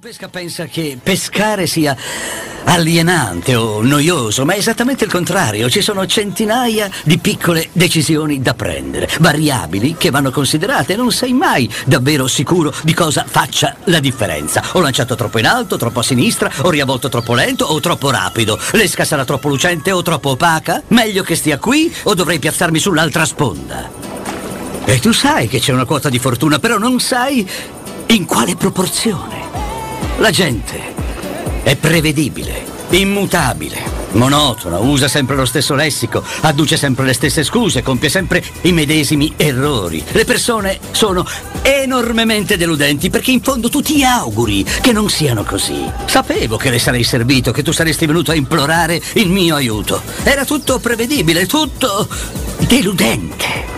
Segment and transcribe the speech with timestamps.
[0.00, 1.96] pesca pensa che pescare sia
[2.64, 5.68] alienante o noioso, ma è esattamente il contrario.
[5.68, 10.94] Ci sono centinaia di piccole decisioni da prendere, variabili che vanno considerate.
[10.94, 14.62] Non sei mai davvero sicuro di cosa faccia la differenza.
[14.72, 18.56] Ho lanciato troppo in alto, troppo a sinistra, ho riavvolto troppo lento o troppo rapido.
[18.72, 20.80] L'esca sarà troppo lucente o troppo opaca?
[20.88, 23.90] Meglio che stia qui o dovrei piazzarmi sull'altra sponda?
[24.84, 27.48] E tu sai che c'è una quota di fortuna, però non sai
[28.06, 29.37] in quale proporzione.
[30.18, 30.94] La gente
[31.62, 33.80] è prevedibile, immutabile,
[34.12, 39.32] monotona, usa sempre lo stesso lessico, adduce sempre le stesse scuse, compie sempre i medesimi
[39.36, 40.04] errori.
[40.10, 41.24] Le persone sono
[41.62, 45.88] enormemente deludenti perché in fondo tu ti auguri che non siano così.
[46.06, 50.02] Sapevo che le sarei servito, che tu saresti venuto a implorare il mio aiuto.
[50.24, 52.08] Era tutto prevedibile, tutto
[52.66, 53.77] deludente.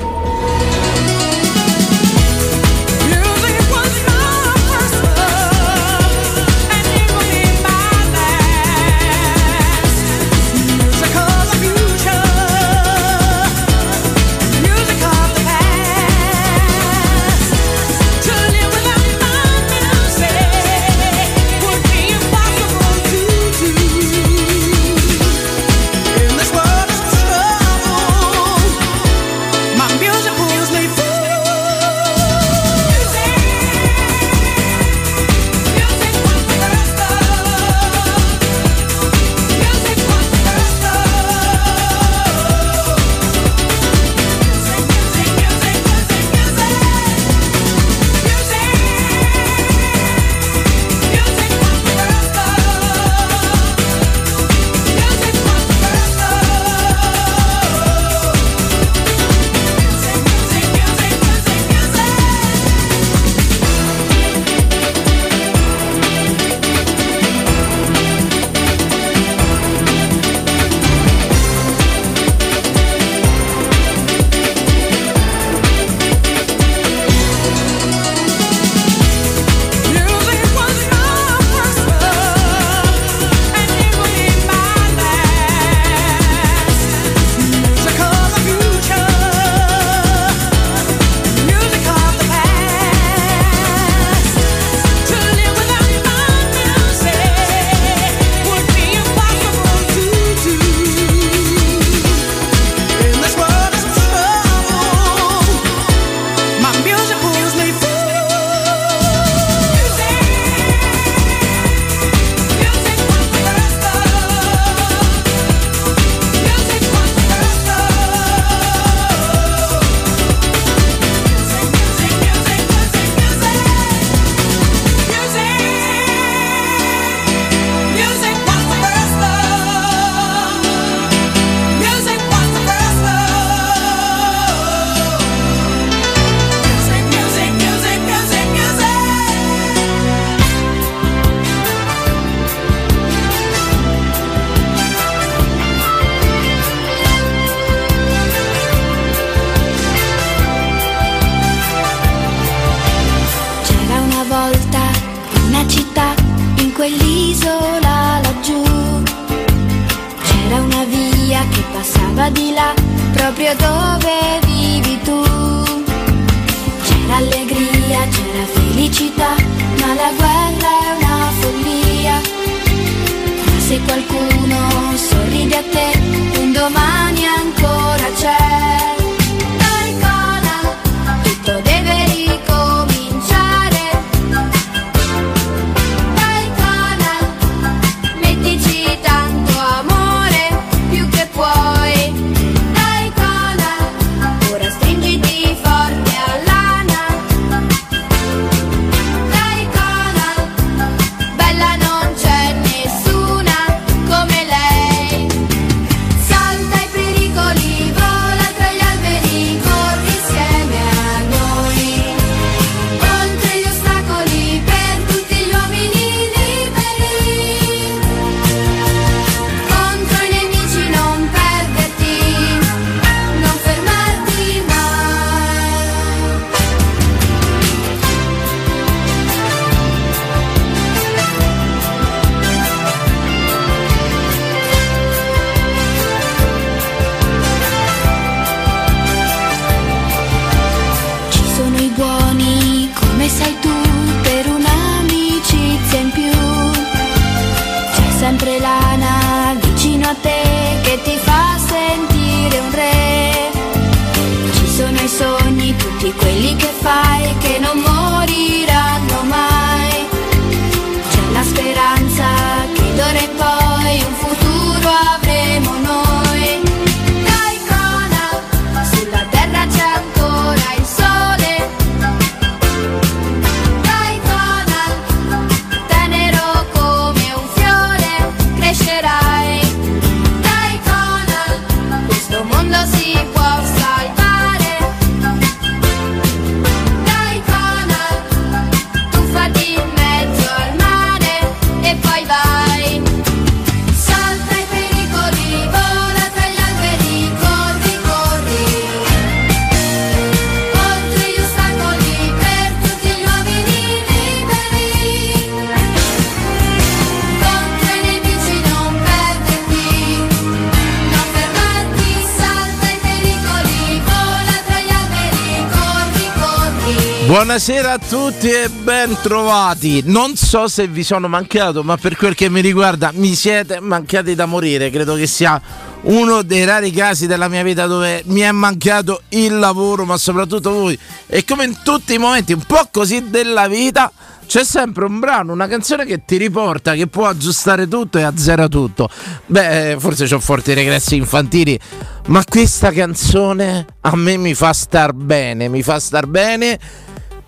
[318.11, 320.01] Tutti e ben trovati.
[320.03, 324.35] Non so se vi sono mancato, ma per quel che mi riguarda mi siete mancati
[324.35, 324.89] da morire.
[324.89, 325.61] Credo che sia
[326.01, 330.71] uno dei rari casi della mia vita dove mi è mancato il lavoro, ma soprattutto
[330.71, 330.99] voi.
[331.25, 334.11] E come in tutti i momenti un po' così della vita,
[334.45, 338.67] c'è sempre un brano, una canzone che ti riporta, che può aggiustare tutto e azzera
[338.67, 339.07] tutto.
[339.45, 341.79] Beh, forse ho forti regressi infantili,
[342.27, 346.77] ma questa canzone a me mi fa star bene, mi fa star bene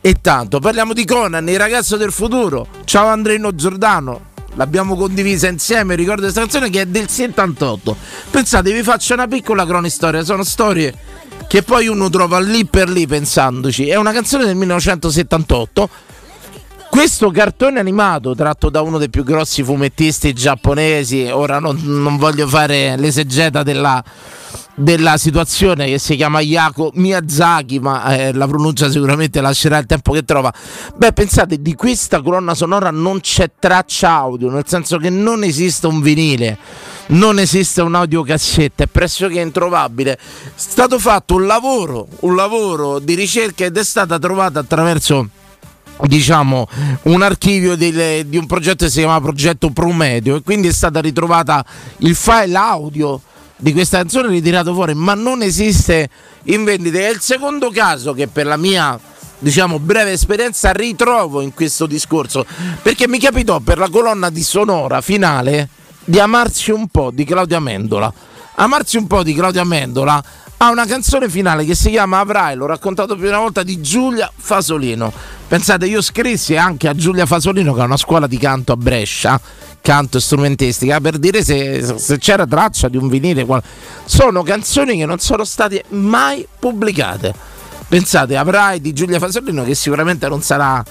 [0.06, 0.60] e tanto.
[0.60, 2.68] Parliamo di Conan, il ragazzo del futuro.
[2.84, 4.32] Ciao Andrino Giordano.
[4.56, 7.96] L'abbiamo condivisa insieme, ricordo questa canzone che è del 78.
[8.30, 10.94] Pensate, vi faccio una piccola cronistoria, sono storie
[11.48, 13.88] che poi uno trova lì per lì pensandoci.
[13.88, 15.90] È una canzone del 1978
[16.94, 22.48] questo cartone animato tratto da uno dei più grossi fumettisti giapponesi, ora non, non voglio
[22.48, 24.04] fare l'esegeta della,
[24.76, 30.12] della situazione che si chiama Yako Miyazaki, ma eh, la pronuncia sicuramente lascerà il tempo
[30.12, 30.54] che trova.
[30.96, 35.88] Beh, pensate, di questa colonna sonora non c'è traccia audio, nel senso che non esiste
[35.88, 36.60] un vinile,
[37.08, 40.12] non esiste un'audiocassetta, è pressoché introvabile.
[40.14, 40.20] È
[40.54, 45.42] stato fatto un lavoro, un lavoro di ricerca ed è stata trovata attraverso
[46.08, 46.68] diciamo
[47.04, 51.00] un archivio delle- di un progetto che si chiama progetto Promedio e quindi è stata
[51.00, 51.64] ritrovata
[52.00, 53.22] il file audio
[53.56, 56.10] di questa canzone ritirato fuori ma non esiste
[56.46, 57.00] in vendita.
[57.00, 59.00] È il secondo caso che per la mia
[59.40, 62.46] diciamo breve esperienza ritrovo in questo discorso
[62.82, 65.70] perché mi capitò per la colonna di sonora finale
[66.06, 68.14] di amarsi un po' di Claudia Mendola.
[68.56, 70.24] Amarsi un po' di Claudia Mendola
[70.64, 73.82] ha una canzone finale che si chiama Avrai, l'ho raccontato più di una volta, di
[73.82, 75.12] Giulia Fasolino.
[75.46, 79.40] Pensate, io scrissi anche a Giulia Fasolino, che ha una scuola di canto a Brescia,
[79.82, 83.46] canto strumentistica, per dire se, se c'era traccia di un vinile.
[84.06, 87.34] Sono canzoni che non sono state mai pubblicate.
[87.90, 90.82] Pensate, Avrai di Giulia Fasolino, che sicuramente non sarà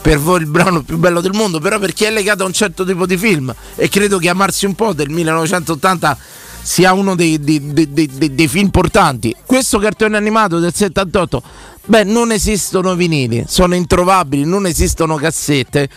[0.00, 2.54] per voi il brano più bello del mondo, però per chi è legato a un
[2.54, 6.18] certo tipo di film e credo che Amarsi un po' del 1980
[6.68, 9.34] sia uno dei, dei- dei- dei- film importanti.
[9.46, 11.42] Questo cartone animato del 78,
[11.86, 15.88] beh, non esistono vinili, sono introvabili, non esistono cassette.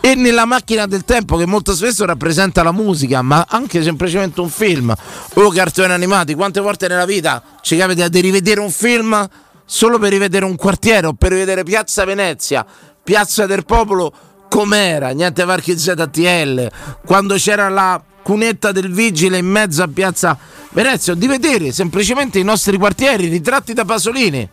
[0.00, 4.48] E nella macchina del tempo, che molto spesso rappresenta la musica, ma anche semplicemente un
[4.48, 4.94] film
[5.34, 9.28] o cartoni animati, quante volte nella vita ci capita di rivedere un film
[9.64, 12.64] solo per rivedere un quartiere o per rivedere Piazza Venezia,
[13.02, 14.12] Piazza del Popolo
[14.48, 16.70] com'era, niente varchi ZTL,
[17.04, 20.38] quando c'era la cunetta del vigile in mezzo a Piazza
[20.70, 24.48] Venezia, o di vedere semplicemente i nostri quartieri ritratti da Pasolini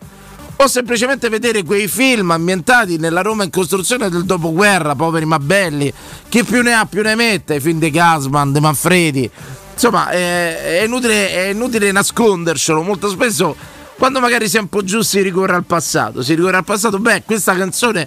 [0.56, 5.90] o semplicemente vedere quei film ambientati nella Roma in costruzione del dopoguerra, poveri ma belli,
[6.28, 9.30] chi più ne ha più ne mette, i film di Gasman, di Manfredi.
[9.72, 13.56] Insomma, è, è inutile, è inutile nascondercelo, molto spesso
[13.96, 16.98] quando magari si è un po' giù si ricorre al passato, si ricorre al passato,
[16.98, 18.06] beh, questa canzone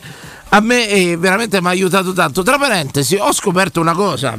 [0.50, 2.43] a me eh, veramente mi ha aiutato tanto.
[2.43, 4.38] Tra parentesi, ho scoperto una cosa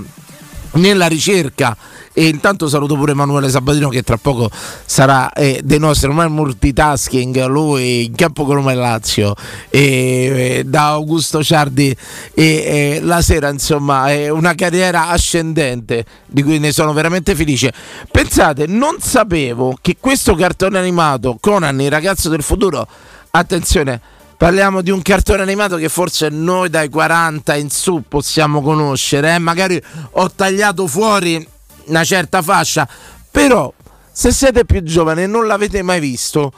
[0.74, 1.76] nella ricerca.
[2.16, 4.48] E intanto saluto pure Emanuele Sabatino che tra poco
[4.84, 9.34] sarà eh, dei nostri ormai multitasking lui in campo con Roma e Lazio.
[9.68, 11.94] E, eh, da Augusto Ciardi
[12.32, 17.72] e eh, la sera insomma è una carriera ascendente di cui ne sono veramente felice.
[18.10, 22.86] Pensate non sapevo che questo cartone animato Conan il ragazzo del futuro
[23.30, 24.00] attenzione
[24.36, 29.34] Parliamo di un cartone animato che forse noi dai 40 in su possiamo conoscere.
[29.34, 29.38] eh.
[29.38, 29.80] Magari
[30.12, 31.46] ho tagliato fuori
[31.86, 32.86] una certa fascia,
[33.30, 33.72] però
[34.10, 36.52] se siete più giovani e non l'avete mai visto,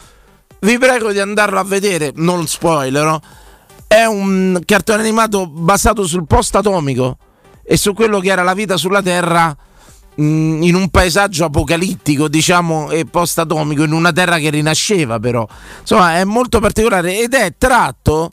[0.61, 2.12] vi prego di andarlo a vedere.
[2.16, 3.21] Non spoilerò.
[3.87, 7.18] È un cartone animato basato sul post atomico
[7.62, 9.56] e su quello che era la vita sulla Terra
[10.16, 15.46] in un paesaggio apocalittico, diciamo, e post-atomico, in una terra che rinasceva, però.
[15.80, 18.32] Insomma, è molto particolare ed è tratto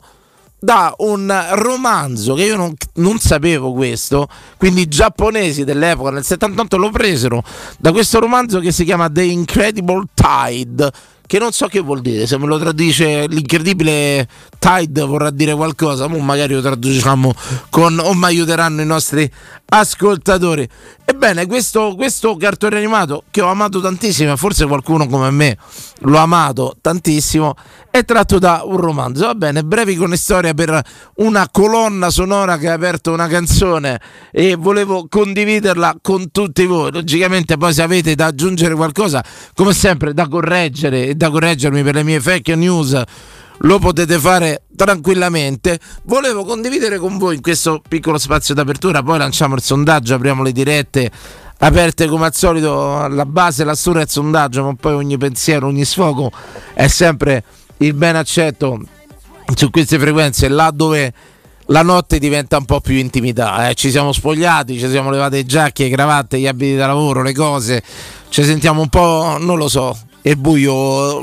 [0.64, 4.26] da un romanzo che io non, non, sapevo questo,
[4.56, 7.42] quindi i giapponesi dell'epoca nel 78 lo presero
[7.78, 10.90] da questo romanzo che si chiama The Incredible Tide
[11.26, 14.28] che non so che vuol dire, se me lo traduce l'incredibile
[14.58, 17.34] Tide vorrà dire qualcosa, ma magari lo traduciamo
[17.70, 19.30] con o mi aiuteranno i nostri
[19.66, 20.68] ascoltatori.
[21.04, 25.56] Ebbene, questo, questo cartone animato che ho amato tantissimo, forse qualcuno come me
[26.00, 27.54] l'ho amato tantissimo,
[27.90, 29.26] è tratto da un romanzo.
[29.26, 30.82] Va bene, brevi con storia per
[31.16, 34.00] una colonna sonora che ha aperto una canzone
[34.32, 36.90] e volevo condividerla con tutti voi.
[36.90, 39.22] Logicamente poi se avete da aggiungere qualcosa,
[39.54, 43.02] come sempre da correggere e da correggermi per le mie fake news
[43.58, 45.78] lo potete fare tranquillamente.
[46.04, 50.52] Volevo condividere con voi in questo piccolo spazio d'apertura, poi lanciamo il sondaggio, apriamo le
[50.52, 51.10] dirette
[51.56, 55.84] aperte come al solito la base, la storia del sondaggio, ma poi ogni pensiero, ogni
[55.84, 56.30] sfogo
[56.74, 57.44] è sempre
[57.78, 58.80] il ben accetto
[59.54, 61.12] su queste frequenze, là dove
[61.68, 63.68] la notte diventa un po' più intimità.
[63.68, 63.74] Eh?
[63.74, 67.32] Ci siamo spogliati, ci siamo levate le giacche, le cravatte, gli abiti da lavoro, le
[67.32, 67.82] cose,
[68.28, 71.20] ci sentiamo un po', non lo so, è buio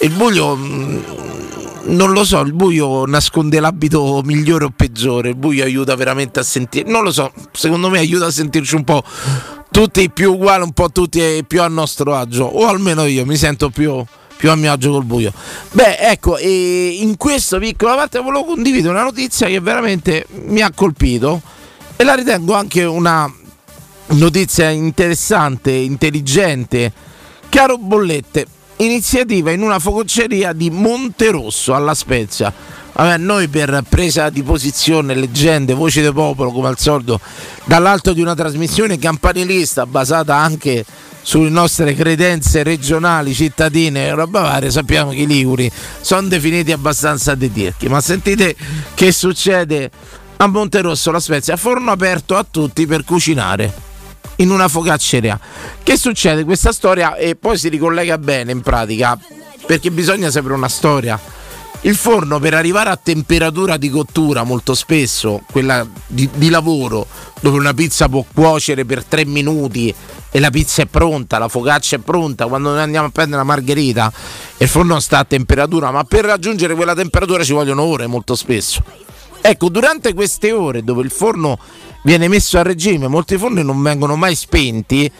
[0.00, 5.96] il buio non lo so, il buio nasconde l'abito migliore o peggiore, il buio aiuta
[5.96, 9.02] veramente a sentire, non lo so, secondo me aiuta a sentirci un po'
[9.70, 13.70] tutti più uguali, un po' tutti più a nostro agio, o almeno io mi sento
[13.70, 14.04] più,
[14.36, 15.32] più a mio agio col buio.
[15.72, 20.70] Beh, ecco, e in questa piccola parte volevo condividere una notizia che veramente mi ha
[20.74, 21.40] colpito
[21.96, 23.32] e la ritengo anche una
[24.08, 27.06] notizia interessante, intelligente.
[27.50, 32.52] Caro Bollette, iniziativa in una fococceria di Monterosso alla Spezia.
[32.92, 37.20] Vabbè, noi per presa di posizione, leggende, voci del popolo, come al solito,
[37.64, 40.84] dall'alto di una trasmissione campanilista basata anche
[41.22, 47.34] sulle nostre credenze regionali, cittadine e roba varia, sappiamo che i liguri sono definiti abbastanza
[47.34, 47.88] detirchi.
[47.88, 48.54] Ma sentite
[48.94, 49.90] che succede
[50.36, 53.87] a Monterosso, la Spezia, forno aperto a tutti per cucinare
[54.38, 55.38] in una focacceria.
[55.82, 56.44] Che succede?
[56.44, 59.18] Questa storia e poi si ricollega bene in pratica
[59.66, 61.20] perché bisogna sapere una storia.
[61.82, 67.06] Il forno per arrivare a temperatura di cottura molto spesso, quella di, di lavoro,
[67.40, 69.94] dove una pizza può cuocere per tre minuti
[70.30, 73.44] e la pizza è pronta, la focaccia è pronta, quando noi andiamo a prendere la
[73.44, 74.12] margherita
[74.56, 78.82] il forno sta a temperatura, ma per raggiungere quella temperatura ci vogliono ore molto spesso.
[79.40, 81.58] Ecco, durante queste ore dove il forno
[82.02, 85.10] viene messo a regime, molti forni non vengono mai spenti.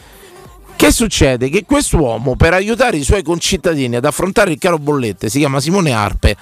[0.77, 1.49] Che succede?
[1.49, 5.93] Che quest'uomo, per aiutare i suoi concittadini ad affrontare il caro bollette, si chiama Simone
[5.93, 6.37] Arpe,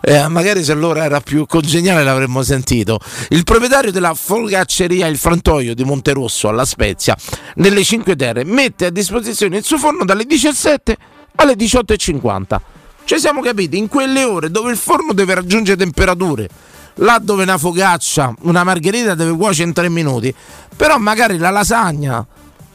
[0.00, 2.98] eh, magari se allora era più congeniale l'avremmo sentito.
[3.28, 7.16] Il proprietario della fogacceria Il Frantoio di Monterosso alla Spezia,
[7.56, 10.96] nelle Cinque Terre, mette a disposizione il suo forno dalle 17
[11.36, 12.58] alle 18.50.
[13.04, 16.48] Ci siamo capiti, in quelle ore dove il forno deve raggiungere temperature
[16.96, 20.34] là dove una focaccia, una margherita deve cuocere in tre minuti,
[20.76, 22.24] però magari la lasagna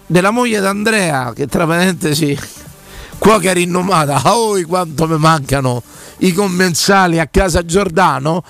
[0.05, 2.37] della moglie d'Andrea, che tra parentesi
[3.17, 5.81] cuoca rinomata, oh quanto mi mancano
[6.17, 8.43] i commensali a casa Giordano,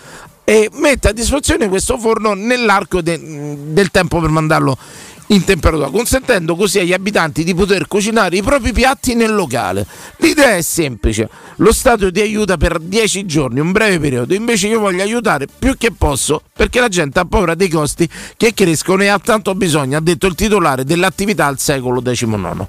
[0.43, 4.77] e mette a disposizione questo forno nell'arco de- del tempo per mandarlo
[5.31, 9.85] in temperatura, consentendo così agli abitanti di poter cucinare i propri piatti nel locale.
[10.17, 14.79] L'idea è semplice, lo Stato ti aiuta per 10 giorni, un breve periodo, invece io
[14.79, 19.07] voglio aiutare più che posso perché la gente ha paura dei costi che crescono e
[19.07, 22.65] ha tanto bisogno, ha detto il titolare dell'attività al secolo XIX.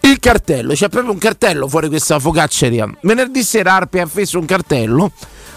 [0.00, 2.90] Il cartello, c'è proprio un cartello fuori questa focacceria.
[3.02, 5.12] Venerdì sera Arpi ha affisso un cartello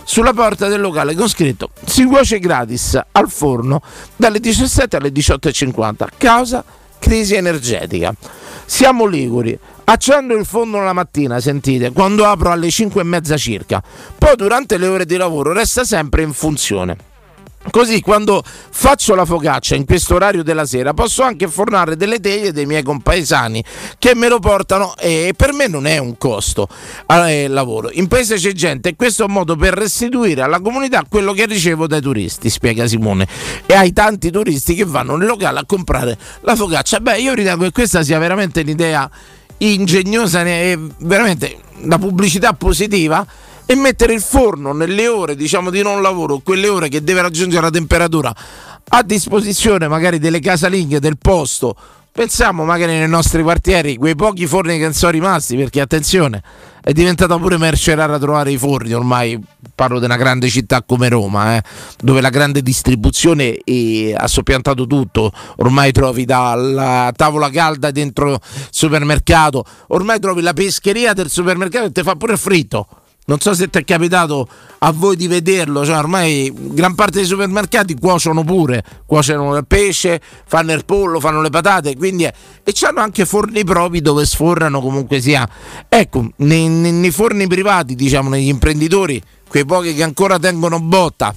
[0.09, 3.79] sulla porta del locale con scritto si cuoce gratis al forno
[4.15, 6.63] dalle 17 alle 18.50 causa
[6.97, 8.11] crisi energetica.
[8.65, 13.83] Siamo liguri, accendo il forno la mattina, sentite, quando apro alle 5 e mezza circa,
[14.17, 17.08] poi durante le ore di lavoro resta sempre in funzione.
[17.71, 22.53] Così quando faccio la focaccia in questo orario della sera posso anche fornare delle teglie
[22.53, 23.61] dei miei compaesani
[23.97, 26.69] che me lo portano e per me non è un costo
[27.05, 27.89] eh, lavoro.
[27.91, 31.45] In paese c'è gente e questo è un modo per restituire alla comunità quello che
[31.45, 33.27] ricevo dai turisti, spiega Simone,
[33.65, 37.01] e ai tanti turisti che vanno nel locale a comprare la focaccia.
[37.01, 39.09] Beh, io ritengo che questa sia veramente un'idea
[39.57, 43.25] ingegnosa e veramente la pubblicità positiva
[43.71, 47.61] e mettere il forno nelle ore diciamo di non lavoro, quelle ore che deve raggiungere
[47.61, 48.35] la temperatura
[48.87, 51.75] a disposizione magari delle casalinghe del posto.
[52.11, 56.41] Pensiamo magari nei nostri quartieri, quei pochi forni che sono rimasti, perché attenzione,
[56.81, 59.39] è diventata pure merce rara trovare i forni, ormai
[59.75, 61.63] parlo di una grande città come Roma, eh,
[62.01, 68.39] dove la grande distribuzione è, ha soppiantato tutto, ormai trovi dalla tavola calda dentro il
[68.71, 72.87] supermercato, ormai trovi la pescheria del supermercato e ti fa pure fritto
[73.29, 74.47] non so se ti è capitato
[74.79, 80.19] a voi di vederlo, cioè ormai gran parte dei supermercati cuociono pure, cuociono il pesce,
[80.47, 82.33] fanno il pollo, fanno le patate, quindi è,
[82.63, 85.47] e hanno anche forni propri dove sforrano comunque sia.
[85.87, 91.31] Ecco, nei, nei, nei forni privati, diciamo, negli imprenditori, quei pochi che ancora tengono botta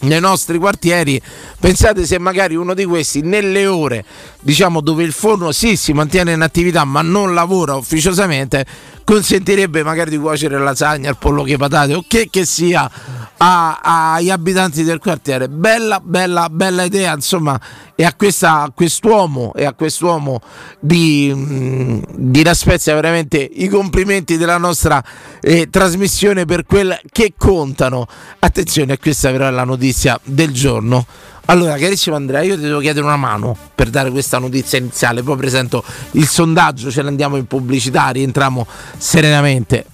[0.00, 1.20] nei nostri quartieri,
[1.58, 4.04] pensate se magari uno di questi nelle ore
[4.40, 8.64] diciamo dove il forno sì si mantiene in attività ma non lavora ufficiosamente
[9.02, 12.90] consentirebbe magari di cuocere lasagna, il pollo che patate o che che sia
[13.38, 15.48] agli abitanti del quartiere.
[15.48, 17.58] Bella, bella, bella idea, insomma,
[18.00, 20.40] e a, questa, a quest'uomo e a quest'uomo
[20.78, 25.02] di, mm, di La Spezia veramente i complimenti della nostra
[25.40, 28.06] eh, trasmissione per quel che contano.
[28.38, 31.04] Attenzione, questa però è la notizia del giorno.
[31.46, 35.36] Allora, carissimo Andrea, io ti devo chiedere una mano per dare questa notizia iniziale, poi
[35.36, 38.64] presento il sondaggio, ce ne andiamo in pubblicità, rientriamo
[38.96, 39.84] serenamente.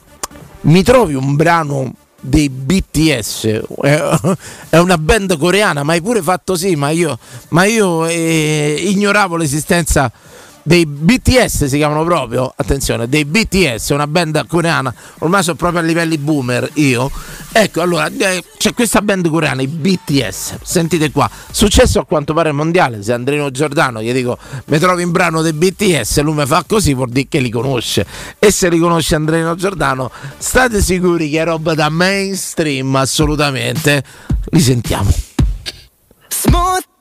[0.62, 1.90] Mi trovi un brano
[2.26, 3.60] dei BTS,
[4.70, 9.36] è una band coreana, ma hai pure fatto sì, ma io, ma io eh, ignoravo
[9.36, 10.10] l'esistenza
[10.64, 15.84] dei BTS si chiamano proprio, attenzione, dei BTS, una band coreana, ormai sono proprio a
[15.84, 17.10] livelli boomer io.
[17.52, 22.50] Ecco, allora eh, c'è questa band coreana, i BTS, sentite qua, successo a quanto pare
[22.50, 26.64] mondiale, se Andrino Giordano gli dico mi trovi in brano dei BTS, lui mi fa
[26.66, 28.06] così vuol dire che li conosce.
[28.38, 34.02] E se li conosce Andrino Giordano, state sicuri che è roba da mainstream assolutamente.
[34.50, 35.10] Li sentiamo.
[36.28, 36.93] Smooth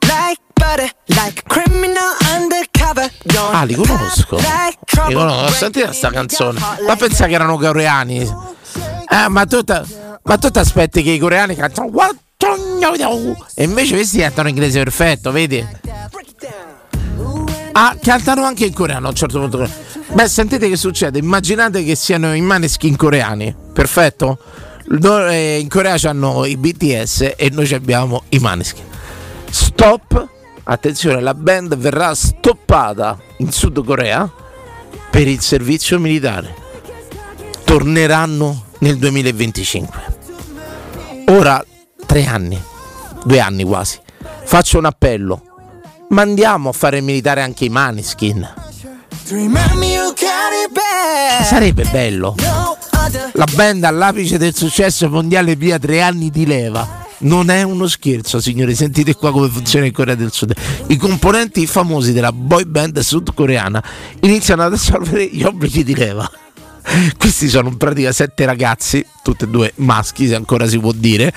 [3.52, 4.36] Ah, li conosco.
[5.08, 5.52] Li conosco.
[5.54, 6.60] Sentite questa canzone.
[6.86, 8.20] Ma pensa che erano coreani.
[8.20, 9.62] Eh, ma tu,
[10.22, 11.90] ma tu ti aspetti che i coreani cantano
[13.54, 15.64] e invece questi cantano inglese perfetto, vedi?
[17.72, 19.68] Ah, cantano anche in coreano a un certo punto.
[20.12, 21.18] Beh, sentite che succede.
[21.18, 23.54] Immaginate che siano i maneskin coreani.
[23.72, 24.38] Perfetto?
[25.02, 28.84] Eh, in Corea hanno i BTS e noi abbiamo i maneskin.
[29.54, 30.28] Stop
[30.64, 34.28] attenzione, la band verrà stoppata in Sud Corea
[35.08, 36.52] per il servizio militare.
[37.62, 40.16] Torneranno nel 2025.
[41.28, 41.64] Ora,
[42.04, 42.60] tre anni,
[43.24, 44.00] due anni quasi,
[44.42, 45.42] faccio un appello.
[46.08, 48.54] Mandiamo a fare il militare anche i Maniskin.
[51.44, 52.34] Sarebbe bello.
[53.34, 58.40] La band all'apice del successo mondiale via tre anni di leva non è uno scherzo,
[58.40, 58.74] signori.
[58.74, 60.54] Sentite qua come funziona in Corea del Sud.
[60.88, 63.82] I componenti famosi della boy band sudcoreana
[64.20, 66.30] iniziano ad assolvere gli obblighi di leva.
[67.16, 71.32] Questi sono in pratica sette ragazzi, tutti e due maschi, se ancora si può dire.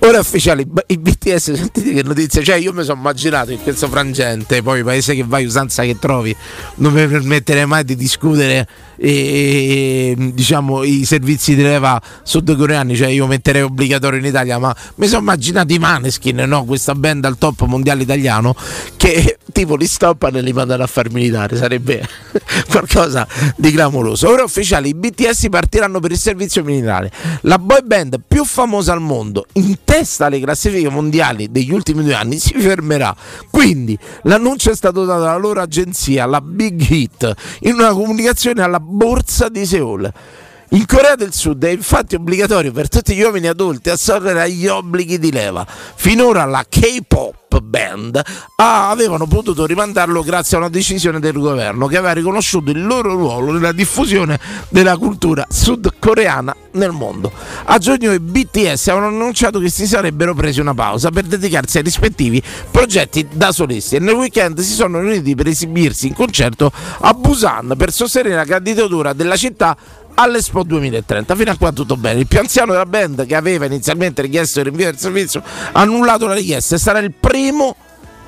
[0.00, 4.62] Ora ufficiali, i BTS, sentite che notizia, cioè io mi sono immaginato in questo frangente,
[4.62, 6.34] poi paese che vai, usanza che trovi,
[6.76, 13.26] non mi permetterei mai di discutere e, diciamo i servizi di leva sudcoreani, cioè io
[13.26, 16.64] metterei obbligatorio in Italia, ma mi sono immaginato i Maneskin, no?
[16.64, 18.54] questa band al top mondiale italiano
[18.96, 22.06] che tipo li stoppano e li mandano a far militare, sarebbe
[22.68, 24.28] qualcosa di clamoroso.
[24.28, 27.10] Ora ufficiali, i BTS partiranno per il servizio militare,
[27.42, 32.14] la boy band più famosa al mondo, in testa alle classifiche mondiali degli ultimi due
[32.14, 33.14] anni, si fermerà.
[33.50, 38.80] Quindi l'annuncio è stato dato dalla loro agenzia, la Big Hit, in una comunicazione alla
[38.86, 40.12] borsa di Seoul.
[40.70, 45.18] In Corea del Sud è infatti obbligatorio per tutti gli uomini adulti assolvere agli obblighi
[45.20, 45.64] di leva.
[45.94, 48.20] Finora la K-pop band
[48.56, 53.14] ah, avevano potuto rimandarlo grazie a una decisione del governo che aveva riconosciuto il loro
[53.14, 57.30] ruolo nella diffusione della cultura sudcoreana nel mondo.
[57.64, 61.84] A giugno i BTS avevano annunciato che si sarebbero presi una pausa per dedicarsi ai
[61.84, 67.14] rispettivi progetti da solisti e nel weekend si sono riuniti per esibirsi in concerto a
[67.14, 69.76] Busan per sostenere la candidatura della città
[70.16, 71.34] all'Expo 2030.
[71.34, 72.20] Fino a qua tutto bene.
[72.20, 76.26] Il più anziano della band, che aveva inizialmente richiesto il rinvio del servizio, ha annullato
[76.26, 77.76] la richiesta e sarà il primo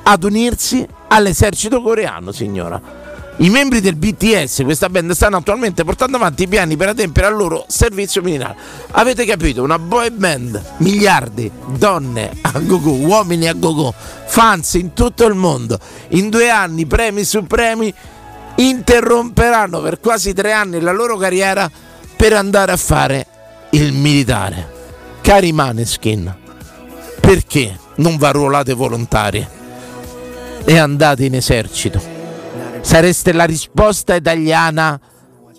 [0.04, 3.06] ad unirsi all'esercito coreano, signora.
[3.40, 7.36] I membri del BTS, questa band, stanno attualmente portando avanti i piani per adempiere al
[7.36, 8.56] loro servizio militare.
[8.90, 9.62] Avete capito?
[9.62, 13.94] Una boy band, miliardi, donne a go-go, uomini a go-go,
[14.26, 15.78] fans in tutto il mondo.
[16.08, 17.94] In due anni, premi su premi
[18.58, 21.70] interromperanno per quasi tre anni la loro carriera
[22.16, 23.26] per andare a fare
[23.70, 24.76] il militare.
[25.20, 26.34] Cari Maneskin,
[27.20, 29.46] perché non vi arruolate volontari
[30.64, 32.16] e andate in esercito?
[32.88, 34.98] sareste la risposta italiana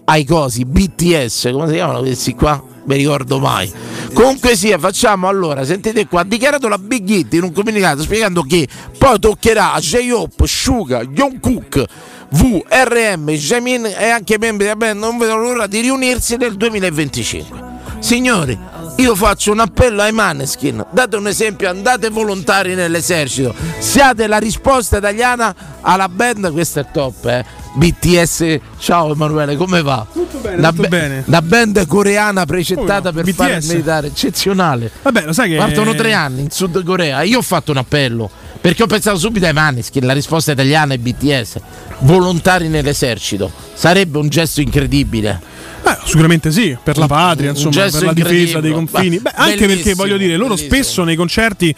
[0.06, 2.64] ai cosi BTS, come si chiamano questi qua?
[2.86, 3.72] Mi ricordo mai.
[4.14, 8.42] Comunque sia, facciamo allora, sentite qua, ha dichiarato la Big Hit in un comunicato spiegando
[8.42, 11.88] che poi toccherà a J-Hope, Suga, Jungkook, V,
[12.32, 17.68] RM, Jamin e anche i membri della band non vedono l'ora di riunirsi nel 2025.
[18.00, 18.58] Signori,
[18.98, 24.98] io faccio un appello ai Maneskin, date un esempio, andate volontari nell'esercito, siate la risposta
[24.98, 27.46] italiana alla band, questo è top, eh.
[27.74, 30.06] BTS, ciao Emanuele, come va?
[30.12, 31.24] Tutto bene, la, tutto bene.
[31.28, 33.22] la band coreana precettata no?
[33.22, 33.70] per fare il BTS.
[33.70, 34.92] militare, eccezionale.
[35.04, 35.58] Vabbè, lo sai che.
[35.58, 37.22] Partono tre anni in Sud Corea.
[37.22, 38.30] Io ho fatto un appello
[38.62, 40.06] perché ho pensato subito ai Maneskin.
[40.06, 41.58] La risposta italiana è BTS.
[42.00, 43.52] Volontari nell'esercito.
[43.74, 45.41] Sarebbe un gesto incredibile.
[45.84, 49.19] Eh, sicuramente sì, per la patria, insomma, per la difesa dei confini.
[49.19, 50.74] Beh, anche perché voglio dire, loro bellissimo.
[50.74, 51.74] spesso nei concerti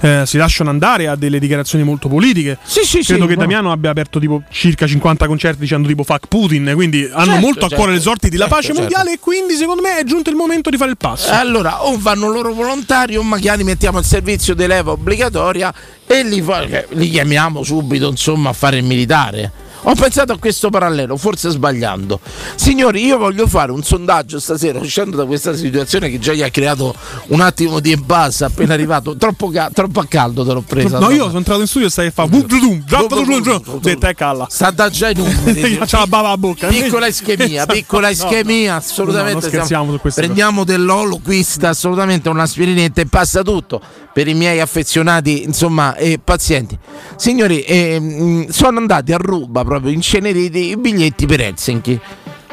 [0.00, 2.58] eh, si lasciano andare a delle dichiarazioni molto politiche.
[2.62, 3.40] Sì, sì, Credo sì, che no.
[3.40, 7.58] Damiano abbia aperto tipo circa 50 concerti dicendo tipo fuck Putin, quindi hanno Certo, molto
[7.58, 7.76] a certo.
[7.76, 8.80] cuore le sorti della Certo, pace certo.
[8.82, 11.30] mondiale e quindi secondo me è giunto il momento di fare il passo.
[11.30, 15.72] Allora, o vanno loro volontari o magari mettiamo il servizio di leva obbligatoria
[16.06, 16.44] e li,
[16.90, 19.64] li chiamiamo subito insomma a fare il militare.
[19.88, 22.18] Ho pensato a questo parallelo, forse sbagliando.
[22.56, 26.50] Signori, io voglio fare un sondaggio stasera, uscendo da questa situazione che già gli ha
[26.50, 26.92] creato
[27.28, 29.16] un attimo di impasse appena arrivato.
[29.16, 30.98] Troppo, ca- troppo a caldo te l'ho presa.
[30.98, 32.28] No, io sono entrato in studio e stai a fare.
[32.36, 34.48] Ho detto, è calla.
[34.50, 35.76] Sta da già i numeri.
[35.76, 36.66] faccio la bava a bocca.
[36.66, 38.78] Piccola ischemia, piccola No, ischemia, no.
[38.78, 39.66] assolutamente.
[39.70, 43.80] No, Prendiamo dell'olo, quista, assolutamente un'aspirinetta e passa tutto
[44.16, 46.78] per i miei affezionati, insomma, e pazienti.
[47.16, 52.00] Signori, ehm, sono andati a ruba proprio inceneriti i biglietti per Helsinki.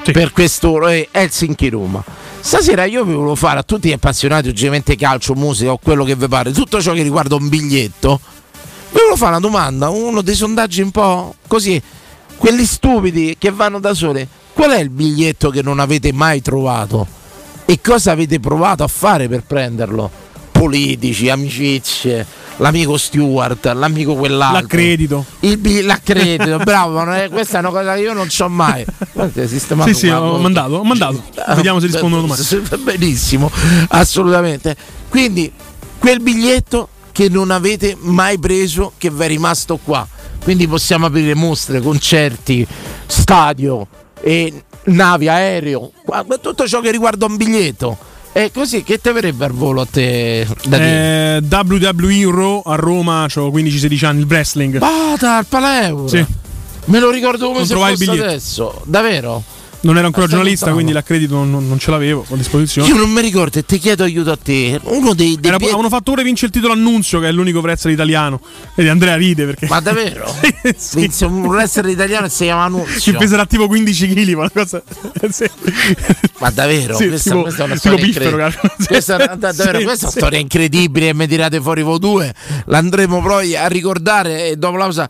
[0.03, 0.11] Sì.
[0.11, 2.03] Per questo eh, Helsinki Roma.
[2.41, 6.17] Stasera io vi volevo fare a tutti gli appassionati ovviamente calcio, musica o quello che
[6.17, 8.19] vi pare, tutto ciò che riguarda un biglietto.
[8.91, 11.81] Vi volevo fare una domanda, uno dei sondaggi un po' così,
[12.35, 14.27] quelli stupidi che vanno da soli.
[14.51, 17.07] Qual è il biglietto che non avete mai trovato?
[17.63, 20.23] E cosa avete provato a fare per prenderlo?
[20.63, 22.25] Politici, amicizie,
[22.57, 24.61] l'amico Stewart, l'amico quell'altro.
[24.61, 25.25] L'accredito.
[25.41, 28.85] Il bi- l'accredito, bravo, è- questa è una cosa che io non so mai.
[29.93, 31.21] Sì, sì, ho mandato, ho mandato.
[31.55, 32.41] Vediamo se rispondono domani.
[32.81, 33.51] Benissimo,
[33.89, 34.75] assolutamente.
[35.09, 35.51] Quindi,
[35.99, 40.07] quel biglietto che non avete mai preso, che vi è rimasto qua.
[40.43, 42.65] Quindi possiamo aprire mostre, concerti,
[43.05, 43.85] stadio,
[44.21, 45.91] e navi, aereo,
[46.41, 48.11] tutto ciò che riguarda un biglietto.
[48.35, 50.77] E così che te verrebbe al volo a te da?
[50.79, 54.79] Eh, WWE Raw a Roma, ho 15-16 anni, il wrestling.
[54.79, 56.07] Bata al Paleuro.
[56.07, 56.25] Sì.
[56.85, 58.81] Me lo ricordo come Non se fosse adesso.
[58.85, 59.43] Davvero?
[59.83, 60.73] Non ero ancora Stai giornalista, lontano.
[60.75, 62.87] quindi l'accredito non, non- non ce l'avevo a disposizione.
[62.87, 64.79] Io non mi ricordo e ti chiedo aiuto a te.
[64.83, 67.59] Uno dei, dei Era- pie- avevano fatto ora vince il titolo Annunzio, che è l'unico
[67.59, 68.39] wrestler italiano.
[68.75, 69.67] Vedi, Andrea ride perché.
[69.67, 70.33] Ma davvero?
[70.77, 70.99] Sì.
[71.01, 73.17] Vinse un wrestler italiano e si chiama Ci Annunzio.
[73.17, 74.81] peserà tipo 15 kg, ma cosa.
[75.29, 75.49] sì.
[76.39, 76.95] Ma davvero?
[76.95, 78.53] Sì, questa, tipo- questa è una storia incredibile.
[78.87, 80.17] Questa, è una- davvero, Sì, questa è una sì.
[80.17, 82.33] storia incredibile e mi tirate fuori voi due.
[82.67, 85.09] L'andremo poi a ricordare e dopo la pausa.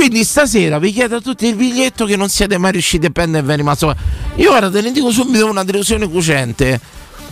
[0.00, 3.42] Quindi stasera vi chiedo a tutti il biglietto che non siete mai riusciti a prendere
[3.44, 3.94] e vi è rimasto.
[4.36, 6.80] Io guarda, te ne dico subito una delusione cucente.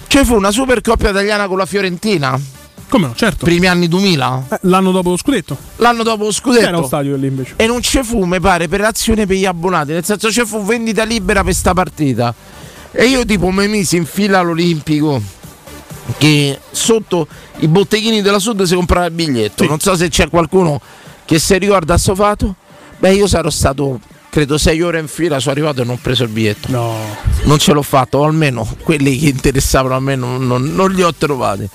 [0.07, 2.39] Ci fu una super coppia italiana con la Fiorentina,
[2.91, 3.47] Come no, certo.
[3.47, 5.57] primi anni 2000, Eh, l'anno dopo lo scudetto.
[5.77, 6.87] l'anno dopo lo C'era lo scudetto.
[6.87, 7.55] stadio lì invece.
[7.57, 9.93] E non ci fu, mi pare, per azione per gli abbonati.
[9.93, 12.35] Nel senso ci fu vendita libera per sta partita.
[12.93, 15.23] E io tipo mi misi in fila all'Olimpico
[16.19, 17.27] che sotto
[17.61, 19.63] i botteghini della Sud si comprava il biglietto.
[19.63, 19.69] Sì.
[19.71, 20.79] Non so se c'è qualcuno
[21.29, 22.55] che si ricorda sto fatto.
[22.99, 26.23] Beh, io sarò stato credo sei ore in fila, sono arrivato e non ho preso
[26.25, 26.69] il biglietto.
[26.71, 26.97] No.
[27.45, 31.03] Non ce l'ho fatto, o almeno quelli che interessavano a me non, non- non li
[31.03, 31.69] ho trovati.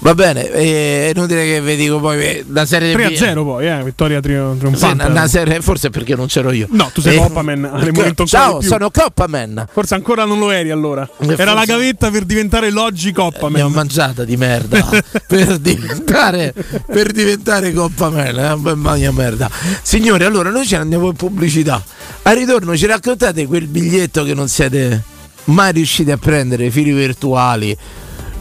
[0.00, 3.82] Va bene, eh, è inutile che vi dico poi eh, la serie 3-0 poi, eh,
[3.84, 5.06] vittoria tri- sì, trionfante.
[5.06, 6.66] una serie, forse perché non c'ero io.
[6.70, 9.66] No, tu sei Eh, Coppaman, Ciao, sono Coppaman.
[9.72, 11.08] Forse ancora non lo eri allora.
[11.20, 13.72] Eh, Era la forse- gavetta per diventare l'oggi Mi ho Coppaman.
[13.72, 14.86] mangiata di merda
[15.26, 16.52] per diventare
[16.86, 19.48] per diventare Coppaman, eh, mamma merda.
[19.82, 21.82] Signori, allora noi ce ne andiamo in pubblicità.
[22.22, 25.02] Al ritorno ci raccontate quel biglietto che non siete
[25.44, 27.76] mai riusciti a prendere, fili virtuali.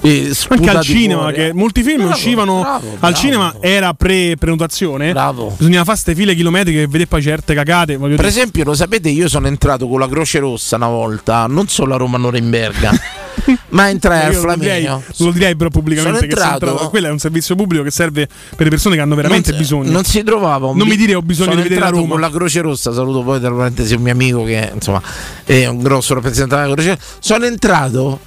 [0.04, 1.54] Anche al cinema, fuori, che eh.
[1.54, 3.15] molti film Bravo, uscivano bravo, al bravo.
[3.15, 5.13] cinema, era pre-prenotazione.
[5.13, 5.56] Bravo.
[5.58, 7.97] Bisognava fare ste file chilometriche e vedere poi certe cagate.
[7.97, 8.28] Per dire.
[8.28, 11.97] esempio, lo sapete, io sono entrato con la Croce Rossa una volta, non solo a
[11.97, 12.91] Roma Norimberga,
[13.69, 15.03] ma entrai al Flaminio.
[15.17, 18.63] lo direi però pubblicamente Sono entrato- entrato- quello è un servizio pubblico che serve per
[18.65, 19.91] le persone che hanno veramente non, si- bisogno.
[19.91, 22.08] Non si trovava Non mi dire ho bisogno Sono di vedere la Roma.
[22.08, 25.01] con la Croce Rossa, saluto poi tra parentesi un mio amico che insomma
[25.43, 27.01] è un grosso rappresentante della Croce Rossa.
[27.19, 28.19] Sono entrato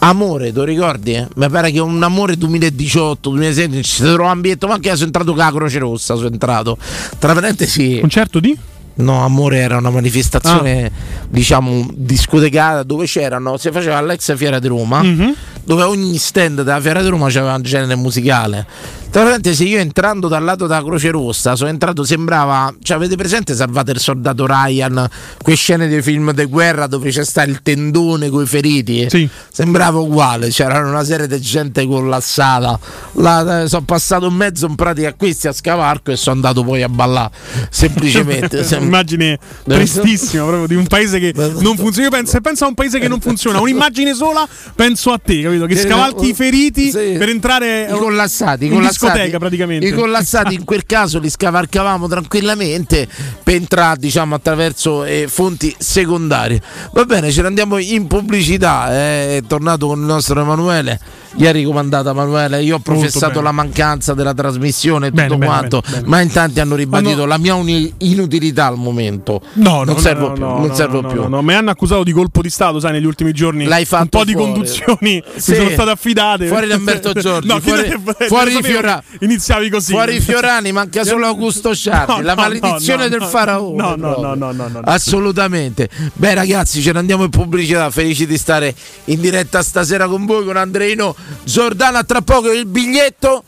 [0.00, 1.14] Amore, tu ricordi?
[1.14, 1.26] eh?
[1.34, 5.32] Mi pare che un amore 2018-2016 ci si trova un biglietto, ma anche sono entrato
[5.34, 6.78] con la Croce Rossa, sono entrato.
[7.18, 8.56] Tra parentesi, Concerto di?
[8.94, 10.90] No, amore era una manifestazione,
[11.28, 15.34] diciamo, discotecata dove c'erano, si faceva all'ex Fiera di Roma, Mhm.
[15.64, 18.66] dove ogni stand della Fiera di Roma c'aveva un genere musicale.
[19.10, 23.54] Tra parentesi, io entrando dal lato della Croce Rossa, sono entrato, sembrava, cioè avete presente
[23.54, 25.08] Salvate il soldato Ryan,
[25.42, 29.06] quelle scene dei film di guerra dove c'è sta il tendone con i feriti?
[29.08, 29.26] Sì.
[29.50, 32.78] Sembrava uguale, c'era una serie di gente collassata.
[33.16, 36.82] Eh, sono passato in mezzo in pratica a questi a scavarco e sono andato poi
[36.82, 37.30] a ballare.
[37.70, 38.62] Semplicemente.
[38.68, 42.08] Sem- Un'immagine tristissima proprio di un paese che non funziona.
[42.08, 45.40] Io penso, se penso a un paese che non funziona, un'immagine sola, penso a te,
[45.40, 45.64] capito?
[45.64, 47.14] Che scavalchi i feriti Sì.
[47.18, 49.86] per entrare I collassati, collassati, discoteca praticamente.
[49.86, 53.08] I collassati in quel caso li scavalcavamo tranquillamente
[53.42, 56.60] per entrare diciamo attraverso eh, fonti secondarie.
[56.92, 58.92] Va bene, ce ne andiamo in pubblicità.
[58.92, 61.00] eh, È tornato con il nostro Emanuele.
[61.36, 65.96] Ieri comandata Emanuele, io ho professato la mancanza della trasmissione e tutto Bene, quanto, bene,
[65.96, 66.08] bene.
[66.08, 67.54] ma in tanti hanno ribadito la mia
[67.98, 69.40] inutilità al momento.
[69.54, 70.42] No, no, non servo no, più.
[70.42, 71.28] no, non no, servo più.
[71.28, 71.42] no.
[71.42, 73.64] Mi hanno accusato di colpo di Stato, sai, negli ultimi giorni.
[73.64, 74.50] L'hai fatto Un po' di fuori.
[74.52, 75.50] conduzioni Sì.
[75.52, 76.46] mi sono state affidate.
[76.46, 77.94] Fuori Lamberto Giorgi, no, fuori-
[78.26, 79.92] fuori lo sapevo Fiora- che Iniziavi così.
[79.92, 83.76] Fuori i Fiorani, manca solo Augusto Sciardi, la maledizione del faraone.
[83.76, 84.22] no, no, proprio.
[84.22, 84.80] no, no, no, no.
[84.84, 85.88] Assolutamente.
[86.14, 87.90] Beh, ragazzi, ce ne andiamo in pubblicità.
[87.90, 88.74] Felici di stare
[89.06, 91.98] in diretta stasera con voi, con Andreino Giordano.
[91.98, 93.42] A tra poco il biglietto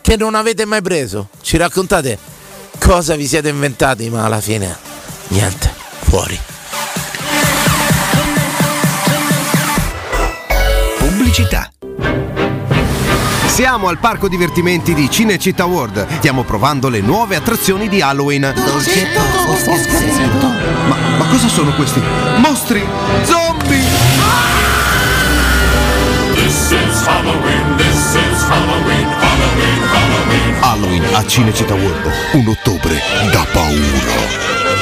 [0.00, 1.28] che non avete mai preso.
[1.40, 2.18] Ci raccontate
[2.78, 4.76] cosa vi siete inventati, ma alla fine
[5.28, 5.72] niente.
[6.00, 6.38] Fuori.
[10.98, 11.70] Pubblicità.
[13.46, 16.06] Siamo al parco divertimenti di Cinecittà World.
[16.18, 18.52] Stiamo provando le nuove attrazioni di Halloween.
[20.88, 22.00] Ma, ma cosa sono questi?
[22.38, 22.82] Mostri!
[23.24, 24.01] Zombie!
[30.60, 32.12] Halloween a Cinecittà World.
[32.32, 34.40] Un ottobre da paura.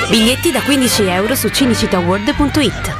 [0.08, 2.94] Biglietti da 15 euro su cinicitaworld.it.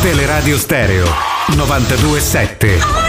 [0.00, 1.06] Teleradio Stereo
[1.54, 3.05] 927.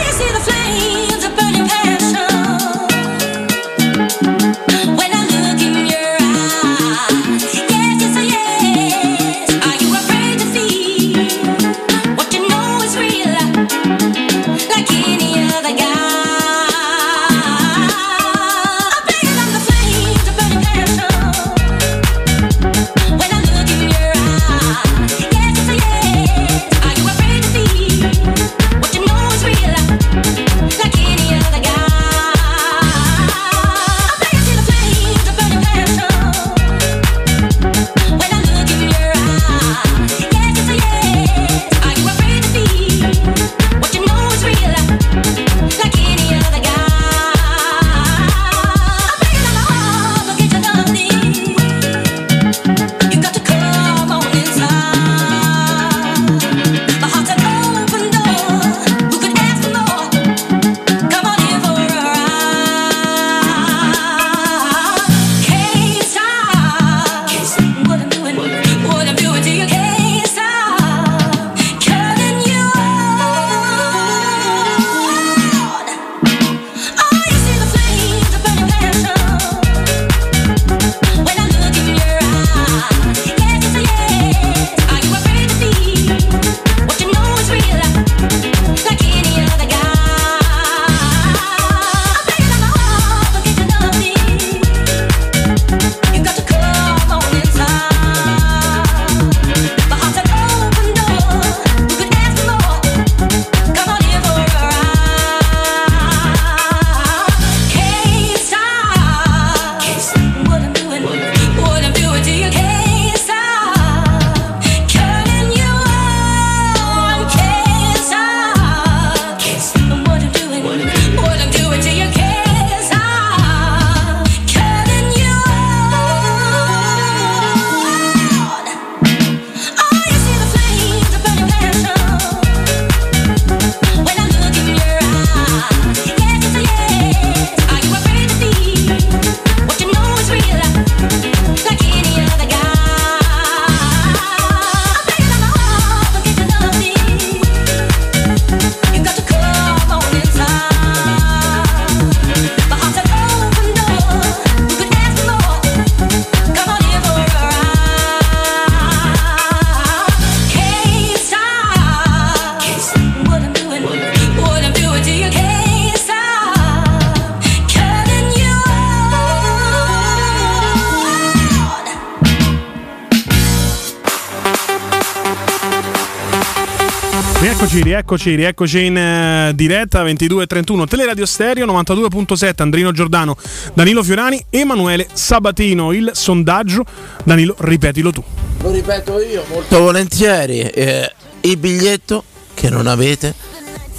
[178.09, 183.35] Rieccoci, rieccoci, in eh, diretta 22.31 Teleradio Stereo 92.7 Andrino Giordano,
[183.73, 185.91] Danilo Fiorani, Emanuele Sabatino.
[185.91, 186.85] Il sondaggio,
[187.25, 188.23] Danilo, ripetilo tu.
[188.61, 190.61] Lo ripeto io molto volentieri.
[190.61, 193.33] eh, il biglietto che non avete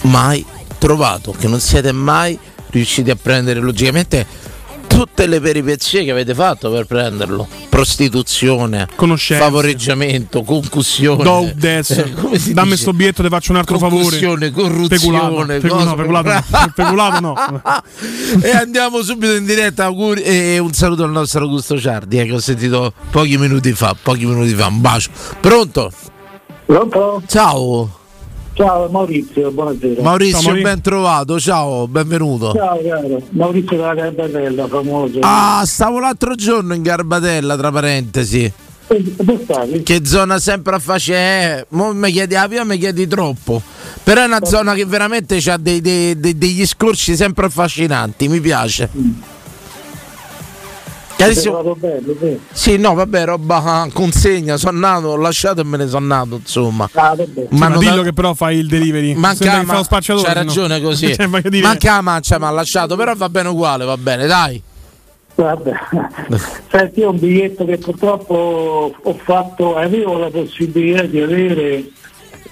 [0.05, 0.43] mai
[0.79, 2.39] trovato, che non siete mai
[2.71, 4.27] riusciti a prendere logicamente
[4.99, 7.47] tutte le peripezie che avete fatto per prenderlo.
[7.69, 9.41] Prostituzione, Conoscenze.
[9.45, 11.23] favoreggiamento, concussione.
[11.23, 12.83] Do adesso, Eh, come si dammi dice?
[12.83, 14.03] sto biglietto, ti faccio un altro favore.
[14.03, 14.89] Concussione, corruzione,
[15.61, 16.73] Peculato, no, peculato no.
[16.75, 17.35] Peculato no.
[18.43, 19.85] e andiamo subito in diretta.
[19.85, 23.95] Auguri e un saluto al nostro Augusto Ciardi, eh, che ho sentito pochi minuti fa.
[24.01, 25.11] Pochi minuti fa, un bacio.
[25.41, 25.93] Pronto?
[26.67, 27.23] Pronto?
[27.29, 27.98] Ciao
[28.59, 30.03] Ciao Maurizio, buonasera.
[30.03, 31.39] Maurizio, Ciao, Mauri- ben trovato.
[31.39, 32.53] Ciao, benvenuto.
[32.55, 35.19] Ciao caro, Maurizio della Garbatella, famoso.
[35.23, 38.53] Ah, stavo l'altro giorno in Garbatella, tra parentesi.
[38.89, 39.05] E
[39.45, 39.83] stavi?
[39.85, 41.61] Che zona sempre affascinante.
[41.61, 43.63] Eh, mo mi chiedi la prima, mi chiedi troppo.
[44.03, 48.27] Però è una zona che veramente ha dei- dei- dei- degli scorci sempre affascinanti.
[48.27, 48.89] Mi piace.
[48.93, 49.38] Ti
[51.35, 52.39] trovato bene, sì.
[52.53, 56.37] Sì, no, vabbè, roba ah, consegna, sono nato, ho lasciato e me ne sono nato,
[56.37, 56.89] insomma.
[56.93, 57.49] Ah, vabbè.
[57.51, 59.15] Ma dillo da- che però fai il delivery.
[59.15, 59.83] Manca ma-.
[59.85, 60.33] C'hai se no.
[60.33, 61.07] ragione così.
[61.19, 64.63] Cioè, dire- Manca la mancia, mi ha lasciato, però va bene uguale, va bene, dai.
[65.35, 65.73] Vabbè.
[66.71, 71.85] Senti, io un biglietto che purtroppo ho fatto, avevo la possibilità di avere,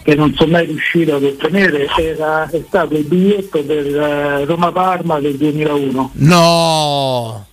[0.02, 5.18] che non sono mai riuscito ad ottenere, era, è stato il biglietto per eh, Roma-Parma
[5.20, 7.46] del 2001, No.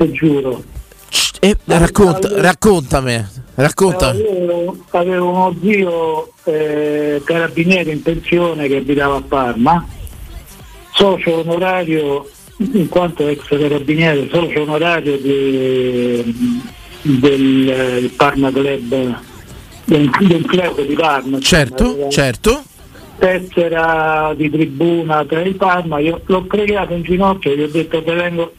[0.00, 0.62] Te giuro.
[1.10, 4.20] Shh, eh, racconta, raccontami, raccontami.
[4.22, 9.86] Eh, io avevo uno zio eh, carabiniere in pensione che abitava a Parma,
[10.94, 16.62] socio onorario, in quanto ex carabiniere, socio onorario di-
[17.02, 19.18] del eh, Parma Club,
[19.84, 21.36] del, del club di Parma.
[21.36, 22.62] insomma, Certo, aveva certo.
[23.18, 28.14] Tessera di tribuna tra i Parma, io l'ho pregato in ginocchio, gli ho detto te
[28.14, 28.54] vengo,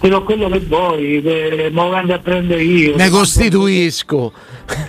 [0.00, 2.96] te do quello che vuoi, me lo vengo a prendere io.
[2.96, 4.32] Ne costituisco.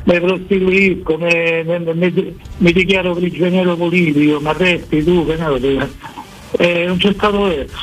[0.06, 5.88] mi prostituisco, mi, mi- mi- mi dichiaro prigioniero politico, ma resti tu, che dico?
[6.58, 7.76] Eh, non c'è stato verso.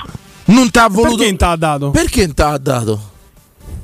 [0.46, 1.16] Non ti ha voluto.
[1.16, 1.90] Perché te l'ha dato?
[1.90, 3.00] Perché ti ha dato?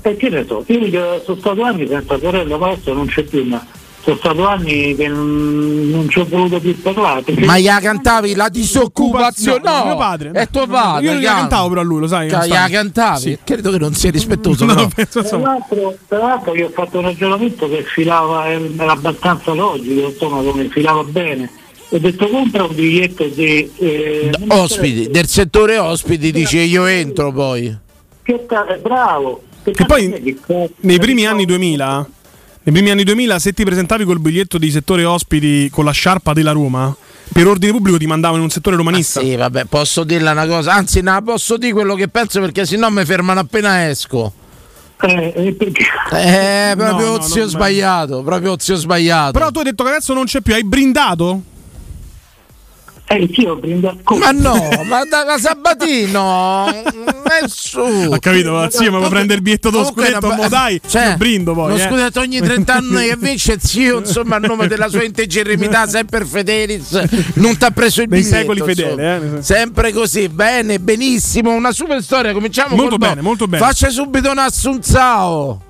[0.02, 3.44] E che ne so, io che sono stato anni senza sorella, adesso non c'è più,
[3.44, 3.64] ma
[4.04, 7.24] sono stato anni che non, non ci ho voluto più parlare.
[7.46, 9.60] Ma gliela cantavi la disoccupazione?
[9.64, 10.30] No, No, mio padre.
[10.32, 11.04] È tuo No, padre.
[11.06, 11.38] io calma.
[11.40, 13.20] cantavo però a lui, lo sai, non Gliela cantavi?
[13.20, 13.38] Sì.
[13.42, 14.64] Credo che non sia rispettoso.
[14.66, 14.88] No, però.
[14.94, 20.08] penso, Tra l'altro, tra l'altro io ho fatto un ragionamento che filava, era abbastanza logico,
[20.08, 21.50] insomma, come filava bene.
[21.90, 27.74] Ho detto compra un biglietto di eh, Ospiti, del settore ospiti dice io entro poi.
[28.22, 28.46] Che
[28.82, 29.42] bravo.
[29.62, 30.36] Che Che poi
[30.80, 32.06] nei primi anni 2000,
[32.64, 36.32] nei primi anni 2000, se ti presentavi col biglietto di settore ospiti con la sciarpa
[36.32, 36.94] della Roma,
[37.32, 39.20] per ordine pubblico ti mandavano in un settore romanista.
[39.20, 42.88] Sì, vabbè, posso dirla una cosa, anzi, no, posso dire quello che penso perché sennò
[42.90, 44.32] mi fermano appena esco.
[45.02, 45.56] Eh, eh,
[46.12, 49.32] Eh, proprio No, no, ozio non- sbagliato, proprio ozio sbagliato.
[49.32, 51.42] Però tu hai detto che adesso non c'è più, hai brindato?
[53.06, 54.16] Eh, sì, ho brindato.
[54.16, 54.54] Ma no,
[54.86, 56.66] ma da ma Sabatino,
[57.40, 58.14] nessuno.
[58.14, 60.26] Ho capito, ma zio, ma vuoi prendere il biglietto dello scudetto?
[60.26, 61.68] una- Mo dai, cioè, io brindo poi.
[61.68, 61.86] Lo eh.
[61.86, 66.92] scudetto ogni 30 anni che vince, zio, insomma, a nome della sua integrità, sempre Federiz,
[67.34, 68.38] non ti ha preso il Dei biglietto.
[68.40, 69.42] secoli fedele, eh.
[69.42, 72.32] Sempre così, bene, benissimo, una super storia.
[72.32, 73.62] Cominciamo Molto bene, bo- molto bene.
[73.64, 75.60] Faccia subito un assunzao.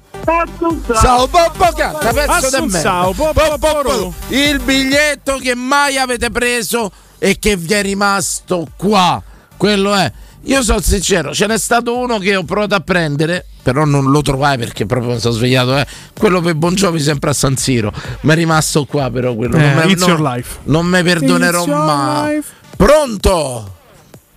[1.00, 2.66] Ciao Poppo canta, pezzo
[3.14, 4.14] Poppo, Poppo.
[4.28, 6.90] Il biglietto che mai avete preso
[7.24, 9.22] e che vi è rimasto qua.
[9.56, 10.12] Quello è.
[10.42, 14.20] Io sono sincero, ce n'è stato uno che ho provato a prendere, però non lo
[14.20, 15.74] trovai perché proprio mi sono svegliato.
[15.78, 15.86] Eh.
[16.18, 17.90] Quello per Bongiovi sempre a San Siro.
[18.20, 19.56] Mi è rimasto qua però quello.
[19.56, 20.58] Eh, non me- it's non- your life.
[20.64, 22.34] Non mi perdonerò mai.
[22.34, 22.52] life.
[22.76, 23.72] Pronto?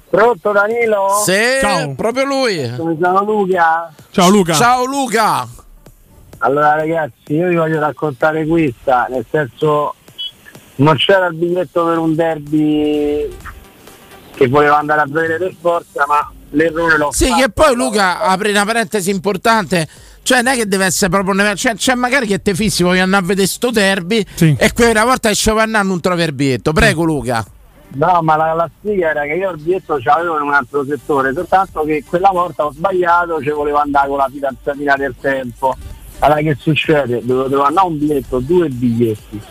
[0.09, 1.07] Pronto Danilo?
[1.26, 1.93] Sì, Ciao.
[1.93, 2.72] proprio lui.
[2.74, 3.91] Sono Luca.
[4.12, 4.53] Ciao Luca.
[4.53, 5.45] Ciao Luca.
[6.38, 9.95] Allora ragazzi, io vi voglio raccontare questa, nel senso
[10.78, 13.28] non c'era il biglietto per un derby
[14.36, 17.41] che voleva andare a vedere per forza, ma l'errore l'ho Sì, fatto.
[17.41, 19.88] che poi Luca apre una parentesi importante.
[20.21, 21.34] Cioè, non è che deve essere proprio.
[21.34, 24.25] un evento, Cioè, c'è magari che te fissi, voglio andare a vedere sto derby.
[24.36, 24.55] Sì.
[24.59, 26.73] E quella volta che ci non trovi il biglietto.
[26.73, 27.45] Prego, Luca.
[27.93, 30.84] No, ma la, la sfiga era che io il biglietto ce l'avevo in un altro
[30.86, 35.75] settore, soltanto che quella volta ho sbagliato, ci volevo andare con la fidanzatina del tempo.
[36.19, 37.21] Allora che succede?
[37.23, 39.41] Dovevo andare un biglietto, due biglietti.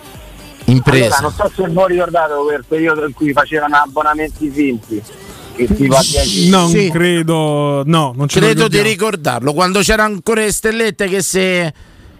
[0.67, 1.19] Impresa.
[1.19, 5.03] Allora, non so se voi ricordate quel periodo in cui facevano abbonamenti finti.
[5.55, 6.91] Che si fa 10 Non Sì.
[6.91, 9.53] credo, no, non Credo di ricordarlo.
[9.55, 11.73] Quando c'erano ancora le stellette che se.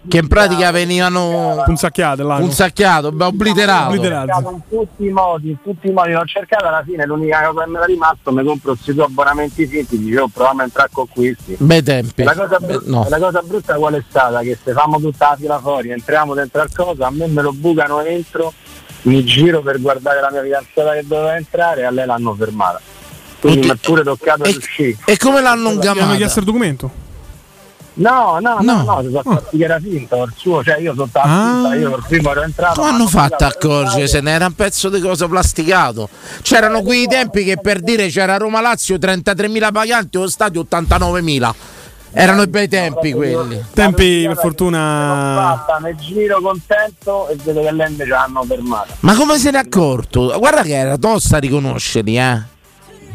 [0.07, 2.35] Che in pratica venivano Punzacchiate là.
[2.37, 3.87] punzacchiato, beh, obliterato.
[3.89, 4.49] Obliterato.
[4.51, 7.69] in tutti i modi, in tutti i modi l'ho cercato, alla fine l'unica cosa che
[7.69, 11.55] mi era rimasto mi compro questi due abbonamenti finti, dicevo proviamo a entrare con questi.
[11.59, 12.23] Bei tempi.
[12.23, 13.05] La cosa, Eh, bru- no.
[13.09, 14.39] la cosa brutta qual è stata?
[14.41, 17.51] Che se famo tutta la fila fuori, entriamo dentro al cosa, a me me lo
[17.53, 18.53] bucano entro,
[19.03, 22.79] mi giro per guardare la mia fidanzata che doveva entrare e a lei l'hanno fermata.
[23.39, 24.97] Quindi mi è pure toccato E, uscire.
[25.05, 27.05] e come l'hanno Gli hanno chiesto il documento.
[27.99, 28.83] No, no, No.
[28.83, 31.61] no, no, sono accorti che era finto il suo, cioè io sono stato Ah.
[31.61, 32.79] finta, io per primo ero entrato.
[32.81, 36.07] Come hanno fatto a accorgere se ne era un pezzo di cosa plasticato?
[36.41, 41.53] C'erano quei tempi che per dire c'era Roma Lazio 33.000 paganti o stadio 89.000.
[42.11, 43.63] Erano i bei tempi quelli.
[43.73, 48.93] Tempi, per fortuna- mi giro contento e vedo che lei invece l'hanno fermata.
[49.01, 50.33] Ma come se ne è accorto?
[50.37, 52.41] Guarda che era tosta a riconoscerli, eh.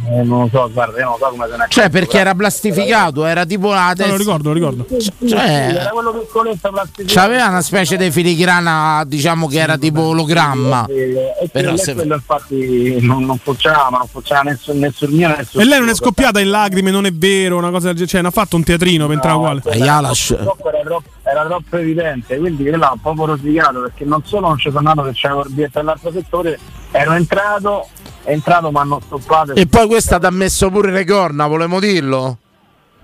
[0.04, 3.24] Eh, non lo so, guarda, io non so come se ne Cioè, perché era plastificato,
[3.24, 4.16] era tipo la No, lo testa.
[4.16, 4.86] ricordo, lo ricordo.
[5.28, 7.20] Cioè, Era quello piccoletto plastificato.
[7.20, 10.86] c'aveva una specie di filigrana, diciamo che era tipo ologramma.
[10.86, 15.60] E Però quello, se- quello infatti non, non funzionava, non funzionava nessun, nessun mio nessun
[15.60, 18.10] E lei non è scoppiata in lacrime, non è vero, una cosa del genere.
[18.10, 19.60] Cioè, non ha fatto un teatrino per entrare uguale.
[19.66, 19.78] E.
[19.78, 24.48] Purtroppo era troppo, era troppo evidente, quindi io l'ho un po' rosicato perché non solo
[24.48, 26.58] non ci sono andato che c'era il biglietto all'altro settore,
[26.90, 27.88] ero entrato,
[28.22, 29.54] è entrato mi hanno stoppato.
[29.54, 32.38] E poi questa ti ha messo pure le corna, volevamo dirlo?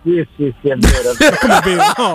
[0.03, 1.12] Sì, sì, sì, è vero.
[1.41, 1.83] Come è vero?
[1.99, 2.14] No.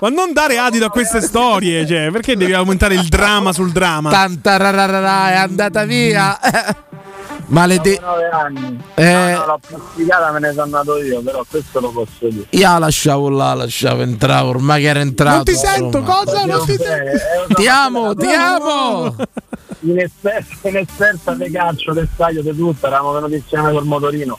[0.00, 4.10] Ma non dare adito a queste storie, cioè, perché devi aumentare il dramma sul dramma?
[4.10, 6.38] Tanta rararara, è andata via.
[7.46, 7.94] Malede...
[7.94, 8.80] Dopo nove anni.
[8.94, 9.12] Eh.
[9.12, 9.60] No, no, l'ho
[9.94, 12.46] pizzicata me ne sono andato io, però questo lo posso dire.
[12.50, 15.34] Io la lasciavo là, lasciavo entrare, ormai che era entrato.
[15.36, 16.14] Non ti sento, insomma.
[16.24, 16.44] cosa?
[16.44, 16.84] Non ti sento.
[16.84, 17.12] Eh,
[17.50, 19.16] eh, Ti amo, ti amo!
[19.80, 24.38] Inesperta, inesperta di calcio, del stadio, di tutto, eravamo venuti insieme col motorino.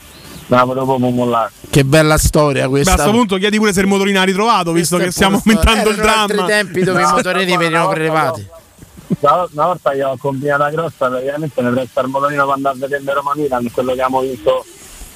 [1.70, 2.93] Che bella storia Beh, a questa.
[2.95, 6.22] questo punto chiedi pure se il motorino ha ritrovato, visto che stiamo aumentando il Erano
[6.22, 6.49] altri dramma.
[6.51, 8.47] tempi dove i motorini No, venivano prelevati.
[9.20, 12.88] Una una volta io ho combinata grossa, praticamente mi presta il motorino per andare a
[12.88, 14.66] vedere Roma Milan, quello che abbiamo vinto,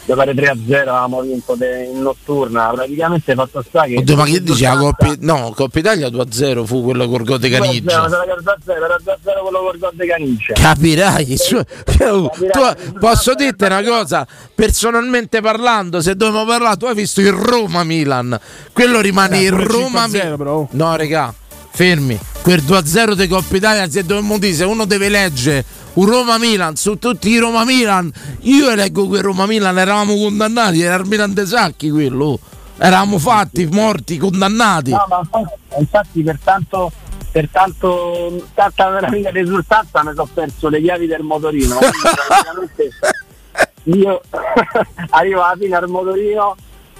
[0.06, 3.98] mi pare 3-0, avevamo vinto de- in notturna, praticamente fatto sta che...
[3.98, 4.64] Oddio, ma che dici?
[4.64, 8.06] La Coppa, no, Coppa Italia 2-0 fu quello col gol di Caniggia.
[8.06, 10.54] Era 2-0, era 2-0 quello col gol di Caniggia.
[10.54, 12.30] Capirai, su- tu-
[13.00, 14.26] posso dirti una cosa,
[14.56, 18.39] personalmente parlando, se dobbiamo parlare, tu hai visto il Roma-Milan,
[18.72, 20.68] quello rimane Eh, il pure il Roma 5-0 però, oh.
[20.72, 21.34] No, regà,
[21.72, 22.18] fermi,
[22.48, 26.98] quel 2-0 di Coppa Italia, se dobbiamo dire, se uno deve leggere un Roma-Milan su
[26.98, 28.10] tutti i Roma-Milan,
[28.43, 32.39] io leggo quel Roma-Milan, eravamo condannati, era il Milan dei Sacchi quello,
[32.78, 34.91] eravamo fatti, morti, condannati.
[34.91, 36.89] No, ma infatti, infatti per tanto
[37.34, 41.80] per tanto tanta meraviglia risultanza mi sono perso le chiavi del motorino.
[43.84, 44.22] Io
[45.10, 46.56] arrivo alla fine al motorino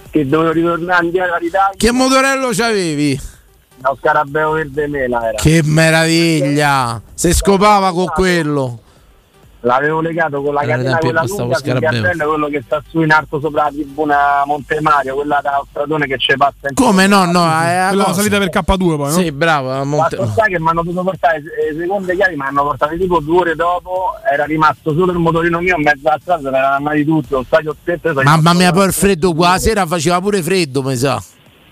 [0.10, 1.78] che dovevo ritornare indietro all'Italia.
[1.78, 3.36] Che motorello c'avevi?
[3.82, 5.38] No, scarabeo verde mela era.
[5.38, 7.02] Che meraviglia!
[7.14, 8.80] Se scopava con quello.
[9.62, 11.90] L'avevo legato con la Era catena quella lunga sul scarabeo.
[12.02, 16.18] cartello, quello che sta su in alto sopra la tribuna Montemario, quella da stradone che
[16.20, 18.14] ci passa in Come no, no, è Quella cosa.
[18.22, 19.10] salita per K2 poi, no?
[19.10, 22.44] Sì, bravo, a Monte- Fatto sta che mi hanno dovuto portare le seconde chiavi, mi
[22.44, 26.20] hanno portate tipo due ore dopo, era rimasto solo il motorino mio in mezzo alla
[26.22, 29.50] strada, se ne erano andati tutti, lo stadio sono Mamma mia, poi il freddo qua
[29.50, 31.22] la sera faceva pure freddo, mi sa.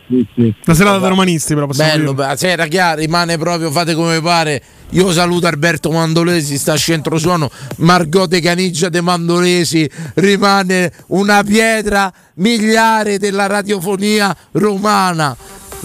[0.08, 0.54] Sì, sì.
[0.64, 4.62] La serata da romanisti, però possiamo Bello, sera chiaro, rimane proprio, fate come pare.
[4.92, 11.44] Io saluto Alberto Mandolesi, sta a centro suono, Margot De Caniggia De Mandolesi, rimane una
[11.44, 15.36] pietra miliare della radiofonia romana.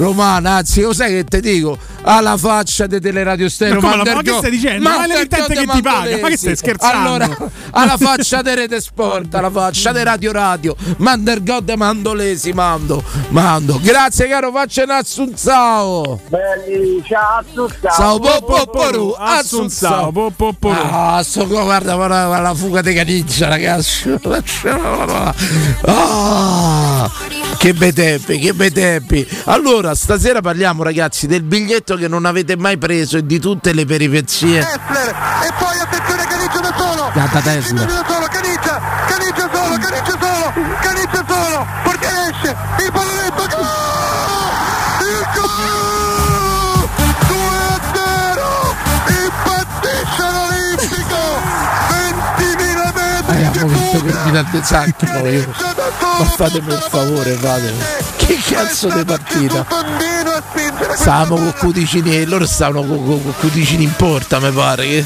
[0.05, 1.77] Romana, anzi, lo sai che ti dico?
[2.03, 3.75] Alla faccia di Teleradio Stereo.
[3.75, 4.89] Ma come, ma Mandergo- che stai dicendo?
[4.89, 7.09] Ma è Mandergo l'emittente De che ti paga, ma che stai scherzando?
[7.15, 7.37] Allora,
[7.73, 13.79] alla faccia di Rete Sport, alla faccia di Radio Radio, Mandergo De Mandolesi, mando, mando.
[13.83, 16.21] Grazie caro, faccia un assunzao.
[16.29, 17.75] Belli, ciao a tutti.
[17.95, 20.13] Ciao, po, po, po, ru, Assunzao, assunzao.
[20.13, 20.79] po, po, po, ru.
[20.91, 24.09] Ah, sto qua, guarda, guarda, guarda la fuga di caniccia, ragazzi.
[25.83, 27.11] Ah,
[27.59, 29.27] che bei tempi, che bei tempi.
[29.45, 33.85] Allora, stasera parliamo, ragazzi, del biglietto che non avete mai preso e di tutte le
[33.85, 34.59] peripezie.
[34.61, 37.85] Kessler e poi attenzione Caniggia da solo Data Tesla.
[37.85, 43.20] da solo Caniggia Caniggia solo Caniggia solo Caniggia solo perché esce il pallonetto
[54.21, 55.23] Abbiamo visto che mi date sacchi noi.
[55.23, 57.79] Caniggia da Ma fatemi il favore, fatemi.
[58.17, 59.67] Che cazzo di partita?
[60.95, 64.87] Stavamo con cuticini e loro stavano con, con, con cuticini in porta, mi pare.
[64.87, 65.05] Che,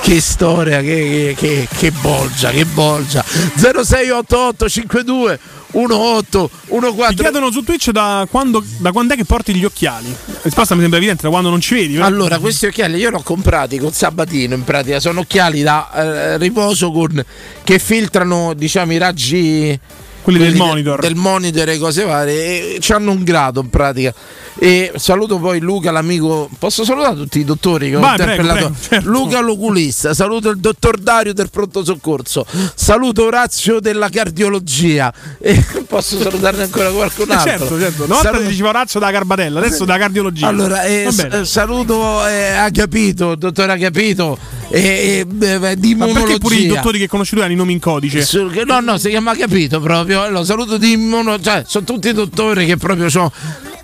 [0.00, 3.24] che storia, che, che, che, che bolgia, che bolgia.
[3.56, 5.38] 0688 52
[5.74, 7.08] 1,8, 1,4.
[7.08, 10.06] Ti chiedono su Twitch da quando, da quando è che porti gli occhiali.
[10.26, 11.94] La risposta mi sembra evidente, da quando non ci vedi.
[11.94, 15.90] però- Allora, questi occhiali io li ho comprati con Sabatino, in pratica sono occhiali da
[15.94, 17.24] eh, riposo con,
[17.64, 19.78] che filtrano diciamo i raggi
[20.22, 21.00] Quelli del de- monitor.
[21.00, 24.14] del monitor e cose varie e hanno un grado in pratica
[24.56, 28.74] e saluto poi Luca l'amico posso salutare tutti i dottori che ho Vai, prego, interpellato
[28.78, 29.10] prego, certo.
[29.10, 36.20] Luca l'oculista saluto il dottor Dario del pronto soccorso saluto Orazio della cardiologia e posso
[36.20, 38.04] salutarne ancora qualcun Eh, altro certo, certo.
[38.04, 40.46] Una volta Saluto- diceva Razzo da Carbatella, adesso da cardiologia.
[40.46, 44.38] allora, eh, s- eh, saluto eh, Agapito, il dottore Agapito
[44.70, 46.74] e, e, eh, di Ma perché pure i immunologia.
[46.74, 48.24] dottori che conosci tu hanno i nomi in codice?
[48.66, 50.22] No, no, si chiama Agapito proprio.
[50.22, 53.32] Allora, saluto di immuno, cioè, sono tutti dottori che proprio ho.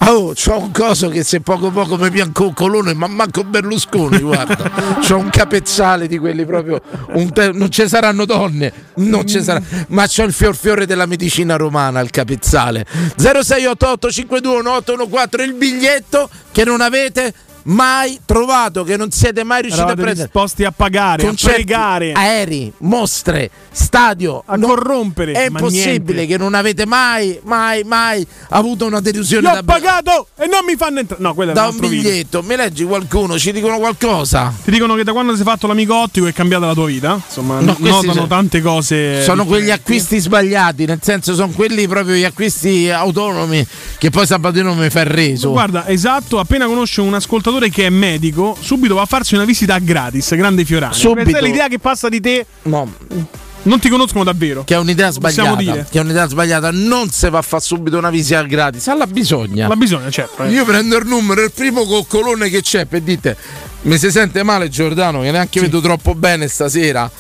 [0.03, 4.19] Oh, c'ho un coso che se poco poco mi pianco un colone, ma manco Berlusconi,
[4.21, 4.71] guarda.
[5.07, 6.81] c'ho un capezzale di quelli proprio.
[7.13, 11.05] un te- non ci saranno donne, non ci sarà, ma c'ho il fior fiore della
[11.05, 12.87] medicina romana, il capezzale.
[13.17, 17.35] 0688 521814 il biglietto che non avete
[17.65, 20.27] mai trovato, che non siete mai riusciti Eravate a prendere.
[20.33, 24.43] disposti a pagare, Concerti, a pregare, aerei, mostre, stadio.
[24.47, 25.33] a No- corrompere.
[25.33, 26.27] è impossibile niente.
[26.27, 30.77] che non avete mai, mai, mai avuto una delusione Io da, pagato e non mi
[30.77, 31.23] fanno entrare.
[31.23, 32.11] No, quello è da un altro video.
[32.11, 32.43] biglietto.
[32.43, 33.39] Mi leggi qualcuno?
[33.39, 34.53] Ci dicono qualcosa?
[34.65, 37.21] Ti dicono che da quando sei fatto l'amico ottico è cambiata la tua vita.
[37.25, 39.23] Insomma, No, notano sono- tante cose.
[39.23, 39.71] sono quegli differenti.
[39.93, 43.67] acquisti sbagliati, nel senso sono quelli proprio gli acquisti autonomi
[43.99, 45.51] che poi Sabatino mi fa il reso.
[45.51, 49.79] Guarda, esatto, appena conosce un ascoltatore che è medico, subito va a farsi una visita
[49.79, 50.95] gratis, grande Fiorani.
[50.95, 51.23] Subito.
[51.31, 52.91] Questa è l'idea che passa di te, No,
[53.63, 54.65] non ti conoscono davvero.
[54.65, 55.55] che è un'idea sbagliata.
[55.57, 55.87] dire.
[55.91, 56.71] Che è un'idea sbagliata.
[56.73, 59.69] Non si va a fare subito una visita gratis, alla bisogna.
[59.69, 60.45] La bisogna, certo.
[60.45, 60.51] eh.
[60.51, 63.37] Io prendo il numero, il primo coccolone che c'è per dite
[63.83, 67.11] mi si sente male Giordano che neanche vedo troppo bene stasera.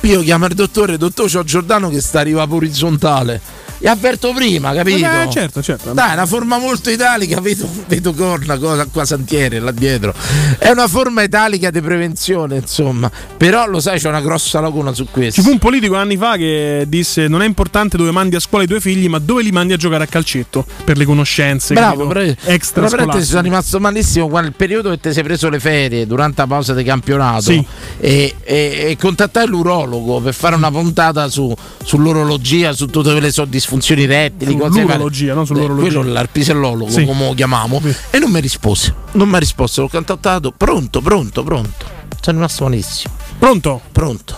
[0.00, 3.40] Io chiamo il dottore, dottore c'ho Giordano che sta arriva orizzontale.
[3.86, 5.06] E avverto prima, capito?
[5.06, 5.92] Eh, certo, certo.
[5.92, 10.12] Dai, è una forma molto italica, vedo, vedo corna, cosa qua Santiere là dietro.
[10.58, 13.08] È una forma italica di prevenzione, insomma.
[13.36, 15.40] Però lo sai, c'è una grossa lacuna su questo.
[15.40, 18.64] Ci fu un politico anni fa che disse: Non è importante dove mandi a scuola
[18.64, 21.72] i tuoi figli, ma dove li mandi a giocare a calcetto per le conoscenze.
[21.72, 22.34] Bravo, capito?
[22.42, 26.08] però, extra però sono rimasto malissimo quando il periodo che ti sei preso le ferie
[26.08, 27.64] durante la pausa di campionato Sì.
[28.00, 33.44] e, e, e contattai l'urologo per fare una puntata su, sull'orologia, su tutte le sue
[33.76, 34.84] disfunzioni rettili, cose varie.
[34.84, 35.76] Sull'urologia, non Eh.
[35.80, 37.04] Quello l'arpisellologo, Sì.
[37.04, 37.94] come lo chiamiamo, Sì.
[38.10, 38.94] e non mi rispose.
[39.12, 40.52] Non mi ha risposto, l'ho contattato.
[40.52, 41.84] Pronto, pronto, pronto.
[42.20, 43.14] Sono rimasto malissimo.
[43.38, 43.80] Pronto?
[43.92, 44.34] Pronto.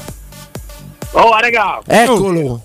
[1.13, 2.63] Oh, raga, Eccolo.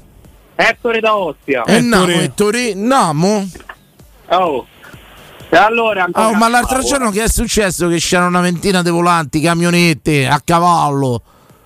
[0.56, 1.64] Ettore da Ostia.
[1.64, 2.74] E namo, Ettore.
[2.76, 3.50] namo.
[4.30, 4.66] Oh.
[5.50, 7.88] E allora ancora Oh, ma l'altro giorno che è successo?
[7.88, 11.22] Che c'erano una ventina di volanti, camionette a cavallo.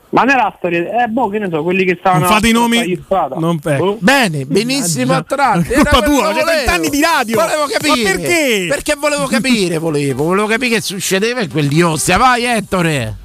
[0.09, 2.25] Ma nella storia, eh, boh, che ne so, quelli che stavano.
[2.25, 2.99] Non fate i a nomi?
[3.35, 3.83] Non- ecco.
[3.83, 3.97] Oh.
[3.99, 5.73] Bene, benissimo attratti.
[5.73, 6.45] È colpa tua, c'è volevo.
[6.45, 7.39] 20 anni di radio.
[7.39, 8.03] Volevo capire.
[8.03, 8.65] Ma perché?
[8.69, 10.23] Perché volevo capire, volevo.
[10.23, 12.17] Volevo capire che succedeva in quel di Ostia.
[12.17, 13.15] Vai, Ettore.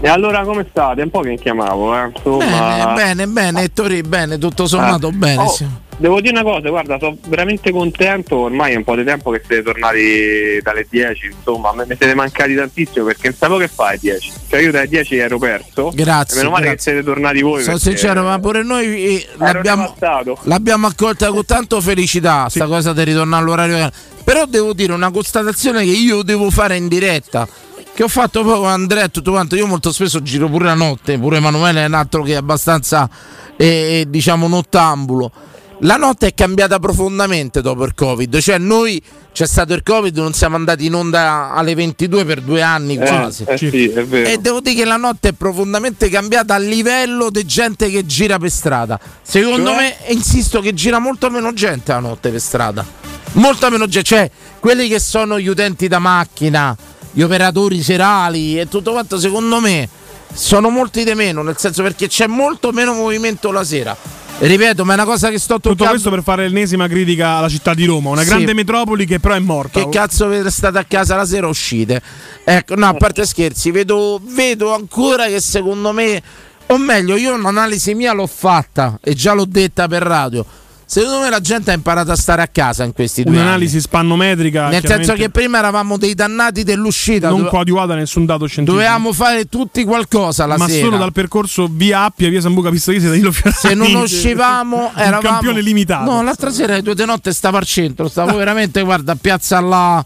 [0.00, 1.00] E allora come state?
[1.00, 2.12] È un po' che chiamavo, eh.
[2.14, 2.44] Insomma.
[2.44, 5.12] Bene, bene, bene, Ettore, bene, tutto sommato Eh.
[5.12, 5.42] bene.
[5.42, 5.66] Oh, sì.
[5.98, 9.40] Devo dire una cosa, guarda, sono veramente contento, ormai è un po' di tempo che
[9.46, 13.88] siete tornati dalle 10, insomma, me- mi siete mancati tantissimo perché non sapevo che fai
[13.88, 14.32] alle 10.
[14.48, 15.90] Cioè io dalle 10 ero perso.
[15.94, 16.92] Grazie, meno male grazie.
[16.92, 17.62] che siete tornati voi.
[17.62, 19.94] Sono sincero, ma pure noi eh, l'abbiamo,
[20.42, 23.90] l'abbiamo accolta con tanto felicità, sta cosa di ritornare all'orario.
[24.22, 27.48] Però devo dire una constatazione che io devo fare in diretta.
[27.94, 29.56] Che ho fatto poi con Andrea e tutto quanto.
[29.56, 33.08] Io molto spesso giro pure la notte, pure Emanuele è un altro che è abbastanza,
[33.56, 35.32] eh, diciamo, nottambulo.
[35.80, 39.00] La notte è cambiata profondamente dopo il Covid, cioè noi
[39.32, 43.06] c'è stato il Covid, non siamo andati in onda alle 22 per due anni Eh,
[43.06, 43.44] quasi.
[43.46, 44.26] eh sì, è vero.
[44.26, 48.38] E devo dire che la notte è profondamente cambiata a livello di gente che gira
[48.38, 48.98] per strada.
[49.20, 49.76] Secondo Cioè?
[50.06, 52.84] me, insisto, che gira molto meno gente la notte per strada.
[53.32, 56.74] Molta meno gente, cioè quelli che sono gli utenti da macchina,
[57.12, 59.86] gli operatori serali e tutto quanto, secondo me,
[60.32, 64.24] sono molti di meno, nel senso perché c'è molto meno movimento la sera.
[64.38, 65.76] Ripeto, ma è una cosa che sto toccando.
[65.76, 68.28] Tutto questo per fare l'ennesima critica alla città di Roma, una Sì.
[68.28, 69.80] grande metropoli che però è morta.
[69.82, 72.02] Che cazzo state a casa la sera uscite?
[72.44, 76.22] Ecco, no, a parte scherzi, vedo, vedo ancora che secondo me,
[76.66, 80.44] o meglio, io un'analisi mia l'ho fatta e già l'ho detta per radio.
[80.88, 84.66] Secondo me la gente ha imparato a stare a casa in questi due Un'analisi spannometrica.
[84.66, 84.74] anni.
[84.74, 88.80] Nel senso che prima eravamo dei dannati dell'uscita, non dove- coadiuvata da nessun dato scientifico.
[88.82, 90.84] dovevamo fare tutti qualcosa la ma sera.
[90.84, 93.56] solo dal percorso via Appia, via Sambuca Pistoiese da Danilo Fiorani.
[93.58, 96.08] se non uscivamo un eravamo campione limitato.
[96.10, 99.56] No, l'altra sera alle due di notte stavo al centro, stavo veramente, guarda, a piazza
[99.58, 100.04] alla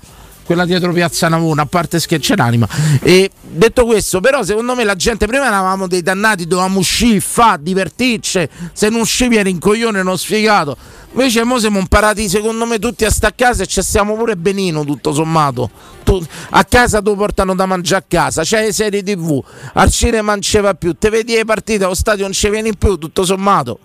[0.50, 2.66] quella dietro Piazza Navona, a parte c'è l'anima.
[3.02, 7.56] E detto questo, però, secondo me la gente prima eravamo dei dannati, dovevamo uscire, fa,
[7.56, 8.48] divertirci.
[8.72, 10.76] Se non uscivi eri in coglione, non sfigato.
[11.12, 14.84] Invece mo siamo imparati, secondo me, tutti a sta casa e ci stiamo pure benino,
[14.84, 15.68] tutto sommato.
[16.04, 19.42] Tu- a casa tu portano da mangiare a casa, c'è le serie tv,
[19.74, 22.76] al cinema non ci va più, te vedi le partite, allo stadio non ci vieni
[22.76, 23.80] più, tutto sommato.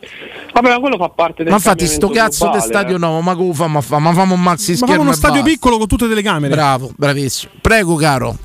[0.54, 3.00] Vabbè, ma quello fa parte del Ma infatti sto cazzo di stadio eh.
[3.00, 3.68] nuovo, ma come fa?
[3.68, 3.98] Ma, fa?
[4.00, 5.50] ma famo un maxi Ma schermo famo uno stadio basta.
[5.50, 6.54] piccolo con tutte le telecamere.
[6.54, 7.52] Bravo, bravissimo.
[7.60, 8.38] Prego caro,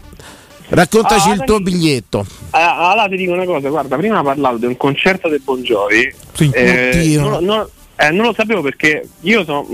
[0.70, 2.26] raccontaci Ah, il tuo biglietto.
[2.53, 5.61] Eh, allora ti dico una cosa, guarda, prima ha parlato di un concerto del Bon
[5.62, 6.12] Jovi.
[6.53, 7.20] eh, Oddio.
[7.28, 7.68] non, non-
[8.01, 9.66] eh, non lo sapevo perché io sono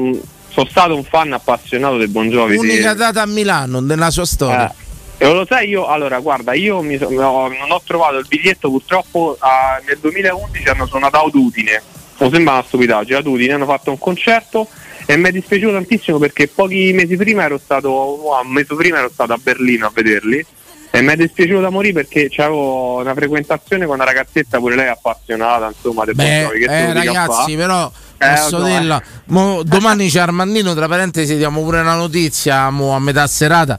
[0.56, 2.58] sono stato un fan appassionato del Bon Jovi.
[2.58, 2.80] sì.
[2.80, 4.74] Data a Milano nella sua storia.
[5.18, 8.70] Eh, e lo sai io, allora guarda, io so- no, non ho trovato il biglietto
[8.70, 11.82] purtroppo ah, nel 2011 hanno suonato ad Udine,
[12.18, 14.66] mi sembra una stupidaggine, ad Udine hanno fatto un concerto
[15.04, 18.98] e mi è dispiaciuto tantissimo perché pochi mesi prima ero stato, no, un mese prima
[18.98, 20.44] ero stato a Berlino a vederli
[20.90, 24.88] e mi è dispiaciuto da morire perché avevo una frequentazione con una ragazzetta pure lei
[24.88, 29.00] appassionata insomma del Bon Beh, Jovi, che eh, a ragazzi, però posso lo so, dirla.
[29.00, 29.04] eh.
[29.26, 33.78] mo- domani c'è Armandino, tra parentesi, diamo pure una notizia mo a metà serata.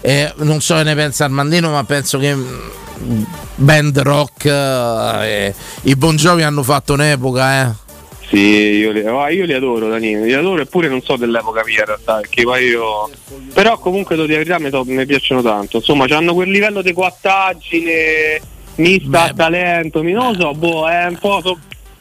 [0.00, 3.22] Eh, non so che ne pensa Armandino, ma penso che mm,
[3.56, 7.84] band rock eh, i Bon Jovi hanno fatto un'epoca, eh.
[8.28, 11.78] Sì, io li, ah, io li adoro Danilo, li adoro eppure non so dell'epoca mia
[11.80, 13.08] in realtà, perché poi io...
[13.54, 18.40] Però comunque devo dire la verità mi, piacciono tanto, insomma hanno quel livello di quattaggine
[18.76, 21.58] mista a talento, mi non lo so, boh, è un po' so-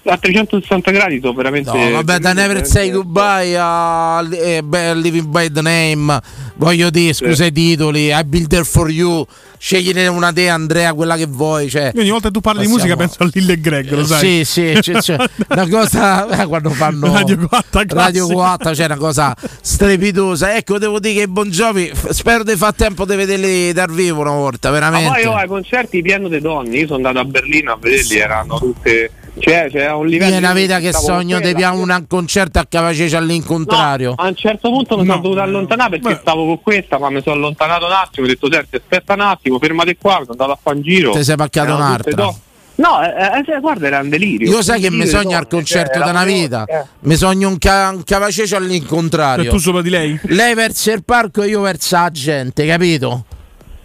[0.08, 1.72] a 360 gradi sono veramente...
[1.72, 4.62] No, vabbè, da Never Say Goodbye a eh,
[4.95, 6.20] Living by the Name,
[6.56, 9.26] voglio dire, scusa i titoli, I Build There For You,
[9.58, 11.70] scegliene una te Andrea, quella che vuoi.
[11.70, 13.89] Cioè, Io ogni volta che tu parli di Passiamo- musica penso a Lille e Greg,
[13.91, 14.45] lo sai?
[14.45, 15.18] Sì, sì, c'è, c'è
[15.49, 18.36] una cosa eh, quando fanno Radio 4 Radio classica.
[18.36, 20.56] 4 c'è una cosa strepitosa.
[20.56, 23.91] Ecco, devo dire che i Bon Jovi, f- spero di far tempo di vederli dal
[23.91, 25.10] vivo una volta, Ma veramente.
[25.10, 28.60] poi oh, ai concerti pieno di donne, io sono andato a Berlino a vederli, erano
[28.60, 29.10] tutte...
[29.38, 30.33] Cioè, c'era un livello...
[30.36, 31.57] È una vita che sogno di quella.
[31.57, 34.13] piano un concerto a Cavacece all'incontrario.
[34.15, 37.36] A un certo punto mi sono dovuto allontanare perché stavo con questa, ma mi sono
[37.36, 40.59] allontanato un attimo, ho detto senti aspetta un attimo, fermati qua, mi sono andato a
[40.61, 41.11] fare un giro.
[41.11, 42.11] Te sei paccato Erano un'altra.
[42.13, 42.39] do-
[42.77, 44.49] No, eh, eh, guarda, era un delirio.
[44.49, 46.65] Io sai che mi sogno al concerto cioè, da una vita.
[46.65, 46.83] eh.
[47.01, 49.45] Mi sogno un, ca- un cavacece all'incontrario.
[49.45, 50.19] E tu sopra di lei?
[50.23, 53.25] Lei verso il parco e io verso la gente, capito?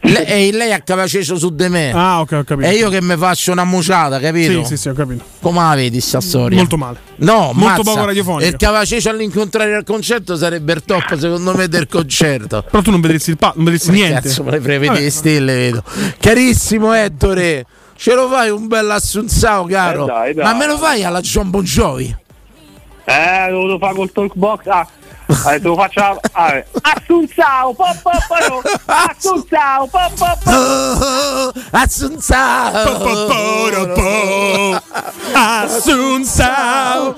[0.02, 1.92] Le- e lei a cavacece su di me.
[1.92, 2.66] Ah, ok, ho capito.
[2.68, 4.64] E io che mi faccio una muciata, capito?
[4.64, 5.22] Sì, sì, sì, ho capito.
[5.40, 6.56] Come la vedi sta storia?
[6.56, 6.98] Molto male.
[7.16, 7.82] No, Molto mazza.
[7.82, 8.46] poco radiofonica.
[8.46, 12.62] E il cavacece all'incontrario al concerto sarebbe il top, secondo me, del concerto.
[12.70, 14.22] Però tu non vedresti il pa- non vedresti niente.
[14.22, 15.82] Cazzo, me le prevedi le stelle, vedo.
[16.18, 20.04] Carissimo Ettore, ce lo fai un bel assunzao, caro?
[20.04, 20.44] Eh, dai, dai.
[20.44, 22.16] Ma me lo fai alla John Bon Jovi?
[23.04, 24.66] Eh, lo dovevo fare col talk box.
[24.66, 24.86] Ah,
[25.44, 26.00] ha detto lo faccio.
[26.32, 26.64] Ah.
[26.82, 27.76] Assunzao,
[28.86, 29.88] Assunzao,
[31.70, 32.70] assunzao.
[35.32, 37.16] Assunzao.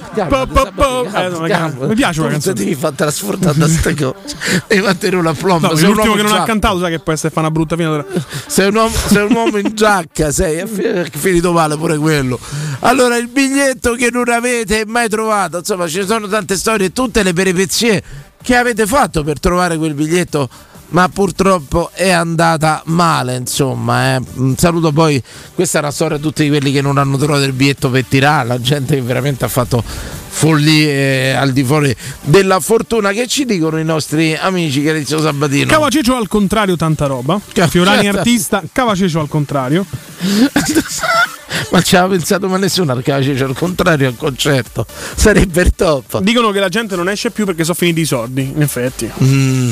[1.87, 2.55] Mi piace una canzone.
[2.55, 4.37] devi far trasportare da ste cose.
[4.67, 5.69] Devi mantenere una plomba.
[5.69, 7.51] No, sei un l'ultimo uomo che non ha cantato, sai che può essere fa una
[7.51, 7.89] brutta fine.
[7.89, 8.07] allora.
[8.47, 10.67] Sei un, uomo, sei un uomo in giacca, sei è
[11.11, 12.39] finito male pure quello.
[12.81, 17.33] Allora, il biglietto che non avete mai trovato, insomma, ci sono tante storie, tutte le
[17.33, 18.02] peripezie
[18.43, 20.49] che avete fatto per trovare quel biglietto.
[20.89, 24.15] Ma purtroppo è andata male, insomma.
[24.17, 24.21] eh.
[24.35, 25.23] Un saluto poi.
[25.55, 28.47] Questa è una storia di tutti quelli che non hanno trovato il biglietto per tirare,
[28.47, 33.13] la gente che veramente ha fatto follie al di fuori della fortuna.
[33.13, 35.67] Che ci dicono i nostri amici, Carizio Sabatino?
[35.67, 37.41] Cavacecio al contrario, tanta roba.
[37.69, 38.19] Fiorani certo.
[38.19, 39.87] artista, Cavacecio al contrario.
[41.71, 44.87] Ma ci aveva pensato ma nessuno al calcio, al contrario al concerto.
[45.15, 46.21] Sarebbe il top.
[46.21, 49.11] Dicono che la gente non esce più perché sono finiti i soldi, in effetti.
[49.23, 49.71] Mm,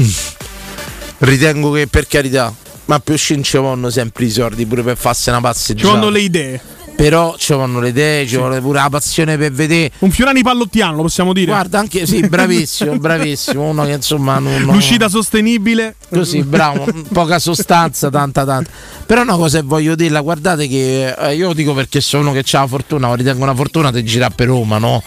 [0.00, 0.08] mm.
[1.18, 2.54] Ritengo che per carità,
[2.86, 5.92] ma più ci vanno sempre i soldi pure per farsi una Ci passeggiata.
[5.92, 6.60] vanno le idee.
[6.98, 9.92] Però ci vanno le idee, ci vuole pure la passione per vedere.
[10.00, 11.46] Un Fiorani pallottiano, lo possiamo dire.
[11.46, 13.68] Guarda, anche sì, bravissimo, bravissimo.
[13.68, 14.62] Uno che insomma non.
[14.64, 15.94] non- L'uscita sostenibile.
[16.10, 18.68] Così, bravo, poca sostanza, tanta, tanta.
[19.06, 22.44] Però una cosa che voglio dirla, guardate che eh, io dico perché sono uno che
[22.56, 25.00] ha la fortuna, ritengo una fortuna di girare per Roma, no?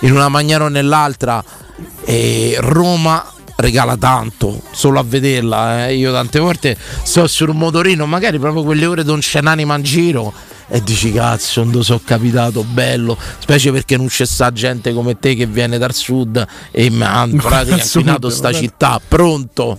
[0.00, 1.44] In una maniera o nell'altra.
[2.04, 3.24] E Roma
[3.54, 5.86] regala tanto solo a vederla.
[5.86, 5.94] eh.
[5.94, 10.32] Io tante volte sto sul motorino, magari proprio quelle ore non c'è un'anima in giro.
[10.68, 15.36] E dici cazzo, non so capitato, bello, specie perché non c'è sta gente come te
[15.36, 18.60] che viene dal sud e mi ha in pratica Dal sud, infinato sta vabbè.
[18.60, 19.78] città, pronto?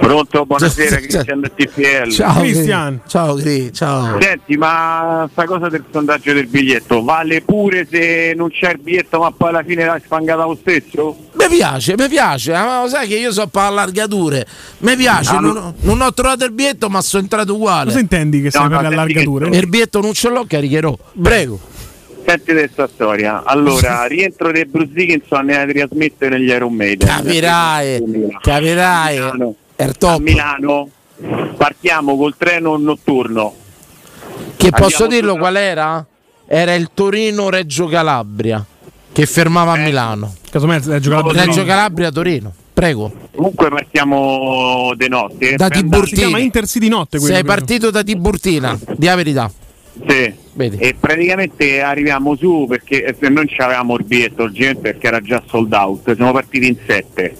[0.00, 2.10] Pronto, buonasera Cristian del TPL.
[2.10, 3.00] Ciao Cristian.
[3.06, 4.18] Ciao Cri, ciao.
[4.20, 9.18] Senti, ma sta cosa del sondaggio del biglietto vale pure se non c'è il biglietto
[9.20, 11.16] ma poi alla fine l'hai spangata lo stesso?
[11.34, 14.46] Mi piace, mi piace, ma lo sai che io so per allargature.
[14.78, 15.74] Mi piace, Ah, non, no.
[15.80, 17.86] non ho trovato il biglietto, ma sono entrato uguale.
[17.86, 19.48] Cosa intendi che sei per le allargature?
[19.56, 20.96] Il biglietto non ce l'ho, caricherò.
[21.20, 21.58] Prego.
[22.26, 23.42] Senti questa storia.
[23.44, 27.06] Allora, rientro dei Bruce Dickinson e la trasmettere negli Iron Maiden.
[27.06, 28.02] Capirai,
[28.40, 29.16] capirai.
[29.76, 30.10] Il top.
[30.10, 30.88] A Milano
[31.56, 33.54] partiamo col treno notturno.
[34.56, 36.06] Che Andiamo posso dirlo su- qual era?
[36.46, 38.64] Era il Torino-Reggio Calabria
[39.12, 39.80] che fermava Eh.
[39.80, 40.34] a Milano.
[40.50, 41.44] Casomai Reggio Calabria.
[41.44, 42.52] Reggio Calabria-Torino.
[42.72, 43.12] Prego.
[43.34, 45.54] Comunque partiamo di notte.
[45.56, 46.38] Da Per andare- Tiburtina.
[46.38, 47.54] Intercity notte quello, Sei credo.
[47.56, 49.50] partito da Tiburtina, di la verità.
[50.06, 50.34] Sì.
[50.78, 55.72] E praticamente arriviamo su perché eh, non c'avevamo il biglietto urgente perché era già sold
[55.72, 57.36] out, siamo partiti in sette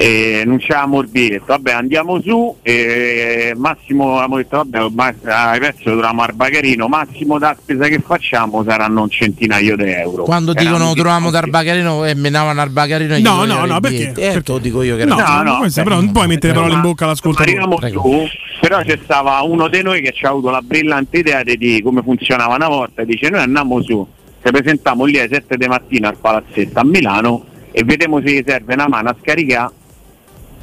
[0.00, 6.22] e non c'avevamo il biglietto, vabbè andiamo su e Massimo abbiamo detto vabbè lo troviamo
[6.22, 8.62] al bagarino, Massimo da spesa che facciamo?
[8.62, 10.22] Saranno un centinaio di euro.
[10.22, 14.12] Quando Erano dicono dal bagarino e menavano e gli No, no, no, perché?
[14.14, 16.74] Eh, te lo dico io che No, era- no, questo, però non puoi mettere parole
[16.74, 17.58] in bocca all'ascoltatore.
[17.58, 18.28] Arriviamo su,
[18.60, 22.02] però c'è stava uno di noi che ci ha avuto la brillante idea di come
[22.02, 24.06] funzionava una volta, dice noi andiamo su,
[24.44, 28.42] ci presentiamo lì alle 7 di mattina al palazzetto a Milano e vediamo se gli
[28.46, 29.72] serve una mano a scaricare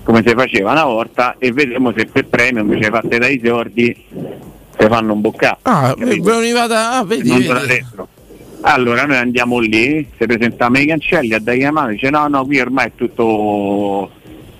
[0.06, 3.94] come si faceva una volta e vediamo se per premio invece fatte dai sordi
[4.78, 5.58] si fanno un boccato.
[5.64, 7.00] Ah, veniva da.
[7.00, 7.48] Ah, vedi, vedi.
[7.48, 8.08] l'ha detto.
[8.62, 12.60] Allora noi andiamo lì, si presentiamo ai cancelli, a dai chiamate, dice no no qui
[12.60, 14.10] ormai è tutto,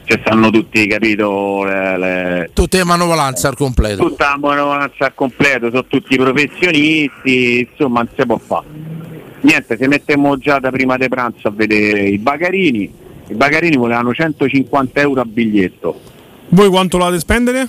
[0.06, 4.08] ci stanno tutti, capito, le- le- Tutte le manovalanze al completo.
[4.08, 8.66] tutta la manovalanza al completo, sono tutti professionisti, insomma non si può fare.
[9.42, 12.92] Niente, se mettiamo già da prima di pranzo a vedere i bagarini,
[13.28, 16.00] i bagarini volevano 150 euro a biglietto,
[16.50, 17.68] Voi quanto lo dovete spendere?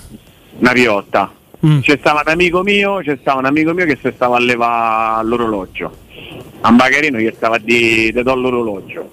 [0.59, 1.31] una piotta.
[1.65, 1.79] Mm.
[1.79, 5.25] C'è stava un amico mio, c'è stava un amico mio che si stava a levare
[5.25, 5.91] l'orologio.
[6.61, 9.11] A un bagarino gli stava a dire ti do l'orologio.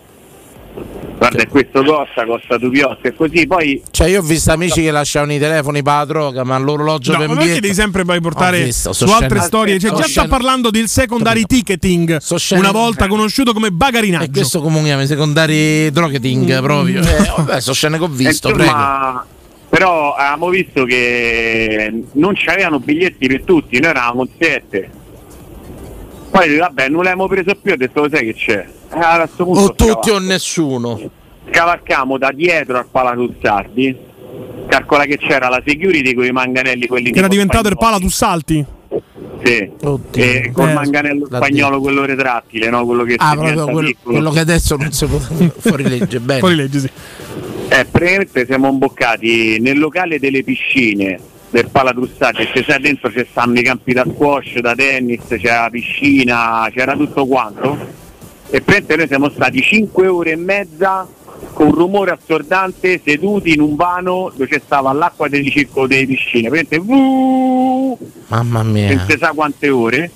[1.17, 4.83] Guarda, e questo costa, costa due piotte e così, poi Cioè, io ho visto amici
[4.83, 8.05] che lasciavano i telefoni per la droga, ma l'orologio No, per ma perché devi sempre
[8.05, 9.79] poi portare visto, su so altre storie?
[9.79, 14.25] Cioè, so già sta scene- parlando del secondary ticketing, scene- una volta conosciuto come bagarinaggio.
[14.25, 17.01] E questo comunica i secondari drogheting proprio.
[17.01, 18.65] Eh, vabbè, sono scene che ho visto, prego.
[18.65, 19.27] Insomma,
[19.69, 24.91] però avevamo visto che non c'avevano biglietti per tutti, noi eravamo in sette.
[26.35, 28.67] Poi vabbè, non l'abbiamo preso più, ho detto lo sai che c'è.
[28.93, 30.13] Eh, O tutti scavalco.
[30.15, 31.01] o nessuno.
[31.49, 33.97] Scavalcamo da dietro al Palatuzzardi,
[34.67, 38.09] calcola che c'era la security con i manganelli quelli Che era diventato il pala tu
[38.09, 38.65] salti.
[39.45, 39.71] Sì,
[40.15, 42.85] e col Eh, manganello spagnolo, quello retrattile, no?
[42.85, 45.19] quello che Ah, si proprio quello, quello che adesso non si può
[45.59, 46.19] fuori legge.
[46.19, 46.41] Bene.
[46.41, 46.91] Fuori legge, sì.
[47.69, 51.19] Eh, praticamente siamo imboccati nel locale delle piscine
[51.55, 55.71] del Palatrussati, se sai dentro ci stanno i campi da squash, da tennis, c'era la
[55.71, 57.79] piscina, c'era tutto quanto.
[58.51, 61.07] E praticamente noi siamo stati 5 ore e mezza
[61.53, 66.49] con rumore assordante seduti in un vano dove c'è stava l'acqua del circolo delle piscine.
[66.49, 68.93] Praticamente Mamma mia.
[68.93, 70.11] non si sa quante ore.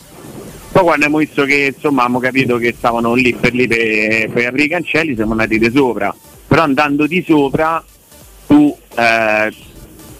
[0.73, 4.47] Poi quando abbiamo visto che insomma abbiamo capito che stavano lì per lì per, per
[4.47, 6.13] aprire i cancelli siamo andati di sopra.
[6.49, 7.83] Però andando di sopra
[8.49, 9.53] tu eh,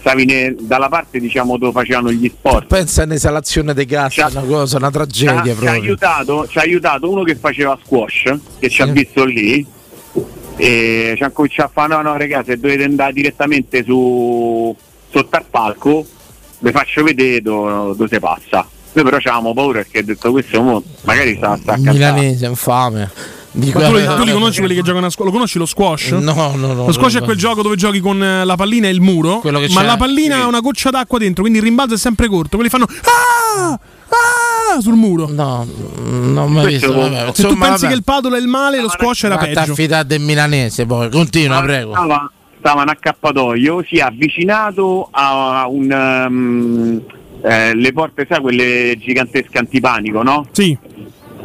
[0.01, 2.67] stavi ne- dalla parte diciamo dove facevano gli sport.
[2.67, 7.11] Pensa a un'esalazione dei gas, una cosa, una tragedia ci ha aiutato, ci ha aiutato
[7.11, 9.67] uno che faceva squash, che ci ha visto lì,
[10.57, 14.75] e ci ha cominciato a fare no no ragazzi se dovete andare direttamente su
[15.11, 16.05] sotto al palco
[16.59, 18.67] vi faccio vedere dove, dove si passa.
[18.93, 21.97] Noi però avevamo paura perché ha detto questo mo magari sta, sta a cantare.
[21.97, 23.11] Milanese, infame.
[23.59, 25.31] Dico, tu, li- tu li conosci quelli che giocano a scuola?
[25.31, 26.11] Lo conosci lo squash?
[26.13, 26.87] No, no, no.
[26.87, 29.41] Lo squash no, è quel gioco dove giochi con eh, la pallina e il muro,
[29.43, 30.41] ma c'è- la pallina sì.
[30.43, 32.57] ha una goccia d'acqua dentro, quindi il rimbalzo è sempre corto.
[32.57, 33.73] Quelli fanno ah!
[33.73, 34.81] Ah!
[34.81, 35.27] sul muro.
[35.29, 35.67] No,
[36.05, 37.01] non ho mai Questo- visto.
[37.01, 37.89] Vabbè, Se tu insomma, pensi vabbè.
[37.89, 39.55] che il padolo è il male, lo squash era peggio.
[39.55, 41.11] t'affidare del milanese poi.
[41.11, 41.91] Continua, prego.
[41.91, 42.31] Stava,
[42.61, 47.03] stava in accappatoio, si è avvicinato a un ehm,
[47.43, 50.47] eh, le porte, sai, quelle gigantesche antipanico, no?
[50.53, 50.79] Sì.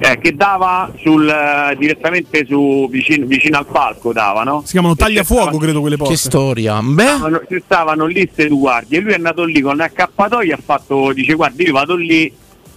[0.06, 4.62] Eh, che dava sul, eh, direttamente su, vicino, vicino al palco, dava, no?
[4.66, 6.18] Si chiamano tagliafuoco, credo quelle Che porte.
[6.18, 6.82] storia.
[6.82, 10.52] Beh, Stavano, ci stavano lì ste due guardie e lui è andato lì con l'accappatoio
[10.52, 12.30] e ha fatto, dice guardi io vado lì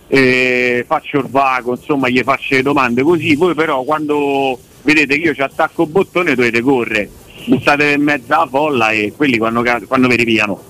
[0.07, 5.25] eh, faccio il vago, insomma gli faccio le domande così, voi però quando vedete che
[5.27, 7.11] io ci attacco il bottone dovete correre,
[7.47, 10.61] buttate in mezzo alla folla e quelli quando, quando vi ripiano,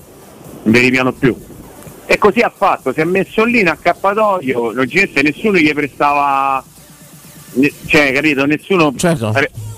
[0.63, 1.35] non vi ripiano più.
[2.09, 6.63] E così ha fatto, si è messo lì in accappatoio, logicamente nessuno gli prestava,
[7.85, 9.33] cioè capito, nessuno Certo.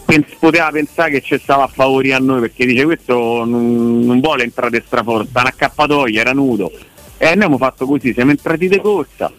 [0.05, 4.19] pens- poteva pensare che ci stava a favori a noi perché dice questo non, non
[4.19, 6.71] vuole entrare straforza, una accappatoia, era nudo.
[7.22, 9.30] E noi abbiamo fatto così, siamo entrati di corsa.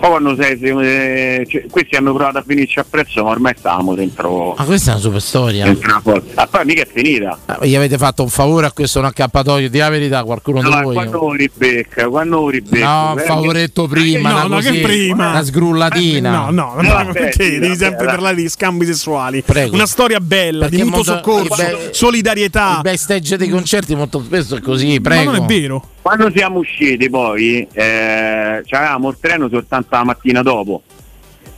[0.00, 3.94] Poi quando sei, sei- cioè, questi hanno provato a finirci a prezzo, ma ormai stavamo
[3.94, 5.64] dentro, Ma questa è una super storia.
[5.64, 6.30] dentro una forza.
[6.34, 7.38] Ah, poi mica è finita.
[7.44, 10.70] Ah, Gli avete fatto un favore a questo un accappatoio, di la verità, qualcuno di
[10.70, 10.94] No, voi.
[10.94, 12.84] quando ribecca, quando lo ribecca.
[12.86, 15.28] No, un eh, favoretto prima, no, una, no, così, prima?
[15.28, 16.30] una sgrullatina.
[16.30, 18.14] No, no, no, No, vabbè, perché devi vabbè, sempre dai.
[18.14, 19.42] parlare di scambi sessuali?
[19.42, 19.74] Prego.
[19.74, 22.78] Una storia bella, Perché di mutuo molto- soccorso, be- solidarietà.
[22.78, 25.32] I backstage dei concerti molto spesso è così, Ma prego.
[25.32, 25.88] non è vero.
[26.06, 30.82] Quando siamo usciti poi, eh, avevamo il treno soltanto la mattina dopo.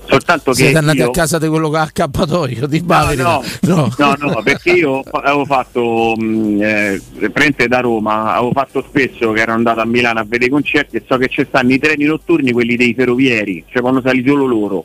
[0.07, 3.21] Soltanto che Siete andati io- a casa di quello che ha accappatoio, di No, Baveri.
[3.21, 9.33] no, no, no, perché io avevo fatto mh, eh, prende da Roma, avevo fatto spesso
[9.33, 11.79] che ero andato a Milano a vedere i concerti e so che ci stanno i
[11.79, 14.85] treni notturni, quelli dei ferrovieri, cioè quando sali solo loro.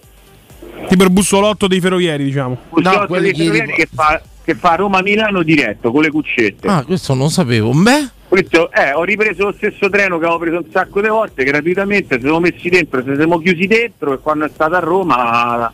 [0.90, 2.58] Tipo il bussolotto dei ferrovieri, diciamo.
[2.70, 6.68] Sorta quelli dei che- ferrovieri che fa, che fa Roma-Milano diretto con le cuccette.
[6.68, 7.72] Ah, questo non lo sapevo.
[7.72, 11.44] Beh, Questo, eh, ho ripreso lo stesso treno che avevo preso un sacco di volte
[11.44, 15.72] gratuitamente, ci siamo messi dentro, ci siamo chiusi dentro e quando è stato a Roma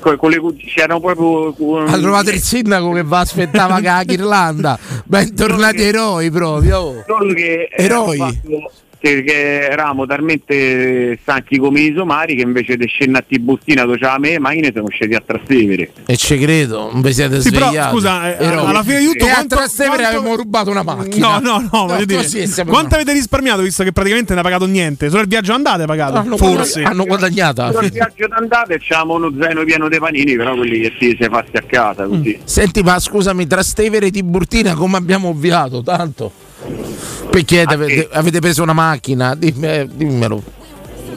[0.00, 4.78] con, le c'erano proprio con- ha trovato il sindaco che va aspettava che la Ghirlanda.
[5.04, 6.78] Bentornati eroi proprio.
[6.78, 7.04] oh.
[7.76, 8.16] Eroi.
[8.16, 8.70] fatto-
[9.02, 13.98] che, che eravamo talmente stanchi come i somari che invece di scendere a Tiburtina dove
[13.98, 15.90] c'era me, macchine siamo scesi a Trastevere.
[16.06, 17.90] E ci credo, non vi siete Sì, però, svegliati.
[17.94, 21.38] scusa, eh, alla fine di tutto E a quanto- Trastevere quanto- avevamo rubato una macchina.
[21.38, 22.22] No, no, no, voglio dire.
[22.26, 25.08] siamo- Quanto avete risparmiato visto che praticamente non ha pagato niente?
[25.10, 26.16] Solo il viaggio andate pagato?
[26.18, 26.82] Hanno Forse.
[26.82, 27.66] hanno guadagnato.
[27.66, 31.16] Però il viaggio d'andata e c'avevamo uno zaino pieno di panini, però quelli che si
[31.18, 32.38] sei fatti a casa così.
[32.44, 36.32] Senti, ma scusami, Trastevere Tiburtina come abbiamo ovviato tanto?
[37.30, 39.34] Perché avete, avete preso una macchina?
[39.34, 40.60] Dimmi- eh, dimmelo.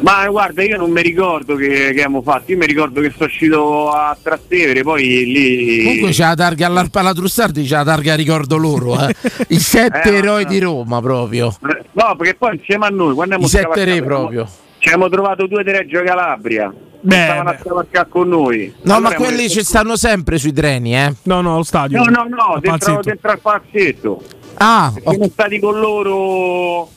[0.01, 3.25] Ma guarda, io non mi ricordo che, che abbiamo fatto, io mi ricordo che sono
[3.25, 5.83] uscito a Trastevere, poi lì...
[5.83, 9.15] Comunque c'è la targa all'Arpa la Trussardi, c'è la targa ricordo loro, eh.
[9.49, 11.55] I sette Eh, eroi ma- di Roma proprio.
[11.93, 14.47] No, perché poi insieme a noi, quando abbiamo I sette re proprio.
[14.79, 16.71] Ci abbiamo trovato due di Reggio Calabria.
[16.99, 18.73] Beh, stavano a scavalcare con noi.
[18.81, 21.13] No, Allora ma quelli ci stanno sempre sui treni, eh.
[21.23, 21.97] No, no, allo stadio.
[22.03, 24.21] No, no, no, dentro, dentro al palazzetto.
[24.57, 26.89] Ah, Siamo stati con loro.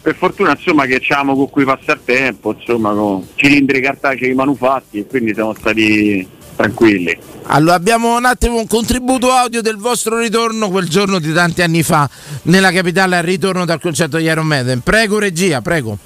[0.00, 5.06] Per fortuna insomma che c'avevamo con cui passare tempo, insomma, con cilindri cartacei manufatti e
[5.06, 7.18] quindi siamo stati tranquilli.
[7.48, 11.82] Allora abbiamo un attimo un contributo audio del vostro ritorno quel giorno di tanti anni
[11.82, 12.08] fa
[12.42, 14.80] nella capitale al ritorno dal concerto di Iron Maiden.
[14.80, 15.98] Prego regia, prego.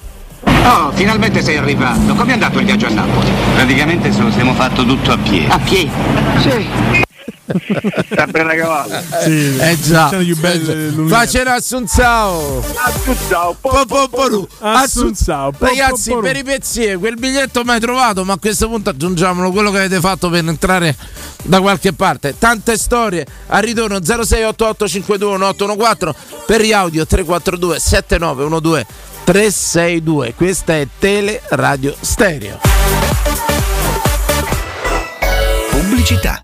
[0.43, 2.13] Oh, finalmente sei arrivato.
[2.15, 3.29] Come è andato il viaggio a Napoli?
[3.53, 5.45] Praticamente se lo siamo fatto tutto a piedi.
[5.49, 5.91] A piedi?
[6.39, 6.69] Sì.
[8.15, 9.01] Sempre una cavalla.
[9.23, 10.07] Sì, Eh già.
[10.09, 11.07] sono più belle dell'universo.
[11.15, 12.63] Facela Assunzao.
[12.75, 14.47] Assunzao, Po, po, po, ru.
[14.59, 16.27] Assunzao, po, Ragazzi, po, po, ru.
[16.27, 19.99] per i pezzi, quel biglietto mai trovato, ma a questo punto aggiungiamolo quello che avete
[19.99, 20.95] fatto per entrare
[21.43, 22.35] da qualche parte.
[22.37, 23.25] Tante storie.
[23.47, 26.15] Al ritorno 0688 521
[26.45, 28.85] per gli audio 342 7912
[29.23, 30.33] 362.
[30.33, 32.59] Questa è Tele Radio Stereo.
[35.69, 36.43] Pubblicità.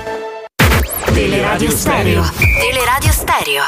[1.13, 2.23] Teleradio Stereo.
[2.59, 3.63] Teleradio Stereo.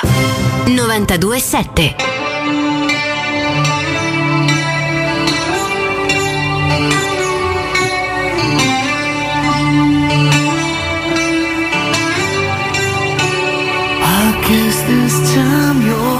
[0.65, 1.95] 927.
[14.05, 16.19] I guess this time you're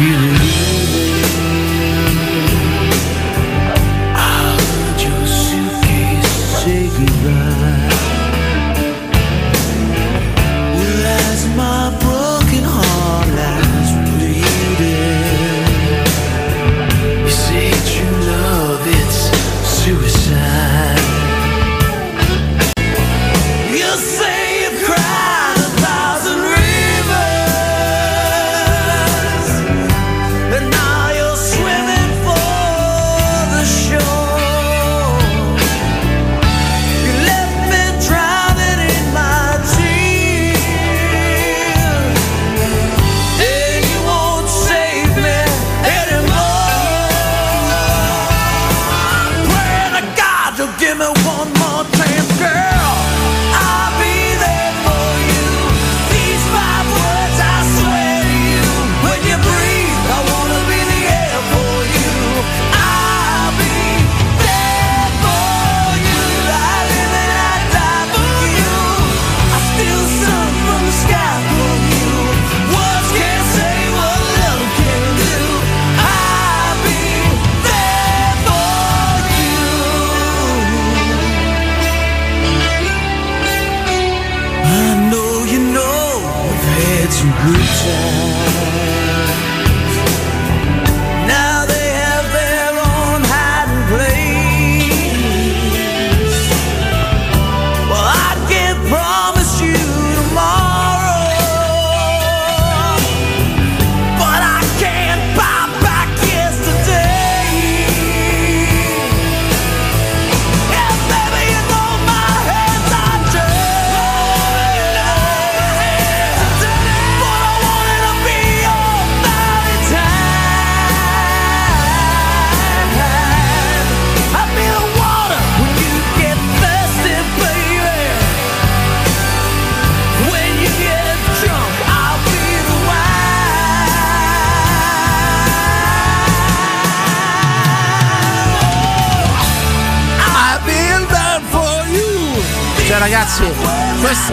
[0.00, 0.53] really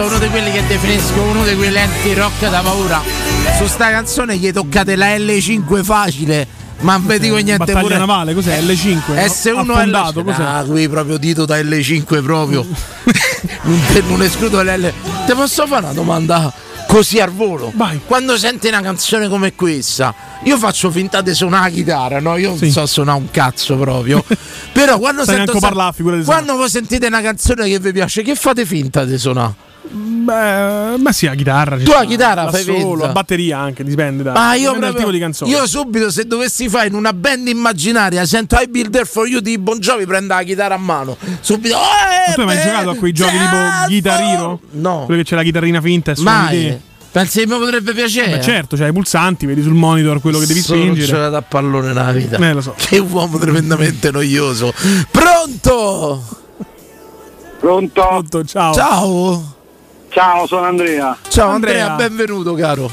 [0.00, 3.02] è uno di quelli che definisco uno di quei lenti rock da paura.
[3.58, 6.46] Su sta canzone gli toccate la L5 facile.
[6.80, 7.98] Ma non vi dico niente pure.
[7.98, 8.60] navale, cos'è?
[8.60, 9.00] L5?
[9.08, 9.14] no?
[9.14, 10.24] S1 Affondato, L5.
[10.24, 10.42] cos'è?
[10.42, 12.66] Ah, qui proprio dito da L5 proprio.
[13.62, 14.92] non, te- non escludo l'L.
[15.26, 16.52] Ti posso fare una domanda
[16.88, 17.72] così al volo?
[18.06, 20.14] Quando senti una canzone come questa,
[20.44, 22.36] io faccio finta di suonare la chitarra, no?
[22.36, 24.24] Io non so suonare un cazzo proprio.
[24.72, 28.64] Però quando Sai sento parlare, quando voi sentite una canzone che vi piace, che fate
[28.64, 29.70] finta di suonare?
[29.94, 31.76] Beh, ma sì, la chitarra.
[31.76, 32.04] Tu la sta.
[32.04, 35.18] chitarra Da fai solo, la batteria anche, dipende da Ma io, dipende proprio- tipo di
[35.18, 35.50] canzone.
[35.50, 39.58] io subito se dovessi fare in una band immaginaria sento I Builder for You di
[39.58, 43.12] Bon Jovi prendo la chitarra a mano subito Ma tu hai mai giocato a quei
[43.12, 43.56] giochi tipo
[43.88, 44.60] Guitar Hero?
[44.70, 45.02] No.
[45.04, 46.80] Quello che c'è la chitarrina finta e suoni mai
[47.10, 48.36] pensi che mi potrebbe piacere?
[48.38, 51.06] Beh, certo, c'hai i pulsanti, vedi sul monitor quello che devi Sono spingere.
[51.06, 52.74] giocato a pallone nella vita Eh, lo so.
[52.78, 54.72] che uomo tremendamente noioso
[55.10, 56.24] pronto
[57.60, 58.44] Pronto?
[58.44, 58.72] ciao.
[58.74, 59.54] ciao
[60.12, 61.16] Ciao, sono Andrea.
[61.28, 62.90] ciao Andrea, benvenuto caro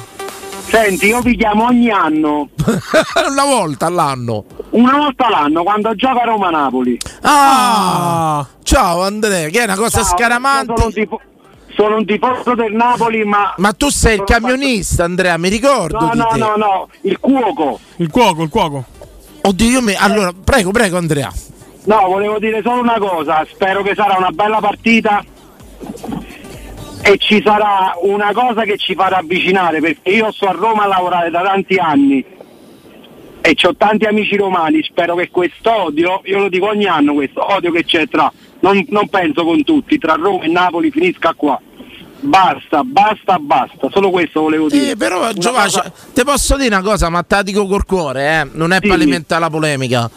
[0.69, 2.49] Senti, io vi chiamo ogni anno.
[3.29, 6.97] una volta all'anno Una volta l'anno quando gioca Roma-Napoli.
[7.23, 11.19] ah, ciao Andrea che è una cosa Ciao, scaramante io
[11.75, 13.53] Sono un, tifoso del Napoli, ma.
[13.57, 16.37] ma tu sei il camionista Andrea mi ricordo No, di no, te.
[16.37, 17.79] no, no, il cuoco.
[17.97, 18.85] Il cuoco, il cuoco.
[19.41, 19.93] Oddio, io mi...
[19.95, 21.31] allora, prego, prego Andrea.
[21.85, 25.23] No, volevo dire solo una cosa, spero che sarà una bella partita
[27.11, 30.87] e ci sarà una cosa che ci farà avvicinare, perché io sto a Roma a
[30.87, 32.23] lavorare da tanti anni
[33.41, 37.71] e ho tanti amici romani, spero che quest'odio, io lo dico ogni anno questo odio
[37.71, 41.59] che c'è tra, non, non penso con tutti, tra Roma e Napoli finisca qua.
[42.21, 44.91] Basta, basta, basta, solo questo volevo dire.
[44.91, 48.41] Eh, però Giovanni, cosa- ti posso dire una cosa, ma te la dico col cuore,
[48.41, 48.49] eh?
[48.51, 50.11] non è per alimentare la polemica.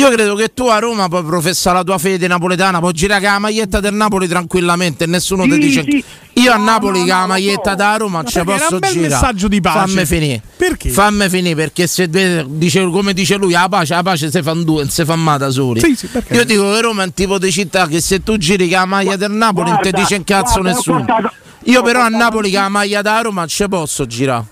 [0.00, 3.32] Io credo che tu a Roma puoi professare la tua fede napoletana, puoi girare con
[3.32, 6.04] la maglietta del Napoli tranquillamente e nessuno ti Sì, dice sì.
[6.40, 9.08] io a Napoli con la maglietta da Roma ci posso un bel girare.
[9.10, 9.78] messaggio di pace.
[9.92, 10.40] Fammi finire.
[10.56, 10.88] Perché?
[10.88, 14.82] Fammi finire perché se dice, come dice lui, la pace, la pace si fanno due,
[14.84, 15.80] non si fa da soli.
[15.80, 16.08] Sì?
[16.30, 18.86] Io dico che Roma è un tipo di città che se tu giri con la
[18.86, 21.04] maglia del Napoli non ti Guarda, dice un cazzo guarda, nessuno.
[21.04, 21.32] portato-
[21.64, 24.44] Io però a Napoli con la maglia da Roma ci posso girare.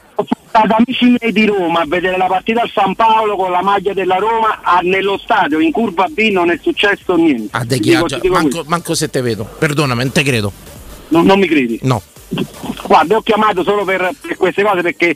[0.63, 3.93] Ad amici miei di Roma a vedere la partita al San Paolo con la maglia
[3.93, 7.57] della Roma ah, nello stadio in curva B non è successo niente.
[7.57, 10.53] Ah, de dico- dico manco, manco se te vedo, perdonami, non te credo.
[11.09, 11.79] non, non mi credi?
[11.83, 12.03] No.
[12.85, 15.15] Guarda, ho chiamato solo per, per queste cose perché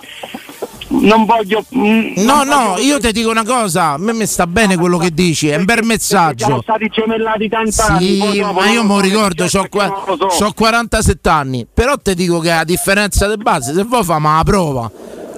[0.88, 1.64] non voglio.
[1.74, 4.76] mm, No, non no, voglio- io ti dico una cosa, a me mi sta bene
[4.76, 6.62] quello che dici, è un bel Siamo messaggio.
[6.62, 8.20] stati gemellati tant'anni.
[8.20, 10.52] Sì, dopo ma io mi ricordo, ho so.
[10.54, 14.90] 47 anni, però ti dico che a differenza del base, se vuoi famo la prova.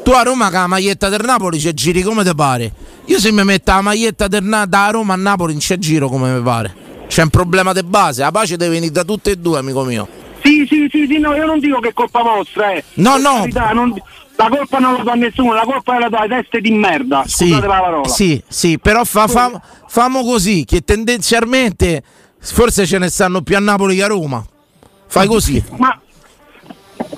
[0.05, 2.71] Tu a Roma con la maglietta del Napoli ci giri come ti pare.
[3.07, 6.31] Io se mi metto la maglietta Na- da Roma a Napoli non ci giro come
[6.31, 6.75] mi pare.
[7.09, 10.07] C'è un problema di base, la pace deve venire da tutte e due, amico mio.
[10.43, 12.85] Sì, sì, sì, sì, no, io non dico che è colpa vostra, eh.
[12.95, 13.33] No, no.
[13.41, 13.95] carità, non-
[14.37, 17.23] la colpa non la dà nessuno, la colpa è la tua testa di merda.
[17.27, 18.09] Sì, Scusate la parola.
[18.09, 22.03] sì, sì, però fa, fa- famo così, che tendenzialmente
[22.41, 24.45] forse ce ne stanno più a Napoli che a Roma.
[25.07, 25.63] Fai così.
[25.77, 25.99] Ma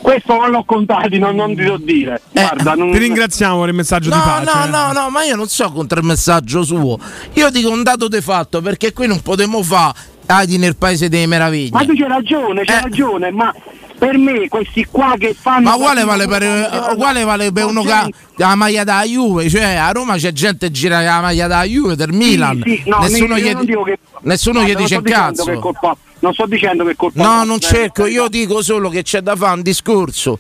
[0.00, 2.20] questo non l'ho contati, non, non ti so dire.
[2.30, 2.90] Guarda, non...
[2.92, 4.44] Ti ringraziamo per il messaggio di No, pace.
[4.44, 4.68] no, eh.
[4.68, 6.98] no, no, ma io non so contro il messaggio suo.
[7.34, 9.94] Io dico un dato di fatto perché qui non potremo fare
[10.26, 11.70] Adi nel paese delle meraviglie.
[11.72, 13.54] Ma tu c'hai ragione, c'hai ragione, ma
[13.98, 15.68] per me questi qua che fanno...
[15.70, 19.74] Ma uguale vale per, uguale vale per uno che ha la maglia da Juve, cioè
[19.76, 22.60] a Roma c'è gente che gira la maglia da Juve, del Milan.
[22.64, 25.58] Sì, no, nessuno gli, non dico che- nessuno Guarda, gli dice dicendo che cazzo.
[25.60, 29.20] colpa- non sto dicendo che colpa No, non eh, cerco, io dico solo che c'è
[29.20, 30.38] da fare un discorso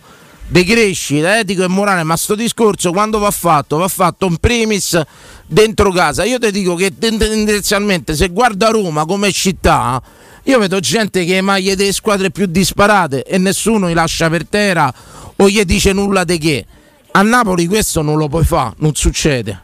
[0.48, 3.76] di crescita etico e morale, ma sto discorso quando va fatto?
[3.78, 5.00] Va fatto in primis
[5.46, 6.24] dentro casa.
[6.24, 10.00] Io ti dico che ten- tendenzialmente se guarda Roma come città,
[10.44, 14.92] io vedo gente che maglie delle squadre più disparate e nessuno li lascia per terra
[15.36, 16.64] o gli dice nulla di che.
[17.12, 19.62] A Napoli questo non lo puoi fare, non succede.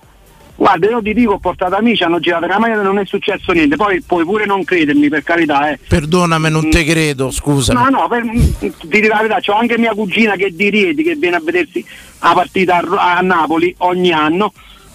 [0.62, 3.50] Guarda, io ti dico, ho portato amici, hanno girato la maglia e non è successo
[3.50, 3.74] niente.
[3.74, 5.78] Poi puoi pure non credermi, per carità, eh.
[5.88, 7.82] Perdonami, non te credo, scusami.
[7.82, 8.22] No, no, per,
[8.60, 11.40] ti dico la verità, c'ho anche mia cugina che è di Rieti che viene a
[11.40, 11.84] vedersi
[12.20, 14.52] la partita a, a Napoli ogni anno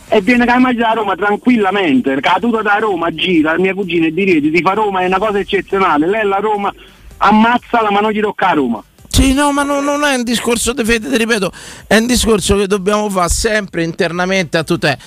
[0.07, 4.11] e viene con la maglia da Roma tranquillamente, caduta da Roma, gira, mia cugina è
[4.11, 6.73] di Rieti, ti fa Roma, è una cosa eccezionale, lei la Roma
[7.17, 8.81] ammazzala ma non gli tocca a Roma.
[9.09, 11.51] Sì, no, ma non, non è un discorso di fede, ti ripeto,
[11.87, 14.97] è un discorso che dobbiamo fare sempre internamente a tutte.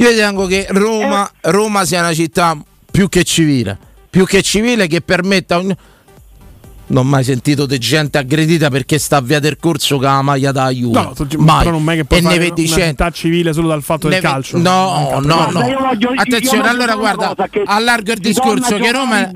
[0.00, 2.56] Io ritengo che Roma, Roma sia una città
[2.90, 3.76] più che civile,
[4.08, 5.62] più che civile che permetta
[6.90, 10.22] Non ho mai sentito di gente aggredita perché sta a via del corso con la
[10.22, 11.00] maglia da Juve.
[11.00, 11.62] No, tu- mai.
[11.64, 14.08] però non è che puoi e ne fare vedi una città civile solo dal fatto
[14.08, 14.56] Ne del ve- calcio.
[14.58, 15.50] No, no, no.
[15.60, 17.34] voglio- io Attenzione, allora guarda,
[17.66, 19.30] allargo il discorso che Roma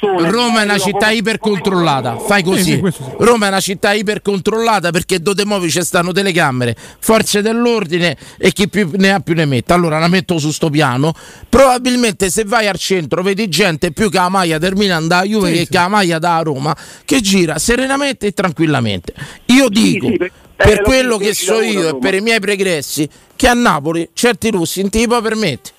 [0.00, 2.16] sole, Roma è una città ipercontrollata.
[2.16, 2.96] Fai Sì, sì, così.
[3.18, 8.70] Roma è una città ipercontrollata perché dove muovi ci stanno telecamere, forze dell'ordine e chi
[8.70, 9.74] più ne ha più ne mette.
[9.74, 11.12] Allora la metto su sto piano.
[11.50, 15.48] Probabilmente se vai al centro vedi gente più che la maglia del Milan da Juve
[15.48, 15.66] Sì, che sì.
[15.68, 19.14] che la maglia da Roma che gira serenamente e tranquillamente.
[19.46, 23.08] Io dico sì, per- per quello lo che so io e per i miei pregressi
[23.36, 25.74] che a Napoli certi russi non ti permettere.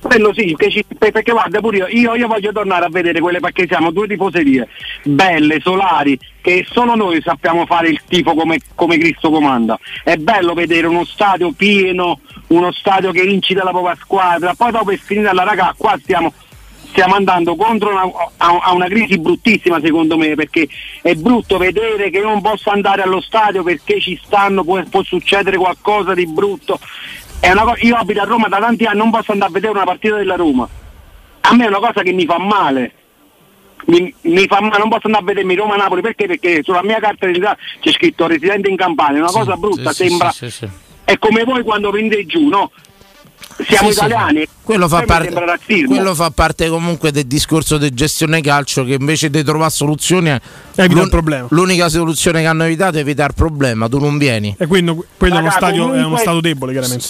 [0.00, 0.56] Quello sì,
[0.98, 4.68] perché guarda pure io, io, io voglio tornare a vedere quelle perché siamo due tifoserie
[5.04, 9.78] belle, solari, che solo noi sappiamo fare il tifo come, come Cristo comanda.
[10.02, 12.18] È bello vedere uno stadio pieno,
[12.48, 16.32] uno stadio che incita la propria squadra, poi dopo è finita la raga, qua stiamo,
[16.92, 18.02] stiamo andando contro una,
[18.36, 20.68] a, a una crisi bruttissima secondo me, perché
[21.00, 25.02] è brutto vedere che io non posso andare allo stadio perché ci stanno, può, può
[25.02, 26.78] succedere qualcosa di brutto.
[27.40, 29.72] È una co- io abito a Roma da tanti anni, non posso andare a vedere
[29.72, 30.68] una partita della Roma.
[31.40, 32.92] A me è una cosa che mi fa male.
[33.86, 36.26] Mi, mi fa male, non posso andare a vedermi Roma-Napoli perché?
[36.26, 40.04] Perché sulla mia carta d'identità c'è scritto residente in Campania, è una cosa brutta, Sì,
[40.04, 40.30] sì, sembra.
[40.30, 40.68] sì, sì, sì.
[41.04, 42.70] È come voi quando prendete giù, no?
[43.66, 43.98] Siamo Sì, sì.
[44.04, 44.46] italiani.
[44.62, 45.32] Quello fa, parte,
[45.86, 50.30] quello fa parte comunque del discorso di gestione calcio che invece di trovare soluzioni
[50.76, 51.46] Evita il problema.
[51.50, 54.54] l'unica soluzione che hanno evitato è evitare il problema, tu non vieni.
[54.58, 57.04] E quindi quello è uno, stadio, è uno stato debole, chiaramente.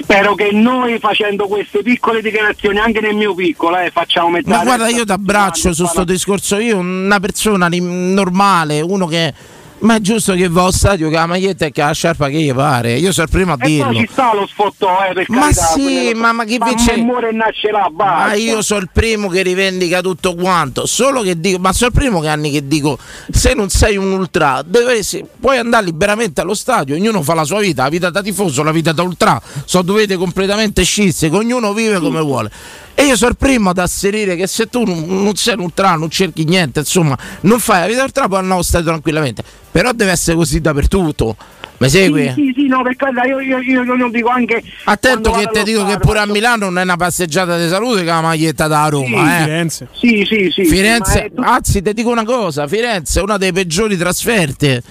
[0.00, 4.56] Spero che noi facendo queste piccole dichiarazioni, anche nel mio piccolo, eh, facciamo mettere.
[4.56, 9.34] Ma guarda, io ti abbraccio su sto discorso, io una persona normale, uno che...
[9.80, 12.38] Ma è giusto che va allo stadio con la maglietta e con la sciarpa che
[12.40, 12.94] gli pare.
[12.98, 13.86] Io sono il primo a dirlo.
[13.92, 16.96] poi ci sta lo sfottò, eh, per Ma carità, sì, ma- ma chi ma vince-
[16.96, 18.26] muore e nasce là, basta.
[18.26, 20.84] Ma io sono il primo che rivendica tutto quanto.
[20.84, 22.98] Solo che dico, ma sono il primo che anni che dico:
[23.30, 26.96] se non sei un ultra, dovresti- puoi andare liberamente allo stadio.
[26.96, 29.40] Ognuno fa la sua vita, la vita da tifoso, la vita da ultra.
[29.64, 32.50] So dovete completamente scisse, che ognuno vive come vuole.
[32.94, 35.94] E io sono il primo ad asserire che se tu non, non sei un ultra,
[35.94, 39.44] non cerchi niente, insomma, non fai la vita ultra, puoi andare allo stadio tranquillamente.
[39.70, 41.36] Però deve essere così dappertutto.
[41.78, 42.32] Mi segui?
[42.34, 44.62] Sì, sì, sì, no, per carità, io, io, io, lo dico anche.
[44.84, 48.06] Attento che ti dico che pure a Milano non è una passeggiata di salute che
[48.06, 49.06] la maglietta da Roma.
[49.06, 49.42] Sì, eh.
[49.44, 49.88] Firenze.
[49.92, 50.64] Sì, sì, sì.
[50.64, 54.82] Firenze, tu- anzi, ti dico una cosa: Firenze è una delle peggiori trasferte.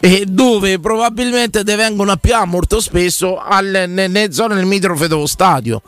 [0.00, 5.08] E dove probabilmente te vengono a più molto spesso alle, ne- nelle zone del mitrofe
[5.08, 5.80] dello stadio.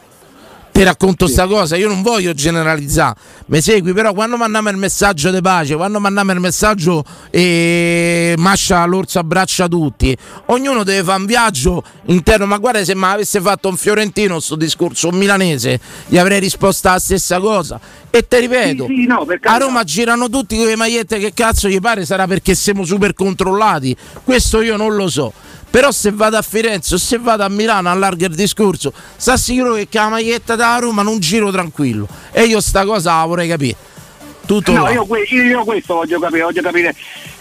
[0.77, 5.31] Ti racconto sta cosa, io non voglio generalizzare, mi segui, però quando mandiamo il messaggio
[5.31, 10.15] di pace, quando mandiamo il messaggio e mascia l'orso abbraccia tutti,
[10.49, 14.55] ognuno deve fare un viaggio interno, ma guarda se mi avesse fatto un fiorentino sto
[14.55, 17.81] discorso, un milanese, gli avrei risposto la stessa cosa.
[18.11, 19.57] E ti ripeto, Sì, sì, no, a.
[19.57, 23.97] Roma girano tutti con le magliette che cazzo gli pare, sarà perché siamo super controllati,
[24.25, 25.33] questo io non lo so.
[25.71, 29.75] Però se vado a Firenze o se vado a Milano allarga il discorso, sta sicuro
[29.75, 32.09] che la maglietta da Roma non giro tranquillo.
[32.33, 33.77] E io sta cosa la vorrei capire.
[34.47, 36.95] Tutto No, io- io questo voglio capire, voglio capire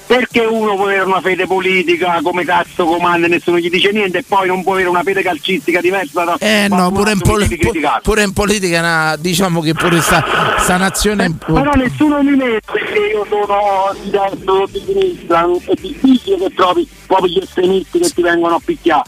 [0.08, 4.20] perché uno può avere una fede politica, come cazzo comanda e nessuno gli dice niente,
[4.20, 8.02] e poi non può avere una fede calcistica diversa da Eh no, pure in, criticare.
[8.04, 10.24] pure in politica na- diciamo che pure sta,
[10.60, 11.34] sta nazione...
[11.34, 16.38] po'- Però nessuno mi mette perché io sono di destra o di sinistra, è difficile
[16.38, 19.04] che trovi proprio gli estremisti che ti vengono a picchiare.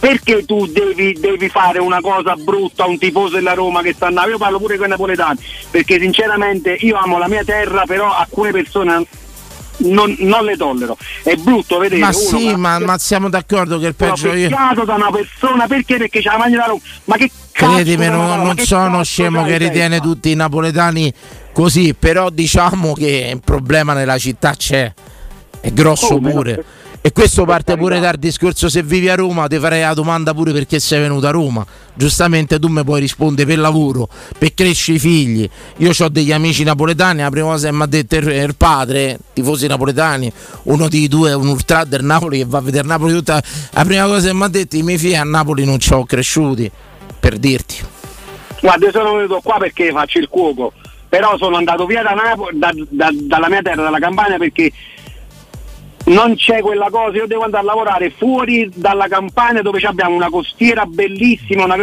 [0.00, 4.06] Perché tu devi, devi fare una cosa brutta a un tifoso della Roma che sta
[4.06, 4.30] andando?
[4.30, 5.40] Io parlo pure con i napoletani,
[5.70, 9.04] perché sinceramente io amo la mia terra, però alcune persone
[9.78, 10.96] non, non le tollero.
[11.22, 14.48] È brutto vedere Ma sì, ma, ma siamo d'accordo che il peggio io...
[14.48, 15.96] da una persona perché?
[15.96, 16.80] Perché c'ha la maglia da Roma.
[17.04, 20.04] Ma che cazzo Credimi, non, non sono scemo che ritiene testa?
[20.04, 21.12] tutti i napoletani
[21.52, 24.92] così, però diciamo che il problema nella città c'è,
[25.60, 26.30] è grosso Come?
[26.30, 26.64] pure.
[27.00, 30.52] E questo parte pure dal discorso se vivi a Roma, ti farei la domanda pure
[30.52, 31.64] perché sei venuto a Roma.
[31.94, 35.48] Giustamente tu mi puoi rispondere per lavoro, per crescere i figli.
[35.78, 39.68] Io ho degli amici napoletani, la prima cosa che mi ha detto il, padre, tifosi
[39.68, 40.30] napoletani,
[40.64, 43.40] uno di due è un ultra del Napoli che va a vedere Napoli tutta.
[43.70, 46.04] La prima cosa che mi ha detto i miei figli a Napoli non ci ho
[46.04, 46.70] cresciuti,
[47.18, 47.76] per dirti.
[48.60, 50.72] Guarda, io sono venuto qua perché faccio il cuoco,
[51.08, 54.70] però sono andato via da Napo- da- da- dalla mia terra, dalla Campania, perché
[56.08, 60.30] non c'è quella cosa, io devo andare a lavorare fuori dalla Campania dove abbiamo una
[60.30, 61.76] costiera bellissima una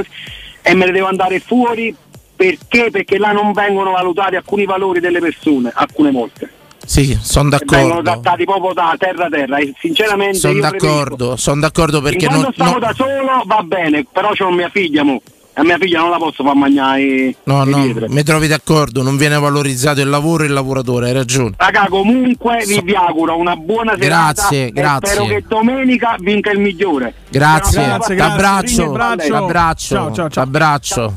[0.61, 1.95] e me ne devo andare fuori
[2.35, 2.89] perché?
[2.91, 6.49] Perché là non vengono valutati alcuni valori delle persone, alcune molte.
[6.85, 8.11] Sì, sono Vengono d'accordo.
[8.11, 12.53] trattati proprio da terra a terra e sinceramente Sono d'accordo, sono d'accordo perché quando non,
[12.53, 15.19] stavo no- da solo va bene, però c'ho mia figlia mo.
[15.57, 17.34] A mia figlia non la posso far mangiare.
[17.44, 18.10] No, no, pietre.
[18.10, 21.53] mi trovi d'accordo, non viene valorizzato il lavoro e il lavoratore, hai ragione.
[21.56, 24.34] Raga, comunque vi, vi auguro una buona serata.
[24.34, 25.14] Grazie, grazie.
[25.14, 27.14] Spero che domenica vinca il migliore.
[27.30, 28.15] Grazie, Grazie, grazie.
[28.15, 30.27] t'abbraccio, Ciao, ciao, ciao.
[30.27, 31.14] t'abbraccio.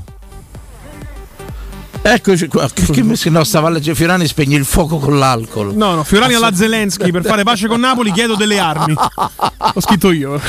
[2.00, 5.74] Eccoci qua, che, che se no stava a Fiorani spegne il fuoco con l'alcol.
[5.74, 8.94] No, no, Fiorani alla Zelensky per fare pace con Napoli chiedo delle armi.
[8.94, 10.40] Ho scritto io.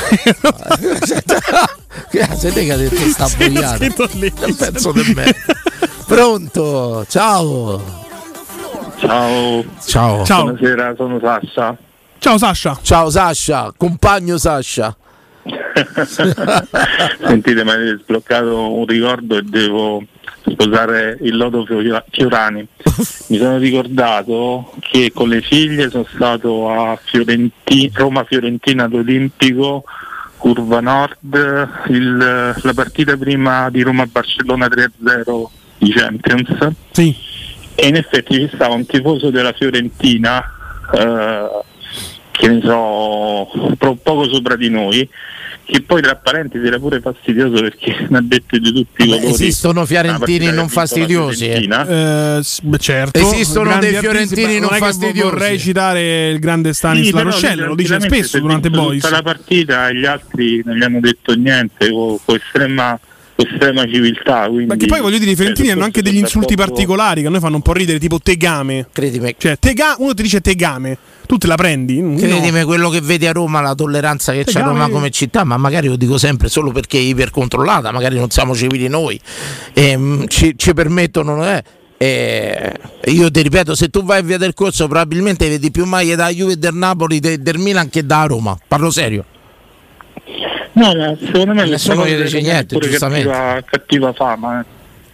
[2.40, 3.84] Te che ha detto sta boiata.
[3.84, 3.92] È
[4.46, 5.34] un pezzo di me.
[6.06, 7.04] Pronto?
[7.08, 7.82] Ciao.
[8.98, 9.64] Ciao.
[9.84, 10.24] Ciao.
[10.24, 11.76] Buonasera, sono Sasha.
[12.18, 12.78] Ciao Sasha.
[12.82, 14.96] Ciao Sasha, compagno Sasha.
[17.20, 20.02] Sentite, mi avete sbloccato un ricordo e devo
[20.46, 22.66] sposare il lodo Fiora- Fiorani.
[23.28, 29.84] Mi sono ricordato che con le figlie sono stato a Fiorenti- Roma Fiorentina d'Olimpico,
[30.40, 31.18] Curva Nord,
[31.88, 32.16] il-
[32.62, 36.48] la partita prima di Roma Barcellona 3-0 di Champions.
[37.74, 40.42] E in effetti ci stava un tifoso della Fiorentina
[40.92, 41.48] eh,
[42.30, 43.48] che ne so,
[44.02, 45.06] poco sopra di noi,
[45.70, 49.18] che poi tra parentesi era pure fastidioso perché ne ha detto di tutti i Beh,
[49.20, 49.26] colori.
[49.26, 51.62] esistono una fiorentini non fastidiosi, eh.
[51.62, 52.42] Eh,
[52.78, 53.18] certo.
[53.20, 55.30] Esistono Grandi dei fiorentini non che fastidiosi.
[55.30, 59.02] Vorrei citare il grande Sì, Stanis La però Rochelle, lui lo dice spesso durante Boys.
[59.02, 62.98] Tutta la partita e gli altri non gli hanno detto niente con, con estrema,
[63.40, 64.46] estrema civiltà.
[64.48, 67.26] Quindi, Ma che poi voglio dire, i fiorentini eh, hanno anche degli insulti particolari che
[67.26, 68.86] a noi fanno un po' ridere, tipo tegame.
[68.92, 69.34] Credimi.
[69.36, 72.00] Cioè, tega- uno ti dice tegame, tu te la prendi?
[72.00, 72.16] No.
[72.16, 74.64] Credimi, quello che vedi a Roma, la tolleranza che c'è a.
[74.64, 78.54] Roma come città, ma magari lo dico sempre solo perché è ipercontrollata, magari non siamo
[78.54, 79.20] civili noi,
[79.72, 81.62] ehm, ci, ci permettono, eh,
[81.96, 82.72] e
[83.06, 86.28] io ti ripeto, se tu vai a via del corso probabilmente vedi più maglie da
[86.28, 89.24] Juve e del Napoli, de- del Milan che da Roma, parlo serio.
[90.72, 93.28] No, ma secondo me Nessuno questa gli dice niente, pure giustamente.
[93.28, 94.60] Cattiva, cattiva fama.
[94.60, 94.64] eh.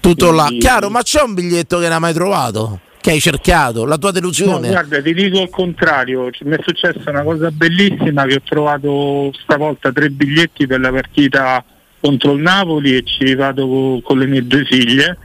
[0.01, 3.21] Tutto là, Quindi- chiaro, ma c'è un biglietto che non hai mai trovato, che hai
[3.21, 4.69] cercato, la tua No, delusione.
[4.69, 9.33] guarda, ti dico il contrario, C- mi è successa una cosa bellissima che ho trovato
[9.43, 11.65] stavolta tre biglietti per la partita
[11.99, 15.19] contro il Napoli e ci vado co- con le mie due figlie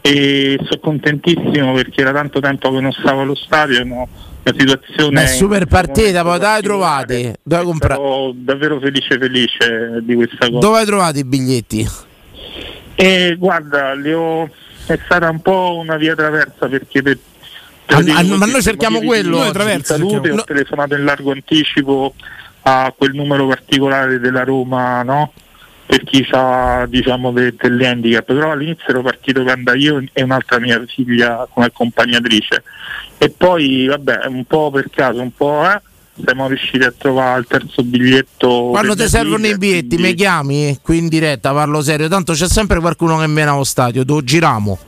[0.00, 4.08] e sono contentissimo perché era tanto tempo che non stavo allo stadio, no?
[4.50, 7.32] La situazione È super partita, poi dove hai trovati?
[7.42, 8.00] Dove hai comprato?
[8.00, 10.58] Sono davvero felice felice di questa cosa.
[10.58, 11.88] Dove hai trovato i biglietti?
[12.94, 14.48] E guarda, li ho-
[14.86, 17.18] è stata un po' una via traversa perché per,
[17.88, 20.40] Ah, dire ah, così, ma noi cerchiamo quello di Traversa salute, cerchiamo.
[20.40, 22.14] ho telefonato in largo anticipo
[22.62, 25.32] a quel numero particolare della Roma, no?
[25.86, 30.58] Per chi ha diciamo de- dell'handicap, però all'inizio ero partito per andare io e un'altra
[30.58, 32.62] mia figlia come accompagnatrice.
[33.18, 35.80] E poi vabbè, un po' per caso, un po' eh,
[36.24, 38.68] siamo riusciti a trovare il terzo biglietto.
[38.70, 42.08] Quando ti servono figlia, i biglietti, quindi- mi chiami qui in diretta, parlo serio.
[42.08, 44.78] Tanto c'è sempre qualcuno che viene allo stadio, lo giriamo.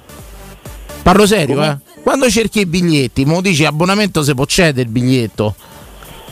[1.03, 1.79] Parlo serio, eh.
[2.03, 5.55] Quando cerchi i biglietti, mo dici abbonamento se può cedere il biglietto.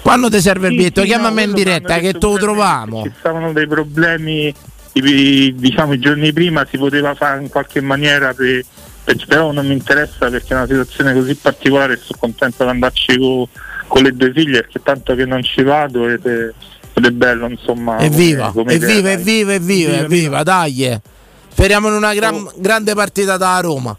[0.07, 3.03] Quando ti serve il biglietto, sì, chiamami no, in diretta che te lo troviamo.
[3.03, 4.55] Ci stavano dei problemi,
[4.93, 8.65] i- diciamo i giorni prima si poteva fare in qualche maniera, per-
[9.03, 12.71] per- però non mi interessa perché è una situazione così particolare e sono contento di
[12.71, 13.49] andarci co-
[13.89, 16.53] con le due figlie perché tanto che non ci vado ed è,
[16.95, 17.99] ed è bello insomma.
[17.99, 21.01] Evviva, come- come idea, evviva, evviva, evviva, evviva, dai.
[21.49, 23.97] Speriamo in una gran- grande partita da Roma.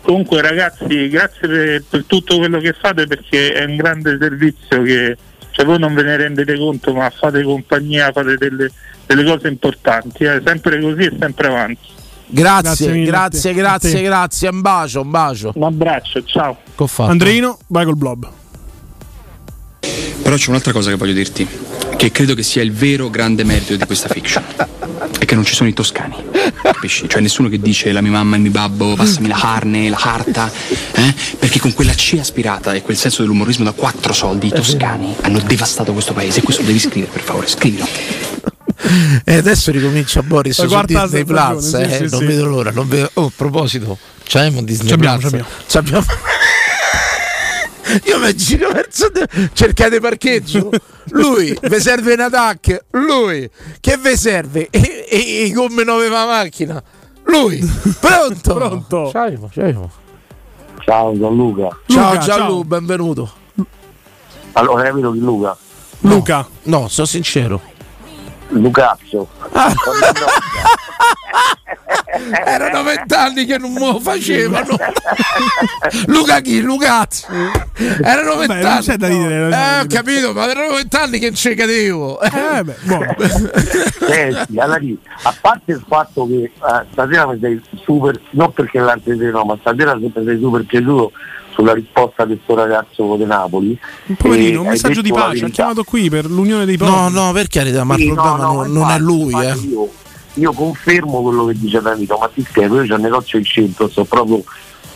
[0.00, 5.16] Comunque ragazzi, grazie per, per tutto quello che fate perché è un grande servizio che
[5.52, 8.70] cioè, voi non ve ne rendete conto ma fate compagnia, fate delle,
[9.06, 10.42] delle cose importanti, eh.
[10.44, 11.88] sempre così e sempre avanti.
[12.26, 15.52] Grazie, Grazie grazie, grazie, grazie, Un bacio, un bacio.
[15.54, 16.56] Un abbraccio, ciao.
[16.96, 18.41] Andreino, vai col blob.
[20.22, 21.46] Però c'è un'altra cosa che voglio dirti,
[21.96, 24.42] che credo che sia il vero grande merito di questa fiction.
[25.18, 26.16] è che non ci sono i toscani.
[26.62, 27.08] Capisci?
[27.08, 29.96] Cioè nessuno che dice la mia mamma e il mio babbo, passami la carne, la
[29.96, 30.50] carta,
[30.94, 31.14] eh?
[31.38, 35.40] Perché con quella C aspirata e quel senso dell'umorismo da quattro soldi i toscani hanno
[35.40, 36.40] devastato questo paese.
[36.40, 37.86] E questo lo devi scrivere, per favore, scrivilo.
[39.24, 41.68] E adesso ricomincia Boris La su Disney Plus.
[41.68, 42.24] sì, eh, sì, non sì.
[42.26, 42.70] vedo l'ora.
[42.72, 43.10] Non vedo...
[43.14, 45.30] Oh, a proposito, c'abbiamo Disney C'abbiamo, Plus.
[45.30, 45.48] c'abbiamo.
[45.68, 46.06] C'abbiamo-
[48.04, 50.70] Io mi giro verso de- cercate parcheggio.
[51.10, 52.84] Lui vi serve un attack.
[52.90, 53.48] Lui
[53.80, 54.68] che vi serve?
[54.70, 56.82] E, e, e i gomme nuove per la macchina.
[57.24, 57.58] Lui
[58.00, 58.54] pronto?
[58.54, 59.10] Pronto.
[59.10, 59.90] Ciao, ciao.
[60.84, 61.68] Ciao Gianluca.
[61.86, 63.32] Ciao Gianlu, benvenuto.
[64.52, 65.56] Allora, capito chi Luca?
[66.00, 66.46] Luca.
[66.64, 67.60] No, sono sincero.
[68.48, 69.28] Lucazzo.
[69.52, 69.72] Ah.
[72.44, 74.76] Erano vent'anni che non lo facevano.
[76.06, 76.60] Luca chi?
[76.60, 77.24] Lucazzi.
[78.02, 78.82] Erano vent'anni.
[78.84, 82.20] c'è da ridere, Eh, ho capito, ma erano vent'anni che non ci cadevo.
[82.20, 83.14] Eh, beh, buono.
[83.18, 86.52] Senti, fine, a parte il fatto che eh,
[86.92, 91.12] stasera mi sei super, non perché l'altra sera no, ma stasera sempre sei super piaciuto
[91.54, 93.78] sulla risposta di questo ragazzo di Napoli.
[94.16, 95.46] Poverino, un messaggio di pace.
[95.46, 97.12] Ha chiamato qui per l'unione dei No, poveri.
[97.14, 99.54] no, per carità, ma il Sì, problema no, no, non, non è lui, eh.
[99.54, 99.90] Io,
[100.34, 103.88] io confermo quello che dice Danilo, ma ti spiego, io c'ho un negozio in centro,
[103.88, 104.42] sto proprio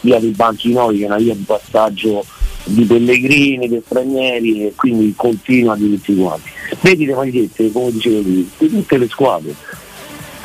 [0.00, 2.24] via dei Bancinoi, che è una via di passaggio
[2.64, 6.50] di pellegrini, di stranieri e quindi continua di tutti quanti.
[6.80, 9.54] Vedi le magliette, come dicevo di tutte le squadre.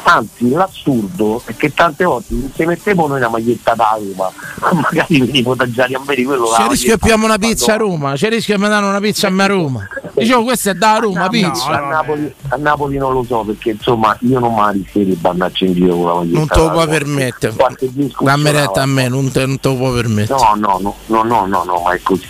[0.03, 4.31] Anzi, l'assurdo è che tante volte se mettevo noi una maglietta da Roma,
[4.81, 8.13] magari venivo da Gianni a me quello C'è la rischio piamo una pizza a Roma,
[8.13, 9.87] c'è rischio che mi danno una pizza a me a Roma.
[10.13, 11.65] Dicevo, questa è da Roma, No, pizza.
[11.67, 15.65] a, Napoli, a Napoli non lo so perché insomma io non mi rischierei di andarci
[15.65, 16.37] in giro con la maglietta.
[16.37, 17.55] Non te lo puoi permettere.
[18.19, 20.39] Dammi retta a me, non te, non te lo puoi permettere.
[20.39, 22.27] No, no, no, no, no, no, no, ma è così.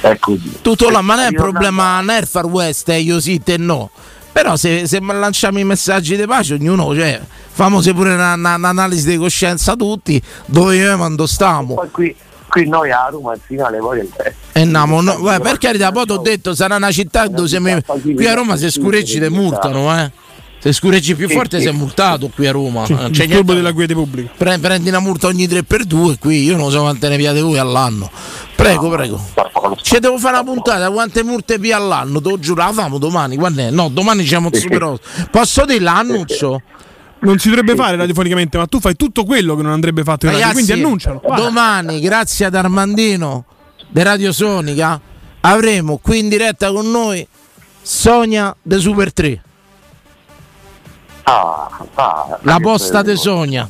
[0.00, 0.58] È così.
[0.60, 3.56] Tutto là, ma non è un problema né il Far West, eh, io sì, te
[3.56, 3.90] no.
[4.36, 7.18] Però se, se lanciamo i messaggi di pace, ognuno, cioè,
[7.52, 11.72] famosi pure una- una- un'analisi di coscienza tutti, dove io quando stiamo.
[11.72, 12.14] Poi qui,
[12.46, 16.04] qui noi a Roma al finale poi è E andiamo, no, guarda, per carità, poi
[16.04, 17.82] ti ho detto, sarà una città dove se mi-
[18.14, 20.12] qui a Roma se scureggi te multano, eh.
[20.66, 21.64] Se scureggi più Sì, forte sì.
[21.66, 22.84] sei multato qui a Roma.
[22.86, 24.32] Sì, il turbo della guida pubblica.
[24.36, 28.10] Pre- prendi una multa ogni 3x2 qui, io non so quante ne piate voi all'anno.
[28.56, 29.24] Prego, prego.
[29.80, 33.36] Ci devo fare una puntata, quante multe via all'anno, te lo giuro, la famo domani,
[33.36, 33.70] quando è?
[33.70, 35.00] No, domani c'è un super oso.
[35.30, 36.60] Posso dire l'annuncio?
[37.20, 40.32] Non si dovrebbe fare radiofonicamente, ma tu fai tutto quello che non andrebbe fatto in
[40.32, 41.20] radio, Ragazzi, quindi annuncialo.
[41.22, 41.44] Guarda.
[41.44, 43.44] domani, grazie ad Armandino
[43.88, 45.00] di Radio Sonica,
[45.42, 47.24] avremo qui in diretta con noi
[47.82, 49.42] Sonia de Super 3.
[51.28, 53.68] Ah, ah, La posta de Sonia.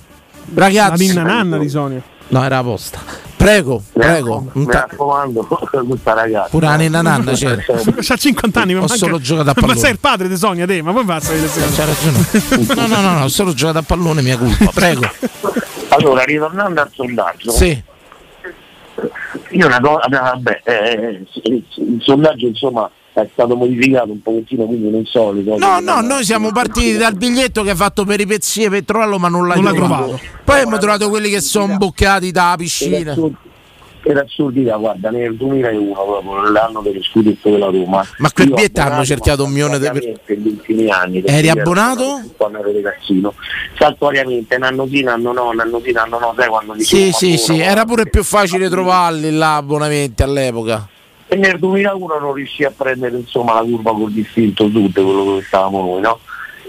[0.55, 2.03] La Ragazzi, ninna nanna di Sonia.
[2.29, 3.01] no, era la posta.
[3.37, 4.47] Prego, Mi prego.
[4.53, 5.47] Mi ta- raccomando,
[5.87, 6.49] questa ragazza.
[6.51, 7.63] Pure la ninna nanna c'era.
[8.01, 9.79] C'ha 50 anni, ma Ho manca- solo giocato a Ma pallone.
[9.79, 12.27] sei il padre di Sonia, te, ma poi basta C'ha ragione.
[12.75, 14.71] No, no, no, no, ho solo giocato a pallone, mia colpa.
[14.75, 15.09] Prego.
[15.89, 17.83] Allora, ritornando al sondaggio, Sì.
[19.51, 22.91] io una cosa, vabbè, eh, il il sondaggio insomma
[23.23, 25.59] è stato modificato un pochettino, quindi non so le cose.
[25.59, 29.47] No, no, noi siamo partiti dal biglietto che ha fatto peripezie per trovarlo, ma non
[29.49, 30.03] l'ha Non l'ha trovato.
[30.05, 30.23] trovato.
[30.45, 33.15] Poi abbiamo trovato quelli che sono imboccati dalla piscina.
[34.03, 38.07] Per assurdità, guarda, nel 2001, proprio nell'anno dello scudetto della Roma.
[38.19, 41.23] Ma quel biglietto hanno cercato un milione di per- saltuariamente negli ultimi anni.
[41.25, 42.23] Eri abbonato?
[42.37, 43.35] Quando ero ragazzino.
[43.77, 46.73] Saltuariamente, un anno sì, un anno no, un anno sì, un anno no, sai quando
[46.75, 50.89] Sì, dicevo, sì, sì, uno, era pure più facile trovarli là abbonamenti all'epoca.
[51.29, 55.43] E nel 2001 non riuscì a prendere insomma la curva col distinto sud, quello dove
[55.43, 56.21] stavamo noi, no?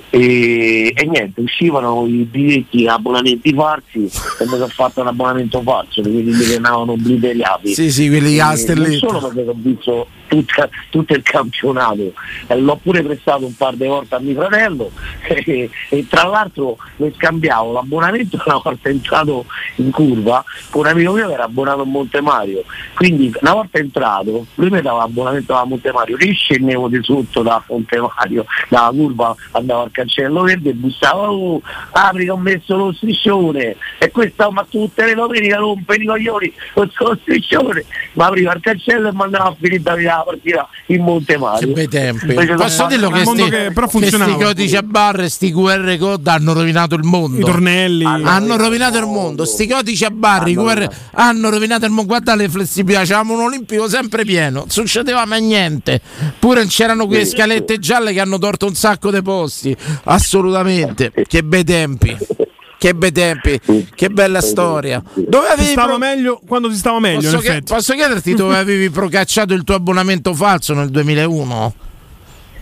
[0.10, 6.02] E, e niente, uscivano i biglietti abbonamenti falsi e mi sono fatto un abbonamento falso,
[6.02, 7.74] quindi mi venivano obliterati.
[7.74, 12.14] Sì, sì, quelli a Non solo perché ho visto tutta- tutto il campionato,
[12.48, 14.92] e l'ho pure prestato un par di volte a mio fratello
[15.28, 19.46] e, e tra l'altro mi scambiavo l'abbonamento una volta entrato
[19.76, 22.64] in curva con un amico mio che era abbonato a Montemario.
[22.94, 28.46] Quindi una volta entrato lui mi dava l'abbonamento a Montemario riscendevo di sotto da Montemario
[28.70, 33.76] dalla curva andavo al cancello verde e bussavo oh, apri che ho messo lo striscione
[33.98, 38.62] e questa ma tutte le domeniche rompe i coglioni con lo striscione ma apriva il
[38.62, 42.34] cancello e mandava a finire da via la partita in Montemario Che bei tempi.
[42.34, 44.44] Posso dirlo che sti, che però che sti funzionava.
[44.44, 47.40] codici a barre, sti QR code hanno rovinato il mondo.
[47.40, 48.06] I tornelli.
[48.06, 52.06] Hanno rovinato il mondo, sti codici a barre, i QR hanno rovinato il mondo.
[52.08, 56.02] Guarda le flessibilità, c'avevamo un olimpico sempre pieno, non succedeva mai niente.
[56.40, 59.76] Pure c'erano quelle scalette gialle che hanno torto un sacco di posti.
[60.06, 61.12] Assolutamente.
[61.12, 62.18] Che bei tempi.
[62.78, 63.60] Che bei tempi,
[63.96, 65.02] che bella storia.
[65.16, 67.74] Dove avevi stava pro- meglio quando si stava meglio, Posso, effetti.
[67.74, 71.74] posso chiederti dove avevi procacciato il tuo abbonamento falso nel 2001?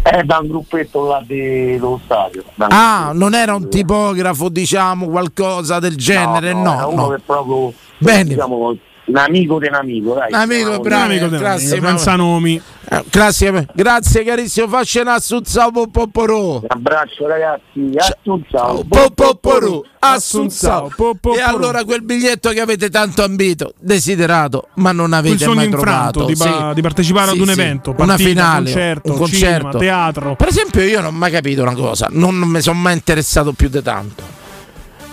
[0.02, 2.44] È da un gruppetto là dello stadio.
[2.58, 6.92] Ah, non era un tipografo, diciamo, qualcosa del genere, no.
[6.92, 7.10] no.
[7.10, 8.24] che proprio Bene.
[8.26, 10.28] diciamo un amico di un amico, dai.
[10.32, 12.60] Un amico, bravo, amico del- grazie, senza nomi.
[12.88, 16.58] Eh, grazie, grazie carissimo, faccia Assunzao Popporò.
[16.58, 18.84] Un abbraccio ragazzi, Assunzao.
[18.88, 20.92] Popporò, Assunzao.
[21.36, 26.26] E allora quel biglietto che avete tanto ambito, desiderato, ma non avete mai trovato.
[26.26, 26.74] di, pa- Sì.
[26.76, 27.60] di partecipare Sì, ad un sì.
[27.60, 29.46] evento, una partita, finale, concerto, un concerto.
[29.46, 30.36] cinema, teatro.
[30.36, 33.70] Per esempio, io non ho mai capito una cosa, non mi sono mai interessato più
[33.70, 34.24] di tanto.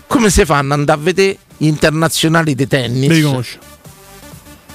[0.06, 3.08] Come si fanno ad andare a vedere gli internazionali di tennis?
[3.10, 3.58] Li conosci.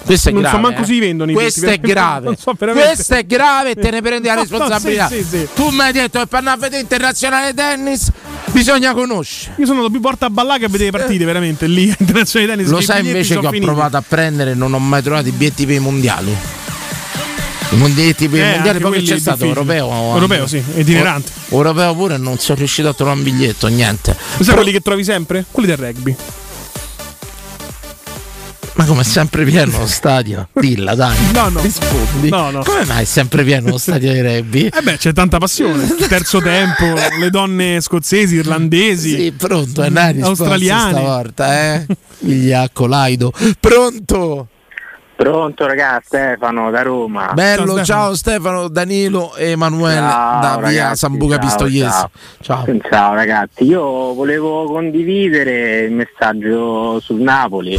[0.07, 0.61] Questo è Non so grave.
[0.63, 0.85] manco eh.
[0.85, 2.35] se li vendono i Questo è grave.
[2.39, 2.55] So.
[2.55, 5.07] Questo è grave e te ne prendi la No, no, responsabilità.
[5.09, 5.47] sì, sì, sì.
[5.53, 8.09] Tu mi hai detto che per andare a vedere internazionale tennis
[8.51, 9.53] bisogna conoscere.
[9.57, 12.53] Io sono andato più porta a ballare che a vedere le partite, veramente lì, internazionale
[12.55, 12.69] tennis.
[12.71, 13.65] Lo i sai invece che ho finiti.
[13.65, 16.35] provato a prendere e non ho mai trovato i biglietti per i mondiali.
[17.69, 19.89] I mondiali per i Eh, mondiali, anche poi c'è stato europeo.
[20.13, 21.29] Europeo, sì, itinerante.
[21.49, 24.15] O- Europeo pure non sono riuscito a trovare un biglietto, niente.
[24.39, 25.43] Sai quelli che trovi sempre?
[25.51, 26.15] Quelli del rugby.
[28.78, 30.49] Ma come è sempre pieno lo stadio?
[30.54, 31.16] Dilla, dai.
[31.34, 31.62] No, no.
[31.62, 32.30] Rispondi.
[32.30, 32.62] No, no.
[32.64, 34.66] Come mai è sempre pieno lo stadio di rugby?
[34.68, 35.88] Eh beh, c'è tanta passione.
[36.08, 36.86] Terzo tempo,
[37.20, 40.91] le donne scozzesi, irlandesi, Sì, pronto, è una risposta australiane.
[40.91, 41.86] stavolta, eh?
[42.20, 43.34] Vigliacco, Laido.
[43.60, 44.48] Pronto?
[45.16, 47.32] Pronto ragazzi, Stefano da Roma.
[47.34, 51.90] Bello, ciao Stefano, Danilo e Emanuele Ciao, da via Sambuca ciao, Pistoiese.
[51.90, 52.10] ciao.
[52.41, 52.66] Ciao.
[52.88, 57.76] Ciao ragazzi, io volevo condividere il messaggio sul Napoli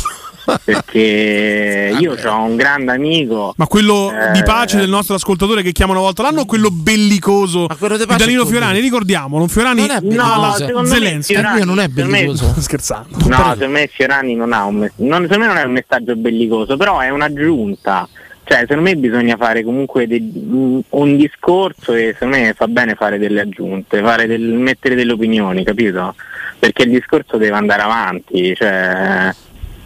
[0.65, 3.53] perché io ho un grande amico.
[3.57, 6.71] Ma quello Eh, di pace del nostro ascoltatore che chiama una volta l'anno o quello
[6.71, 8.81] bellicoso di pace Danilo Fiorani?
[8.81, 11.23] Ricordiamolo, Fiorani Non è No, alla secondo me.
[11.23, 12.55] Fiorani- non è secondo me- bellicoso.
[12.59, 13.17] Scherzando.
[13.27, 16.77] No, secondo me Fiorani non ha un messaggio, secondo me non è un messaggio bellicoso,
[16.77, 18.09] però è un'aggiunta.
[18.45, 22.95] Cioè, secondo me bisogna fare comunque de- un un discorso e secondo me fa bene
[22.95, 26.15] fare delle aggiunte, fare del- mettere delle opinioni, capito?
[26.59, 29.31] Perché il discorso deve andare avanti, cioè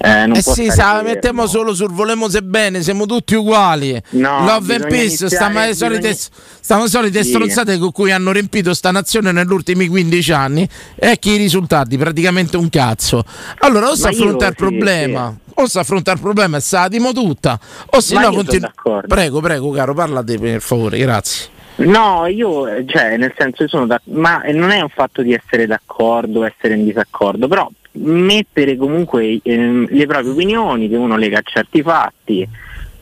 [0.03, 4.01] eh, non Eh sì, sa, mettiamo solo sul volemo se bene, siamo tutti uguali.
[4.11, 6.19] No, Love and bisogna peace, stiamo le bisogna- solite,
[6.83, 7.29] le solite Sì.
[7.31, 10.69] stronzate con cui hanno riempito sta nazione negli ultimi 15 anni.
[10.97, 11.97] E chi i risultati?
[11.97, 13.24] Praticamente un cazzo.
[13.59, 16.89] Allora, o si affronta il sì, problema, o si affronta il problema e se la
[16.89, 18.73] dimo tutta, o se Ma no continua.
[19.07, 21.51] Prego, prego, caro, parla te per favore, grazie.
[21.74, 25.23] No, io, eh, cioè, nel senso, io sono da- ma eh, non è un fatto
[25.23, 31.16] di essere d'accordo, essere in disaccordo, però mettere comunque ehm, le proprie opinioni, che uno
[31.16, 32.48] lega a certi fatti,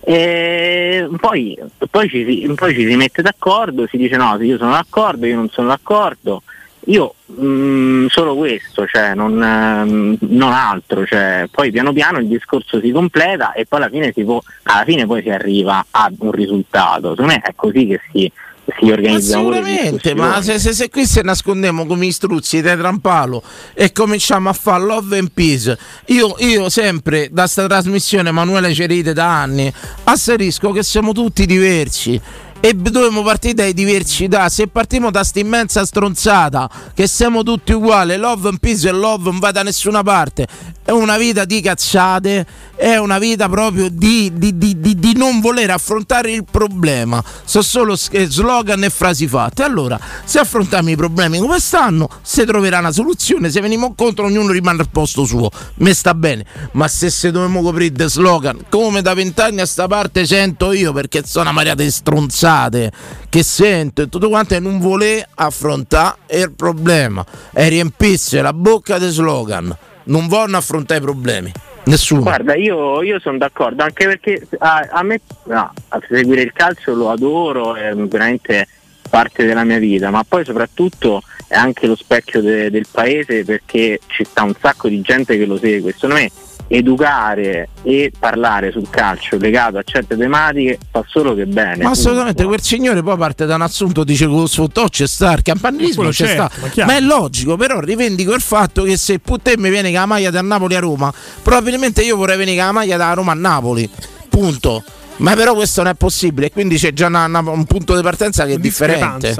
[0.02, 1.58] e poi,
[1.90, 5.48] poi, ci poi ci si mette d'accordo, si dice no, io sono d'accordo, io non
[5.50, 6.42] sono d'accordo.
[6.86, 12.80] Io mm, solo questo, cioè non, ehm, non altro, cioè, poi piano piano il discorso
[12.80, 16.32] si completa e poi alla fine, si può, alla fine poi si arriva ad un
[16.32, 17.10] risultato.
[17.10, 18.32] Secondo me è così che si,
[18.66, 22.61] si Ma pure le sicuramente, ma se, se- se qui se nascondiamo come i struzzi
[22.61, 23.43] di trampalo
[23.74, 25.77] e cominciamo a fare love and peace,
[26.07, 29.73] io, io sempre da sta trasmissione Emanuele Cerite da anni
[30.05, 32.20] asserisco che siamo tutti diversi.
[32.62, 34.51] E dobbiamo partire dai diversità.
[34.51, 39.31] Se partiamo da sta immensa stronzata che siamo tutti uguali, love and peace e love
[39.31, 40.47] non va da nessuna parte.
[40.85, 42.47] È una vita di cazzate,
[42.81, 47.23] è una vita proprio di, di- di- di- non voler affrontare il problema.
[47.44, 49.62] Sono solo eh, slogan e frasi fatte.
[49.62, 53.51] Allora, se affrontiamo i problemi come stanno, si troverà una soluzione.
[53.51, 55.51] Se veniamo incontro, ognuno rimane al posto suo.
[55.74, 56.47] Me sta bene.
[56.73, 60.94] Ma se se dobbiamo coprire de slogan, come da vent'anni a sta parte sento io,
[60.94, 62.90] perché sono una marea di stronzate
[63.28, 67.23] che sento e tutto quanto, e non voler affrontare il problema.
[67.52, 69.77] E riempisse la bocca di slogan.
[70.05, 71.52] Non vogliono affrontare i problemi.
[71.85, 72.23] Nessuno.
[72.23, 76.94] Guarda, io, io sono d'accordo, anche perché a, a me no, a seguire il calcio
[76.94, 78.69] lo adoro, è veramente
[79.09, 84.01] parte della mia vita, ma poi soprattutto è anche lo specchio de- del paese perché
[84.07, 85.93] ci sta un sacco di gente che lo segue.
[85.93, 86.31] Secondo me
[86.72, 91.82] educare e parlare sul calcio legato a certe tematiche fa solo che bene.
[91.82, 95.32] Ma assolutamente, quel signore poi parte da un assunto, dice che lo sfottò c'è sta,
[95.32, 96.70] il campanilismo c'è certo, sta.
[96.84, 96.92] ma.
[96.92, 100.30] Ma è logico, però rivendico il fatto che se te mi viene con la maglia
[100.30, 103.90] da Napoli a Roma, probabilmente io vorrei venire con la maglia da Roma a Napoli.
[104.28, 104.84] Punto.
[105.16, 108.47] Ma però questo non è possibile, quindi c'è già una- una- un punto di partenza
[108.47, 109.34] che è differente.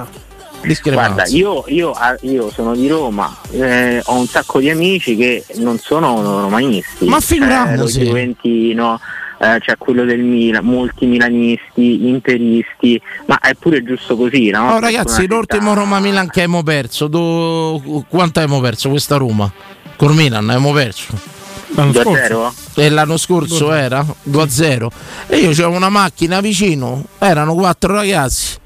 [0.93, 5.45] Guarda, io, io- ah, io sono di Roma, eh, ho un sacco di amici che
[5.57, 7.07] non sono romanisti.
[7.07, 7.99] Ma figuriamoci.
[7.99, 9.01] lo Juventino,
[9.39, 14.51] eh, c'è quello del Milan, molti milanisti, interisti, ma è pure giusto così.
[14.51, 14.75] No?
[14.75, 18.05] Oh, ragazzi, l'ultimo Roma-Milan che abbiamo perso, do...
[18.09, 19.51] quanto abbiamo perso questa Roma?
[19.97, 21.39] Col Milan abbiamo perso.
[21.75, 22.53] L'anno 2-0?
[22.75, 24.89] E l'anno scorso era 2-0.
[25.29, 28.59] E io c'avevo una macchina vicino, erano quattro ragazzi.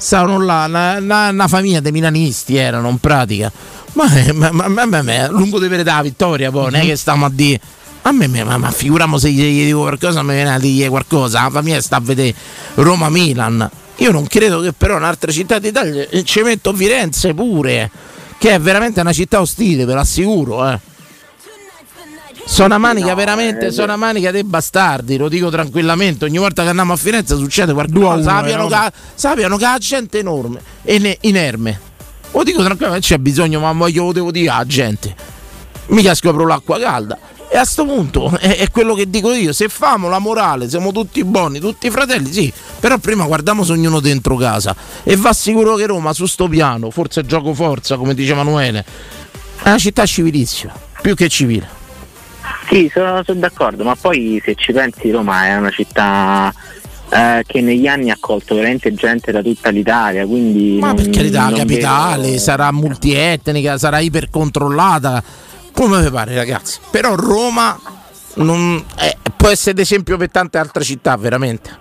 [0.00, 3.52] Stavano là, una, famiglia di milanisti erano in pratica.
[3.92, 6.84] Ma, eh, ma, ma, ma- ma- ma- lungo di vedere la vittoria poi, non è
[6.84, 7.60] che stiamo a dire.
[8.02, 11.42] A me, ma, ma figuriamo se gli, dico qualcosa, mi viene a dire qualcosa.
[11.42, 12.34] La famiglia sta a vedere
[12.76, 13.70] Roma-Milan.
[13.96, 17.90] Io non credo che però in altre città d'Italia eh, ci metto Firenze pure,
[18.38, 20.66] che è veramente una città ostile, ve l'assicuro.
[20.66, 20.80] Eh.
[22.50, 26.24] Sono una manica, veramente, eh, sono una manica dei bastardi, lo dico tranquillamente.
[26.24, 28.12] Ogni volta che andiamo a Firenze succede Due a qualcosa.
[28.12, 31.80] uno, Sappiano, eh, che, sappiano che la gente è enorme e ne- inerme.
[32.32, 35.14] Lo dico tranquillamente, c'è bisogno, ma voglio lo devo dire alla gente.
[35.86, 37.16] Mica scopro l'acqua calda.
[37.48, 40.90] E a sto punto è, è quello che dico io: se famo la morale, siamo
[40.90, 42.52] tutti buoni, tutti fratelli, sì.
[42.80, 44.74] Però prima guardiamo se ognuno dentro casa.
[45.04, 48.84] E va sicuro che Roma su sto piano, forse gioco forza, come dice Emanuele,
[49.62, 51.78] è una città civilissima, più che civile.
[52.68, 56.52] Sì, sono, sono d'accordo, ma poi se ci pensi Roma è una città
[57.08, 60.78] eh, che negli anni ha accolto veramente gente da tutta l'Italia, quindi...
[60.80, 65.22] Ma non- per carità, capitale, vedo- sarà multietnica, sarà ipercontrollata,
[65.72, 66.78] come vi pare ragazzi.
[66.90, 67.78] Però Roma
[68.34, 71.78] non- eh, può essere d'esempio per tante altre città, veramente.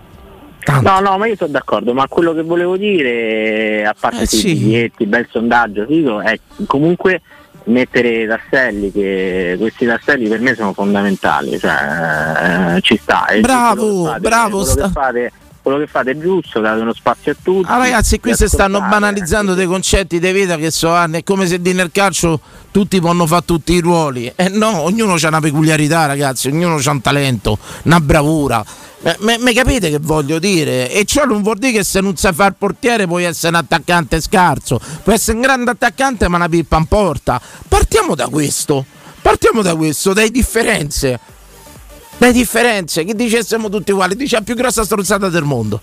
[0.82, 4.50] No, no, ma io sono d'accordo, ma quello che volevo dire, a parte Eh, sì.
[4.52, 7.22] i biglietti, bel sondaggio, figo, è comunque
[7.66, 13.28] mettere i tasselli, che questi tasselli per me sono fondamentali, cioè eh, ci sta.
[13.40, 15.32] Bravo, bravo, sta- che fate,
[15.62, 17.70] quello che fate è giusto, date uno spazio a tutti.
[17.70, 21.20] Ah, ragazzi, qui si stanno banalizzando dei concetti di vita che so anni.
[21.20, 22.40] È come se di nel calcio
[22.72, 24.32] tutti possono fare tutti i ruoli.
[24.36, 28.66] Eh no, ognuno ha una peculiarità, ragazzi, ognuno ha un talento, una bravura.
[29.20, 30.92] Mi capite che voglio dire?
[30.92, 33.64] E ciò non vuol dire che se non sai fare il portiere puoi essere un
[33.64, 34.80] attaccante scarso.
[35.04, 37.42] Puoi essere un grande attaccante ma una pippa in porta.
[37.68, 38.86] Partiamo da questo.
[39.22, 41.20] Partiamo da questo, dai differenze.
[42.20, 43.06] Dai differenze.
[43.06, 44.14] Chi dice siamo tutti uguali?
[44.16, 45.82] Dice la più grossa strozzata del mondo.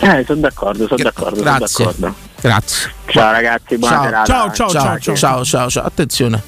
[0.00, 1.84] Eh, sono d'accordo, sono d'accordo, sono Grazie.
[1.84, 2.14] d'accordo.
[2.40, 2.92] Grazie.
[3.06, 4.04] Ciao ragazzi, buona ciao.
[4.04, 4.24] serata.
[4.24, 5.84] Ciao, ciao, ciao, ciao, ciao, ciao, ciao.
[5.84, 6.40] Attenzione,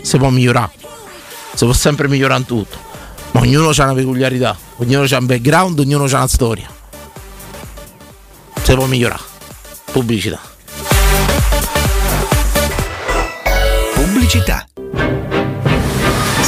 [0.00, 0.70] si può migliorare.
[1.52, 2.78] Si può sempre migliorare in tutto.
[3.32, 6.66] Ma ognuno ha una peculiarità, ognuno ha un background, ognuno ha una storia.
[8.62, 9.22] Si può migliorare.
[9.92, 10.40] Pubblicità.
[13.92, 14.66] Pubblicità.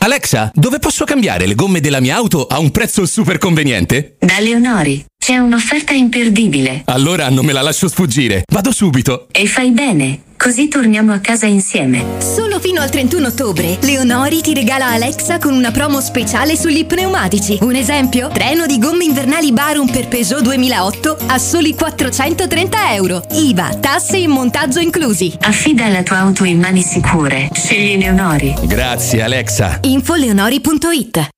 [0.00, 4.16] Alexa, dove posso cambiare le gomme della mia auto a un prezzo super conveniente?
[4.20, 8.44] Da Leonori c'è un'offerta imperdibile Allora non me la lascio sfuggire.
[8.50, 9.26] Vado subito.
[9.30, 12.02] e fai bene, così torniamo a casa insieme.
[12.18, 17.58] Solo fino al 31 ottobre, Leonori ti regala Alexa con una promo speciale sugli pneumatici.
[17.60, 18.28] Un esempio?
[18.28, 23.22] Treno di gomme invernali Barum per Peugeot 2008 a soli 430 euro.
[23.30, 25.36] IVA, tasse e montaggio inclusi.
[25.42, 27.50] Affida la tua auto in mani sicure.
[27.52, 28.54] Scegli Leonori.
[28.64, 29.80] Grazie Alexa.
[29.82, 31.28] Infoleonori.it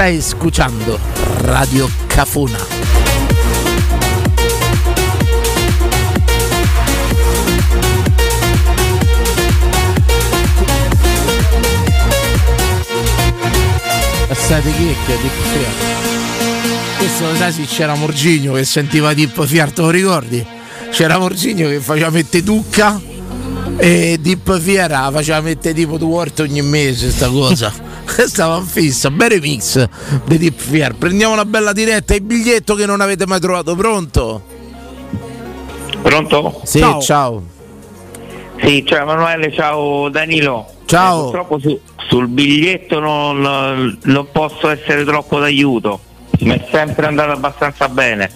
[0.00, 0.98] 'Cause e stai scuchando
[1.42, 2.56] Radio Cafona.
[14.32, 16.96] State chi è che Deep Fiat?
[16.96, 20.44] Questo lo sai c'era Morgigno che sentiva Deep Fiat, te lo ricordi?
[20.90, 22.98] C'era Morgigno che faceva mettere tucca
[23.76, 27.88] e Deep Fiera faceva mettere tipo due volte ogni mese sta cosa.
[28.26, 29.88] Stava fissa, bel remix
[30.24, 30.94] di Deep Fier.
[30.94, 34.42] Prendiamo una bella diretta, il biglietto che non avete mai trovato, pronto?
[36.02, 36.60] Pronto?
[36.64, 37.42] Sì, ciao.
[38.62, 40.66] Sì, ciao Emanuele, ciao Danilo.
[40.84, 41.18] Ciao.
[41.18, 46.00] Eh, purtroppo su- sul biglietto non, non posso essere troppo d'aiuto.
[46.40, 48.30] Mi è sempre andato abbastanza bene.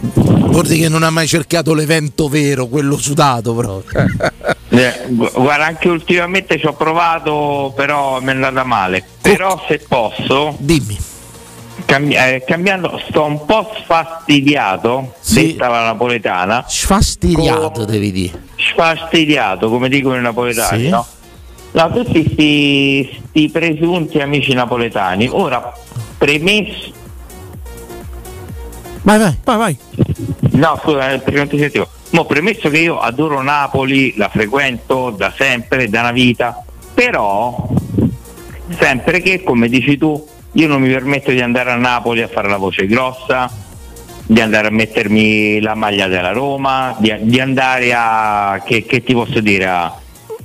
[0.00, 4.06] Guardi che non ha mai cercato l'evento vero, quello sudato proprio.
[4.80, 9.04] Eh, gu- guarda, anche ultimamente ci ho provato, però mi è andata male.
[9.20, 10.54] Però se posso.
[10.58, 10.98] Dimmi.
[12.46, 16.64] cambiando, sto un po' sfastidiato, detta la napoletana.
[16.68, 18.42] Sfastidiato devi dire.
[18.56, 20.88] Sfastidiato, come dicono i napoletani, Sì.
[20.88, 21.06] no?
[21.72, 25.28] No, tutti sti, sti presunti amici napoletani.
[25.30, 25.72] Ora,
[26.18, 26.90] premesso.
[29.02, 29.78] Vai, vai, vai, vai.
[30.52, 31.88] No, scusa, eh, perché non ti sentivo.
[32.10, 37.68] Mo, premesso che io adoro Napoli, la frequento da sempre, da una vita, però
[38.78, 42.48] sempre che, come dici tu, io non mi permetto di andare a Napoli a fare
[42.48, 43.48] la voce grossa,
[44.26, 49.12] di andare a mettermi la maglia della Roma, di, di andare a, che, che ti
[49.12, 49.96] posso dire, a,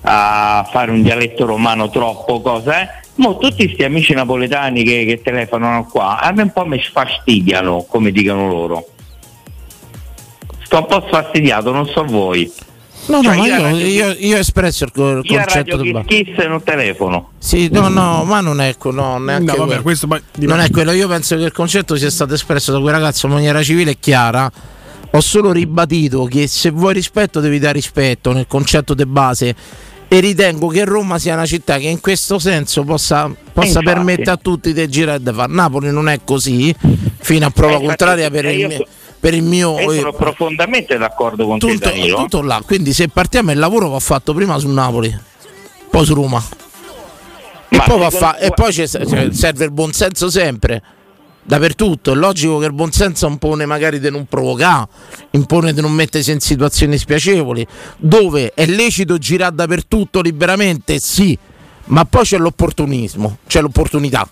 [0.02, 2.90] a fare un dialetto romano troppo, cosa è?
[3.16, 7.86] Mo tutti questi amici napoletani che, che telefonano qua, a me un po' mi sfastidiano,
[7.88, 8.88] come dicono loro.
[10.66, 12.52] Sto un po' sfastidiato, non so voi.
[13.08, 15.92] No, Cioè, no, ma io a io, io, io ho espresso il, Io concetto del
[15.92, 16.06] bar.
[16.06, 17.30] Kiss Kiss non telefono.
[17.38, 19.82] Sì, no, no, ma non è, que- no, neanche No, vabbè, quello.
[19.84, 20.92] questo poi non è quello.
[20.92, 23.98] Io penso che il concetto sia stato espresso da quel ragazzo in maniera civile e
[24.00, 24.52] chiara.
[25.12, 29.56] Ho solo ribadito che se vuoi rispetto devi dare rispetto nel concetto di base
[30.08, 34.38] e ritengo che Roma sia una città che in questo senso possa, possa permettere a
[34.38, 35.54] tutti di girare e di fare.
[35.54, 36.74] Napoli non è così,
[37.20, 38.88] fino a prova Eh, contraria per eh, il, io
[39.26, 39.80] per il mio...
[39.80, 42.18] Io eh, sono profondamente d'accordo con te, tutto, Danilo.
[42.18, 42.62] tutto là.
[42.64, 45.20] Quindi se partiamo il lavoro va fatto prima su Napoli,
[45.90, 46.44] poi su Roma.
[47.70, 50.80] E poi, va fa- e poi cioè, serve il buonsenso sempre,
[51.42, 52.12] dappertutto.
[52.12, 54.90] È logico che il buonsenso impone magari di non provocare,
[55.32, 57.66] impone di non mettersi in situazioni spiacevoli,
[57.98, 61.36] dove è lecito girare dappertutto liberamente, sì,
[61.86, 64.28] ma poi c'è l'opportunismo, c'è l'opportunità.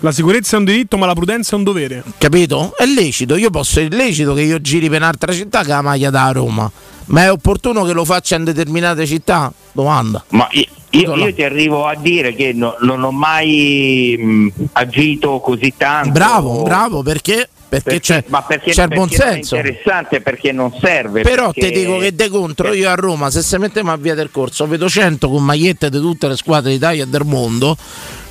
[0.00, 2.02] La sicurezza è un diritto, ma la prudenza è un dovere.
[2.18, 2.74] Capito?
[2.76, 6.10] È lecito, io posso, è lecito che io giri per un'altra città che la maglia
[6.10, 6.70] da Roma,
[7.06, 9.50] ma è opportuno che lo faccia in determinate città?
[9.72, 10.22] Domanda.
[10.30, 15.40] Ma io, io- io ti arrivo a dire che no- non ho mai mh, agito
[15.40, 16.10] così tanto.
[16.10, 17.48] Bravo, bravo, perché?
[17.82, 21.22] Perché, c'è, ma perché, c'è il perché non è interessante perché non serve.
[21.22, 24.14] Però perché- ti dico che de contro io a Roma, se se mettiamo a via
[24.14, 27.76] del corso, vedo 100 con magliette di tutte le squadre d'Italia e del mondo,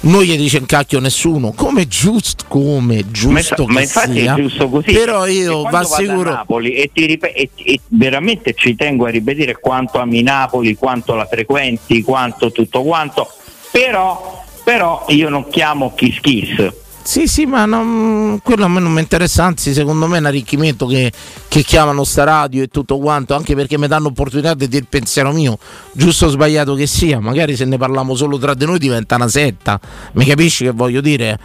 [0.02, 1.52] non gli dice un cacchio nessuno.
[1.54, 4.34] Come giusto, come giusto ma, ma infatti sia.
[4.34, 4.92] è giusto così.
[4.92, 6.32] Però io va sicuro.
[6.32, 11.16] Napoli e, ti rip- e- e veramente ci tengo a ripetere quanto ami Napoli, quanto
[11.16, 13.32] la frequenti, quanto tutto quanto.
[13.72, 16.72] Però, però io non chiamo Kiss Kiss.
[17.08, 20.26] Sì, sì, ma non- quello a me non mi interessa, anzi secondo me è un
[20.26, 21.12] arricchimento che,
[21.48, 24.88] che chiamano sta radio e tutto quanto, anche perché mi danno opportunità di dire il
[24.90, 25.60] pensiero mio,
[25.94, 29.28] giusto o sbagliato che sia, magari se ne parliamo solo tra di noi diventa una
[29.28, 29.80] setta,
[30.14, 31.38] mi capisci che voglio dire?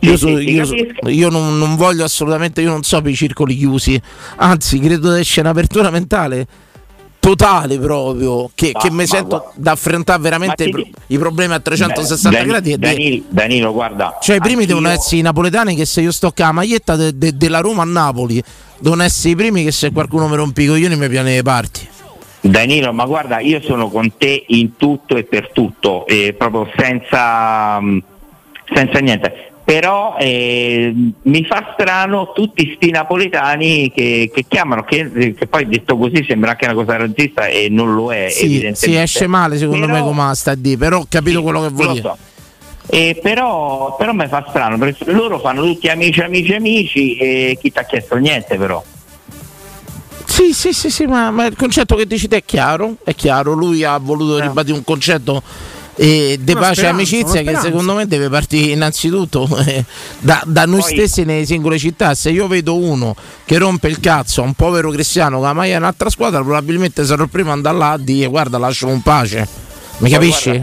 [0.00, 0.74] Io, so- io so-
[1.08, 4.00] io non, non voglio assolutamente, io non so per i circoli chiusi,
[4.38, 6.46] anzi credo che sia un'apertura mentale
[7.26, 11.54] totale proprio, che, Ma- che mi sento guarda- da affrontare veramente ti pro- i problemi
[11.54, 14.18] a 360 Dan- gradi Danilo, Danilo, guarda.
[14.20, 16.94] cioè, i primi anch'io- devono essere i napoletani che se io sto con la maglietta
[16.94, 18.40] de- de- della Roma a Napoli,
[18.78, 21.88] devono essere i primi che se qualcuno mi rompe i coglioni mi piane le parti.
[22.42, 27.80] Danilo, ma guarda, io sono con te in tutto e per tutto, e proprio senza,
[27.80, 28.02] mh,
[28.72, 29.50] senza niente.
[29.66, 35.96] Però eh, mi fa strano tutti sti napoletani che, che chiamano, che, che poi detto
[35.96, 38.28] così sembra anche una cosa razzista e non lo è.
[38.28, 38.86] Sì, evidentemente.
[38.86, 41.86] si esce male secondo me come sta a dire, però ho capito quello che vuol
[41.86, 42.02] lo dire.
[42.04, 42.16] so.
[42.88, 47.72] Eh, però, però mi fa strano perché loro fanno tutti amici, amici, amici e chi
[47.72, 48.80] ti ha chiesto niente però.
[50.26, 53.54] Sì, sì, sì, sì, ma, ma il concetto che dici te è chiaro, è chiaro,
[53.54, 55.42] lui ha voluto ribadire un concetto
[55.96, 59.84] eh, di Una pace e amicizia che secondo me deve partire innanzitutto eh,
[60.18, 62.14] da, da noi Poi- stessi nelle singole città.
[62.14, 63.14] Se io vedo uno
[63.44, 67.04] che rompe il cazzo a un povero cristiano con la maglia di un'altra squadra, probabilmente
[67.04, 69.48] sarò il primo ad andare là a dire guarda lascialo in pace.
[69.98, 70.62] Mi Poi capisci?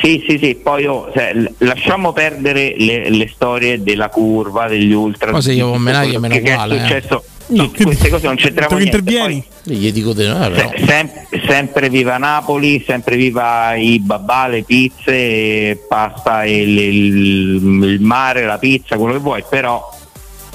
[0.00, 5.30] Sì, sì, sì, poi oh, cioè, lasciamo perdere le, le storie della curva, degli ultra.
[5.30, 7.22] Poi se io con quello meno che è uguale, eh.
[7.56, 7.76] Successo.
[7.76, 8.96] su queste cose non c'entriamo niente.
[8.96, 9.44] intervieni?
[9.64, 10.70] Gli dico di no, però.
[10.70, 11.10] Se- sem-
[11.46, 18.44] sempre viva Napoli, sempre viva i babà, le pizze, pasta, e il, il- il mare,
[18.44, 19.88] la pizza, quello che vuoi, però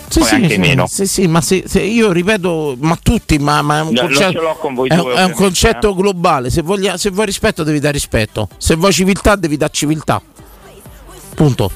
[0.09, 0.87] Sì, poi sì, anche sì, meno.
[0.87, 4.41] sì, sì, ma se- se io ripeto, ma tutti, ma, ma è un No, concetto,
[4.87, 5.95] è, due, è un concetto eh.
[5.95, 6.49] globale.
[6.49, 8.47] Se, voglia- se vuoi rispetto, devi dare rispetto.
[8.57, 10.21] Se vuoi civiltà, devi dare civiltà.
[11.35, 11.71] Punto.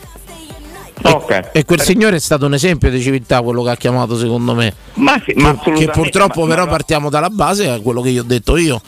[1.03, 1.49] Ok.
[1.53, 4.73] E quel signore è stato un esempio di civiltà, quello che ha chiamato, secondo me.
[4.95, 8.21] Ma sì, ma che purtroppo, ma- però, ma- partiamo dalla base, è quello che io
[8.21, 8.81] ho detto io.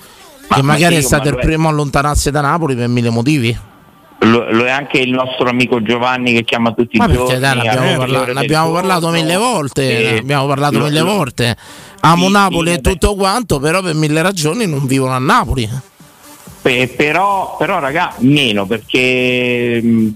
[0.48, 3.10] Ma- che ma magari sì, è stato il primo a allontanarsi da Napoli per mille
[3.10, 3.58] motivi.
[4.20, 7.26] Lo, lo è anche il nostro amico Giovanni che chiama tutti Ma i giorni.
[7.26, 10.86] perché dai, ne abbiamo, alle parla- ne abbiamo parlato mille volte, ne abbiamo parlato Lo-
[10.86, 11.58] mille volte.
[12.02, 15.70] Amo Sì, Napoli sì, e tutto quanto, però per mille ragioni non vivono a Napoli.
[16.62, 20.08] Pe- però, però raga, meno perché, mh,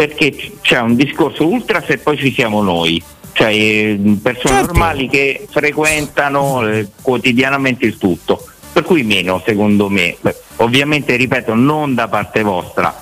[0.00, 3.02] perché c'è un discorso ultras e poi ci siamo noi.
[3.32, 4.72] Cioè eh, persone Certo.
[4.72, 8.42] normali che frequentano eh, quotidianamente il tutto.
[8.72, 10.16] Per cui meno secondo me.
[10.18, 12.98] Beh, ovviamente ripeto, non da parte vostra,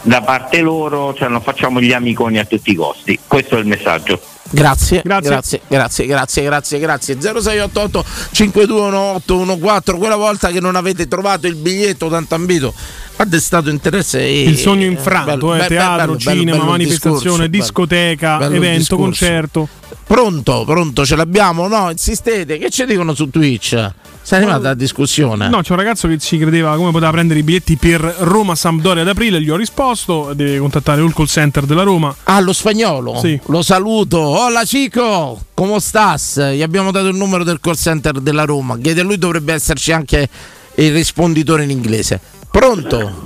[0.00, 3.18] da parte loro, cioè non facciamo gli amiconi a tutti i costi.
[3.26, 4.20] Questo è il messaggio.
[4.54, 5.30] Grazie, Grazie.
[5.30, 7.14] grazie, grazie, grazie, grazie, grazie.
[7.20, 12.74] 0688 521814, quella volta che non avete trovato il biglietto tanto ambito
[13.16, 14.20] ha destato interesse.
[14.20, 17.62] e- Il sogno infranto, bello, eh, be- be- teatro, bello, bello, cinema, bello manifestazione, bello.
[17.62, 19.68] discoteca, Bello evento, concerto.
[20.06, 21.68] Pronto, pronto, ce l'abbiamo?
[21.68, 23.90] No, insistete, che ci dicono su Twitch?
[24.24, 25.48] Sei arrivata la discussione?
[25.48, 29.02] No, c'è un ragazzo che ci credeva come poteva prendere i biglietti per Roma Sampdoria
[29.02, 32.14] ad aprile, gli ho risposto, deve contattare il call center della Roma.
[32.24, 33.18] Ah, lo spagnolo?
[33.18, 33.40] Sì.
[33.46, 34.20] Lo saluto.
[34.20, 36.52] Hola Cico, come stas?
[36.52, 38.78] Gli abbiamo dato il numero del call center della Roma.
[38.78, 40.28] Chiede a lui dovrebbe esserci anche
[40.74, 42.20] il risponditore in inglese.
[42.50, 43.22] Pronto?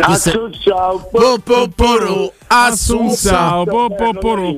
[0.00, 4.56] Assunzao, Popoporo, Assunzao, Popoporo.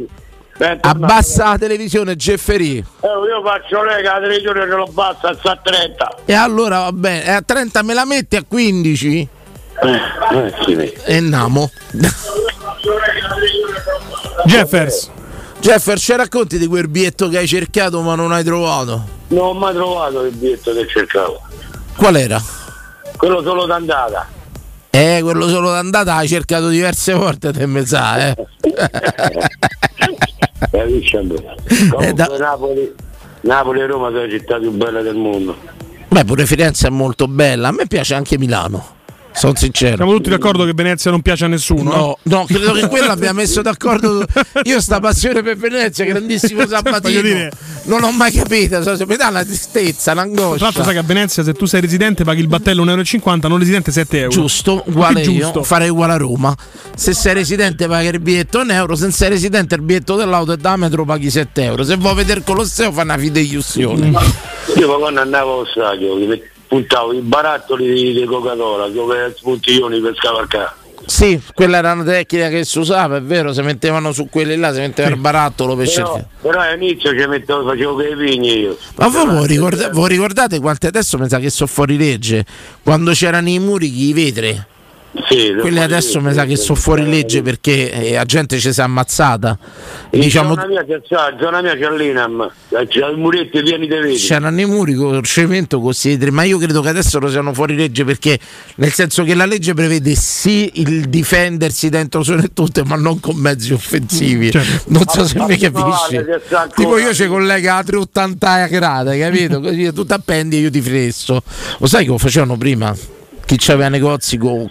[0.81, 2.77] Abbassa la televisione, Gefferì.
[2.77, 6.17] Eh, io faccio lega, la televisione ce l'ho bassa, sta a 30.
[6.27, 9.29] E allora va bene, e a 30 me la metti a 15?
[9.83, 10.73] Eh, sì,
[11.05, 11.71] E andiamo.
[14.45, 15.11] Jeffers.
[15.61, 19.05] Jeffer, ci racconti di quel biglietto che hai cercato ma non hai trovato?
[19.29, 21.41] Non ho mai trovato il biglietto che cercavo.
[21.97, 22.43] Qual era?
[23.21, 24.27] Quello solo d'andata.
[24.89, 28.35] Eh, quello solo d'andata hai cercato diverse volte, te me sa, eh.
[31.19, 31.55] Andrea?
[31.91, 32.95] Comunque Napoli,
[33.43, 35.55] Napoli e Roma sono le città più belle del mondo.
[36.09, 37.69] Beh, pure Firenze è molto bella.
[37.69, 39.00] A me piace anche Milano.
[39.33, 39.97] Sono sincero.
[39.97, 41.83] Siamo tutti d'accordo che Venezia non piace a nessuno.
[41.95, 42.17] No, eh?
[42.25, 44.25] no, credo che quello abbia messo d'accordo.
[44.65, 47.21] Io sta passione per Venezia, grandissimo Sabatino.
[47.23, 47.51] Dire-
[47.85, 48.83] non ho mai capito.
[48.83, 50.65] so- Mi dà una tristezza, Tra un'angoscia.
[50.65, 53.59] l'altro sai che a Venezia se tu sei residente paghi il battello 1,50 euro, non
[53.59, 54.31] residente 7 euro.
[54.31, 55.59] Giusto, uguale Giusto.
[55.59, 56.55] io, farei uguale a Roma.
[56.95, 60.57] Se sei residente paghi il biglietto un euro, se sei residente il biglietto dell'auto e
[60.59, 61.83] da metro paghi 7 euro.
[61.85, 64.13] Se vuoi vedere il Colosseo fai una fideiussione.
[64.77, 66.15] Io quando andavo allo stadio
[66.71, 70.79] mi met- puntavo i barattoli di, di Coca-Cola dove spuntiglioni per scavalcare.
[71.07, 74.73] Sì, quella era una tecnica che si usava, è vero, si mettevano su quelli là,
[74.73, 76.29] si metteva il barattolo per Però, cercare.
[76.41, 78.79] però all'inizio ci mettevo, facevo che i pigni io.
[78.97, 82.45] Ma voi, voi ricorda- voi ricordate quante adesso mi sa che sono fuori legge?
[82.85, 84.63] Quando c'erano i muri, i vetri.
[85.29, 88.79] Sì, Quelli adesso mi sa che sono fuori legge perché eh, la gente ci si
[88.79, 89.59] è ammazzata.
[90.11, 91.01] In Diciamo, zona mia c'è,
[91.41, 94.15] zona mia c'è l'Inam, c'è i muretti pieni di vetri.
[94.15, 95.93] c'erano i muri con cemento con
[96.31, 98.39] ma io credo che adesso lo siano fuori legge perché
[98.77, 103.19] nel senso che la legge prevede sì il difendersi dentro solo e tutte, ma non
[103.19, 104.53] con mezzi offensivi.
[104.87, 106.21] Non so se mi capisci.
[106.75, 109.61] Tipo io ci collega a 380 gradi, capito?
[109.61, 111.43] Così tu appendi e io ti fresso.
[111.79, 112.95] Lo sai che lo facevano prima?
[113.57, 114.71] Chi aveva negozi con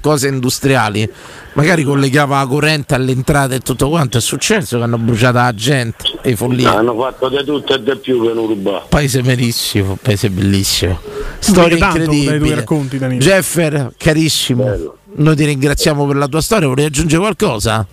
[0.00, 1.10] cose industriali,
[1.54, 4.18] magari collegava la corrente all'entrata e tutto quanto.
[4.18, 6.68] È successo che hanno bruciato la gente e follie.
[6.68, 8.84] Hanno fatto di tutto e di più per non rubare.
[8.88, 11.00] Paese bellissimo, paese bellissimo.
[11.40, 12.54] Storia tanto incredibile.
[12.54, 13.20] racconti, Danilo.
[13.20, 16.68] Jeffer, carissimo, noi ti ringraziamo per la tua storia.
[16.68, 17.84] Vorrei aggiungere qualcosa?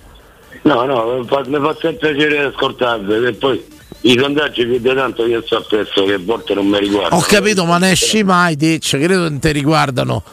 [0.62, 3.66] No, no, mi fa, mi fa sempre piacere ascoltarvi e poi
[4.02, 7.22] i sondaggi più di tanto io sto appresso che a volte non mi riguardano.
[7.22, 10.24] Ho capito, ma ne esci mai, Tecce, credo non ti riguardano.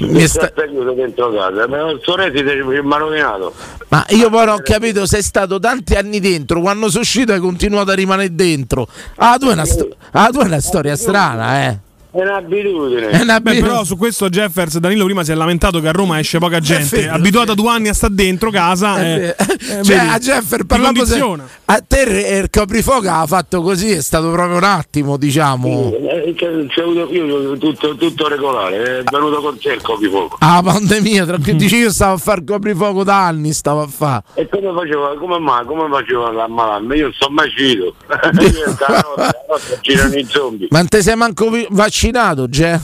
[0.00, 3.52] Mi sta- chiuso dentro casa, ma il sorrento mi ha rovinato.
[3.88, 7.40] Ma io poi non ho capito, sei stato tanti anni dentro, quando sei uscito hai
[7.40, 8.86] continuato a rimanere dentro.
[9.16, 11.78] Ah, tu è una, sto- ah, tu è una storia strana, eh.
[12.18, 13.10] È un'abitudine.
[13.10, 16.18] È una Beh, però su questo Jeffers Danilo prima si è lamentato che a Roma
[16.18, 18.96] esce poca gente, vero, abituato a due anni a sta dentro casa.
[18.96, 19.80] È eh, vero.
[19.80, 21.24] eh, cioè, a Jeffer ti parlando se,
[21.66, 25.92] a te il coprifuoco ha fatto così, è stato proprio un attimo, diciamo.
[25.94, 30.38] Eh, c'è- avuto- io tutto, tutto regolare, è venuto con te il coprifuoco.
[30.40, 33.86] Ah, pandemia, tra che dici io stavo a fare il coprifuoco da anni, stavo a
[33.86, 34.24] fare.
[34.34, 36.96] E come faceva, come mai, come faceva a ammalarmi?
[36.96, 37.94] Io non sono mai uscito.
[39.82, 40.66] Girano i zombie.
[40.70, 41.66] Ma non te sei manco vi-
[42.10, 42.80] vaccinato, Ge?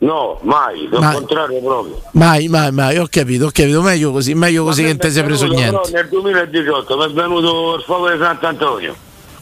[0.00, 2.00] No, mai, al contrario proprio.
[2.12, 5.46] Mai, mai, mai, ho capito, ho capito, meglio così, meglio così che non sei preso
[5.46, 5.70] niente.
[5.70, 8.94] Però nel 2018 mi è venuto il fuoco di Sant'Antonio.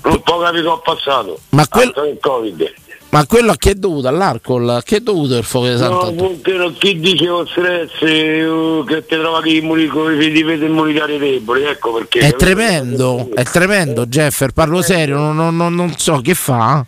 [0.04, 1.38] Un po' capito ho passato.
[1.50, 2.72] Ma quel- Covid.
[3.08, 4.08] Ma quello a che è dovuto?
[4.08, 4.68] All'alcol?
[4.68, 6.38] A che è dovuto il fuoco di No, Sant'Antonio?
[6.56, 11.92] no, chi dice lo stress eh, che ti trova che i difese immunitari deboli, ecco
[11.92, 12.20] perché.
[12.20, 16.84] È tremendo, è tremendo, Jeffer, parlo serio, non, non- non- non so che fa.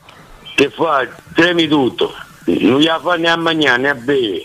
[0.59, 1.07] Che fa?
[1.35, 2.13] Tremi tutto.
[2.47, 4.45] Non gli fa né a mangiare né a bere.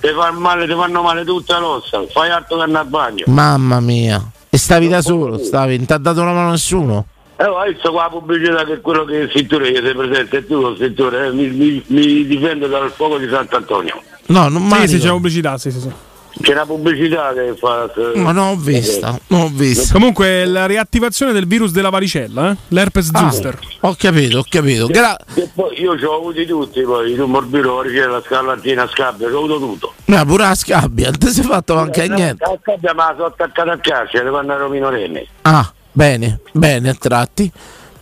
[0.00, 3.24] Ti fa male, ti fanno male tutta l'ossa, fai altro che andare al bagno.
[3.28, 4.20] Mamma mia.
[4.50, 7.06] E stavi da solo, stavi, non ti ha dato una mano nessuno?
[7.36, 10.38] Eh, ho visto qua la pubblicità che è quello che il settore che sei presente
[10.38, 14.02] e tu lo settore, eh, mi, mi, mi difendo dal fuoco di Sant'Antonio.
[14.26, 14.88] No, non mai.
[14.88, 15.92] Sì, sì, c'è pubblicità, sì, sì, sì.
[16.42, 17.90] C'è una pubblicità che fa.
[18.16, 19.94] Ma non ho vista, non ho vista.
[19.94, 22.56] Comunque la riattivazione del virus della varicella, eh?
[22.68, 23.58] l'herpes Ah, zoster.
[23.80, 24.86] ho capito, ho capito.
[24.86, 29.32] Gra- E poi io ci ho avuti tutti, poi il morbilore, la scarlattina, scabbia, ci
[29.32, 29.94] ho avuto tutto.
[30.04, 32.44] no, pure la scabbia, non ti sei fatto anche niente.
[32.44, 35.26] La scabbia me la sono attaccata al carcere quando ero minorenne.
[35.42, 37.50] Ah, bene, bene, a tratti.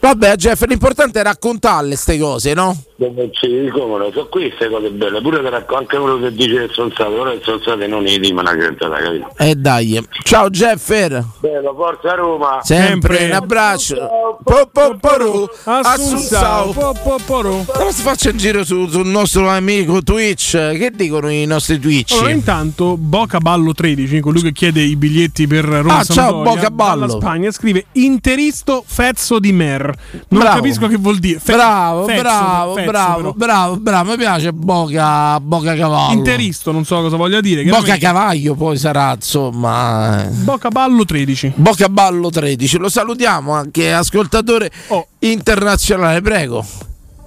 [0.04, 2.76] Vabbè, Jeff, l'importante è raccontarle queste cose, no?
[2.96, 6.72] Ci come no, sono queste cose belle, pure che racco- anche uno che dice che
[6.74, 9.32] sono state, però che sono state non i team una gente, capito?
[9.38, 10.06] E dai.
[10.22, 11.24] Ciao Jeffer.
[11.40, 12.58] Bello, forza Roma!
[12.62, 13.96] Sempre un abbraccio.
[14.44, 15.48] Po, po, poru.
[15.64, 15.82] Assunzao.
[15.82, 16.72] Assunzao.
[16.72, 17.64] Po, po, poru.
[17.74, 20.50] Allora si faccia un giro su- sul nostro amico Twitch.
[20.52, 22.12] Che dicono i nostri Twitch?
[22.12, 26.54] Allora, intanto Boca Ballo 13, colui che chiede i biglietti per Roma Ah, ciao, Sampdoria,
[26.54, 27.06] Boca Ballo.
[27.06, 29.92] dalla Spagna, scrive Interisto Fezzo di Mer.
[30.28, 30.56] Non Bravo.
[30.56, 31.38] capisco che vuol dire.
[31.38, 33.32] Fe- bravo, Fezzo, bravo, Fezzo, bravo, però.
[33.34, 34.10] bravo, bravo.
[34.10, 36.12] Mi piace Boca, Boca Cavallo.
[36.12, 37.62] Interisto, non so cosa voglia dire.
[37.64, 37.96] Boca.
[37.96, 40.24] Cavaglio poi sarà, insomma.
[40.24, 40.28] eh.
[40.28, 41.52] Boca Ballo 13.
[41.56, 42.78] Boca Ballo 13.
[42.78, 45.06] Lo salutiamo anche ascoltatore Oh.
[45.20, 46.64] internazionale, prego.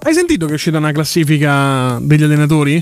[0.00, 2.80] Hai sentito che è uscita una classifica degli allenatori?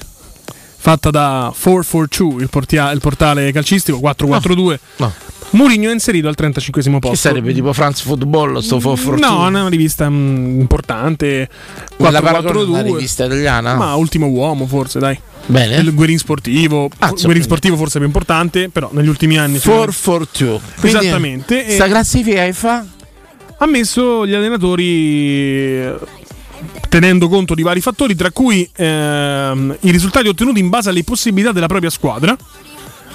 [0.87, 4.79] Fatta da 442, il, portia- il portale calcistico 442.
[4.99, 5.13] No.
[5.51, 7.09] Mourinho è inserito al 35 posto.
[7.11, 11.49] Che sarebbe tipo France Football, sto for No, è una rivista mm, importante.
[11.97, 12.79] Quella paragone 442.
[12.79, 13.75] una rivista italiana?
[13.75, 15.19] Ma ultimo uomo, forse, dai.
[15.47, 15.75] Bene.
[15.75, 16.85] Il Guerin sportivo.
[16.99, 19.59] Ah, Guerin quindi- sportivo forse è più importante, però negli ultimi anni.
[19.59, 20.61] 442.
[20.79, 21.69] Quindi, Esattamente.
[21.69, 22.85] Sta E- classifica fa?
[23.59, 25.83] ha messo gli allenatori
[26.89, 31.53] tenendo conto di vari fattori, tra cui ehm, i risultati ottenuti in base alle possibilità
[31.53, 32.37] della propria squadra.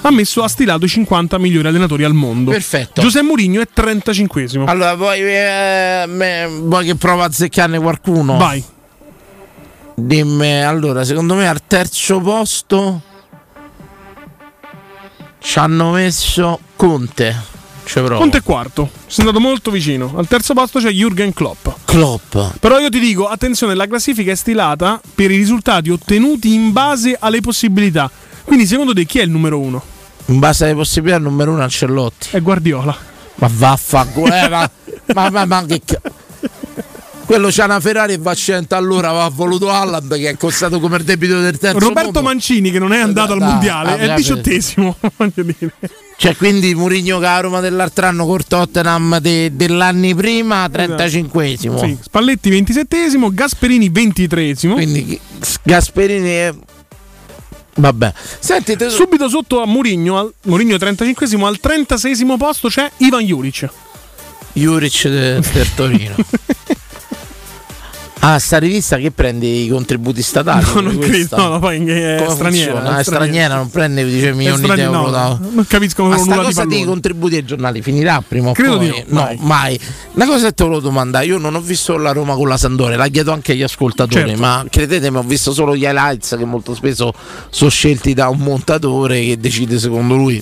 [0.04, 2.50] Ha messo ha stilato i 50 migliori allenatori al mondo.
[2.50, 3.00] Perfetto.
[3.00, 4.64] Giuseppe Mourinho è 35esimo.
[4.66, 8.36] Allora, vuoi, eh, me- vuoi che prova a zeccarne qualcuno?
[8.36, 8.62] Vai.
[9.94, 13.00] Dimmi, allora, secondo me al terzo posto
[15.38, 17.61] ci hanno messo Conte.
[18.16, 18.90] Conte è quarto.
[19.06, 20.12] Sei andato molto vicino.
[20.16, 21.68] Al terzo posto c'è Jürgen Klopp.
[21.84, 22.36] Klopp.
[22.60, 27.16] Però io ti dico, attenzione, la classifica è stilata per i risultati ottenuti in base
[27.18, 28.10] alle possibilità.
[28.44, 29.82] Quindi secondo te chi è il numero uno?
[30.26, 32.28] In base alle possibilità, il numero uno Ancelotti.
[32.30, 32.96] È Guardiola.
[33.36, 34.70] Ma vaffanculo, eh, ma,
[35.14, 36.00] ma, ma, ma che ca-
[37.24, 40.80] Quello c'ha una Ferrari e va a 100 all'ora, va voluto Haaland che è costato
[40.80, 42.22] come il debito del terzo Roberto mondo.
[42.22, 44.96] Mancini, che non è andato al Dai, mondiale, è il diciottesimo.
[45.16, 45.72] Voglio dire.
[46.22, 51.80] Cioè, quindi Murigno che a Roma dell'altro anno col Tottenham de- dell'anni prima, 35esimo.
[51.80, 54.72] Sì, Spalletti 27esimo, Gasperini 23esimo.
[54.74, 55.18] Quindi
[55.64, 56.54] Gasperini è...
[57.74, 58.12] Vabbè.
[58.38, 63.68] Senti, te- Subito sotto a Mourinho, al, Mourinho 35esimo, al 36esimo posto c'è Ivan Juric.
[64.52, 66.14] Juric de- del Torino.
[68.24, 70.64] Ah, sta rivista che prende i contributi statali?
[70.74, 72.98] No, non credo, no, poi è Come straniera, funziona?
[72.98, 75.00] è straniera, non prende dice, milioni di euro.
[75.06, 78.50] no, da- non capisco Ma nulla sta di cosa dei contributi ai giornali finirà prima
[78.50, 78.90] o Credo poi?
[78.90, 79.76] di no, no, mai.
[80.12, 82.96] Una cosa che te volevo domandare, io non ho visto la Roma con la Sandoria,
[82.96, 84.40] la chiedo anche agli ascoltatori, Certo.
[84.40, 87.12] ma credetemi, ho visto solo gli highlights che molto spesso
[87.50, 90.40] sono scelti da un montatore che decide secondo lui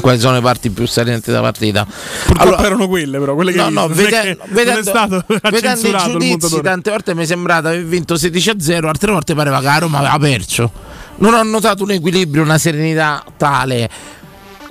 [0.00, 1.86] quali sono le parti più salienti della partita.
[2.26, 6.90] Purtroppo erano quelle, però, quelle che no, no, vedendo, che- stato vedendo i giudizi, tante
[6.90, 9.98] volte mi è sembrato aver vinto 16 a 0, altre volte pareva che la Roma
[9.98, 10.70] aveva perso.
[11.16, 13.90] Non ho notato un equilibrio, una serenità tale.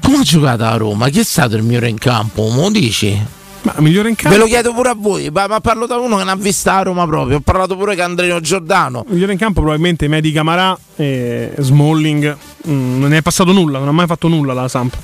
[0.02, 1.10] Come ha giocato la Roma?
[1.10, 2.48] Chi è stato il migliore in campo?
[2.48, 3.36] Mo dici?
[3.62, 4.36] Ma migliore in campo.
[4.36, 6.70] Ve lo chiedo pure a voi, ma, ma parlo da uno che non ha visto
[6.70, 7.38] la Roma proprio.
[7.38, 9.06] Ho parlato pure con Andrino Giordano.
[9.10, 12.38] Migliore in campo probabilmente Medi Camarà e Smalling.
[12.68, 14.96] Mm, non ne è passato nulla, non ha mai fatto nulla la Samp.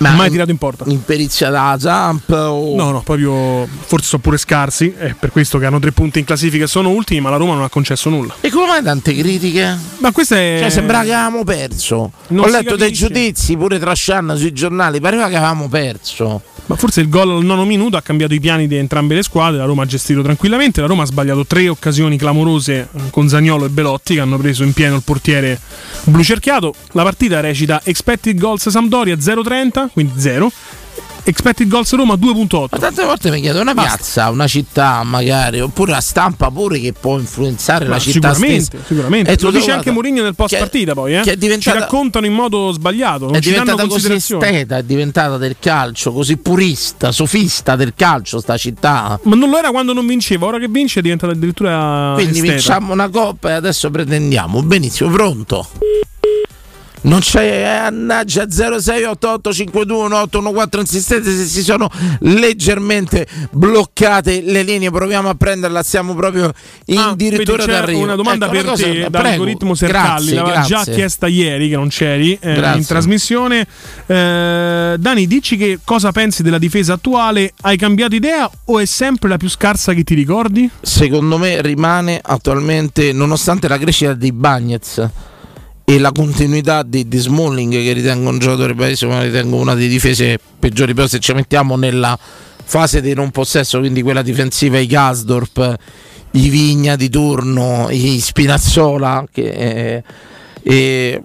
[0.00, 0.84] Ma mai tirato in porta.
[0.86, 2.74] In perizia da Zamp o...
[2.74, 4.94] No, no, proprio forse sono pure scarsi.
[4.96, 7.54] È per questo che hanno tre punti in classifica e sono ultimi, ma la Roma
[7.54, 8.34] non ha concesso nulla.
[8.40, 9.76] E come mai tante critiche?
[9.98, 10.58] Ma questa è.
[10.60, 12.12] Cioè, sembrava che avevamo perso.
[12.28, 16.42] Non Ho letto dei giudizi pure trasciando sui giornali, pareva che avevamo perso.
[16.70, 19.58] Ma forse il gol al nono minuto ha cambiato i piani di entrambe le squadre.
[19.58, 20.80] La Roma ha gestito tranquillamente.
[20.80, 24.62] La Roma ha sbagliato tre occasioni clamorose eh, con Zagnolo e Belotti che hanno preso
[24.62, 25.58] in pieno il portiere
[26.04, 26.72] blu cerchiato.
[26.92, 30.50] La partita recita expected goals Sampdoria 0,30, quindi 0.
[31.22, 32.66] Expected goals Roma 2,8.
[32.70, 33.94] Ma tante volte mi chiedo una Basta.
[33.96, 38.64] piazza, una città magari, oppure la stampa pure che può influenzare Ma la città sicuramente,
[38.64, 38.84] stessa.
[38.86, 39.30] sicuramente.
[39.32, 41.20] E Lo dice anche Mourinho nel post partita poi, eh?
[41.20, 44.78] che è diventata- Ci raccontano in modo sbagliato, non È ci danno diventata così esteta,
[44.78, 49.20] è diventata del calcio, così purista, sofista del calcio sta città.
[49.24, 52.52] Ma non lo era quando non vinceva, ora che vince è diventata addirittura Quindi esteta.
[52.52, 54.62] vinciamo una coppa e adesso pretendiamo.
[54.62, 55.68] Benissimo, pronto.
[57.02, 61.88] Non c'è, eh, annaggia 0688521814 insistete se si sono
[62.20, 66.52] leggermente bloccate le linee, proviamo a prenderla, siamo proprio
[66.94, 68.02] Ah, addirittura d'arrivo.
[68.02, 69.08] una domanda Ecco, per una te prego.
[69.08, 73.66] dall'algoritmo Sercalli, l'aveva già chiesta ieri che non c'eri eh, in trasmissione.
[74.06, 77.52] Eh, Dani, dici che cosa pensi della difesa attuale?
[77.62, 80.68] Hai cambiato idea o è sempre la più scarsa che ti ricordi?
[80.82, 85.08] secondo me rimane attualmente, nonostante la crescita di Bagnez
[85.90, 89.88] e la continuità di, di Smalling, che ritengo un giocatore paese, ma ritengo una delle
[89.88, 94.86] difese peggiori, però se ci mettiamo nella fase di non possesso, quindi quella difensiva, i
[94.86, 95.76] Gasdorp,
[96.32, 99.50] i Vigna di turno, i Spinazzola, che...
[99.50, 100.02] eh,
[100.62, 101.22] e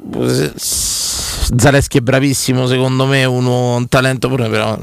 [0.56, 4.80] Zaleschi è bravissimo secondo me uno un talento pure però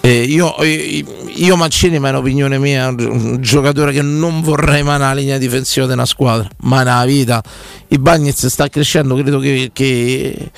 [0.00, 4.98] eh, io, io, io Mancini, ma è un'opinione mia, un giocatore che non vorrei mai
[4.98, 7.42] nella linea difensiva di una squadra, mai nella vita.
[7.88, 10.50] I Bagnets sta crescendo, credo che, che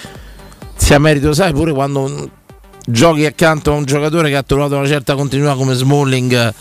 [0.77, 2.31] sia merito, sai, pure quando
[2.87, 6.55] giochi accanto a un giocatore che ha trovato una certa continuità come Smalling,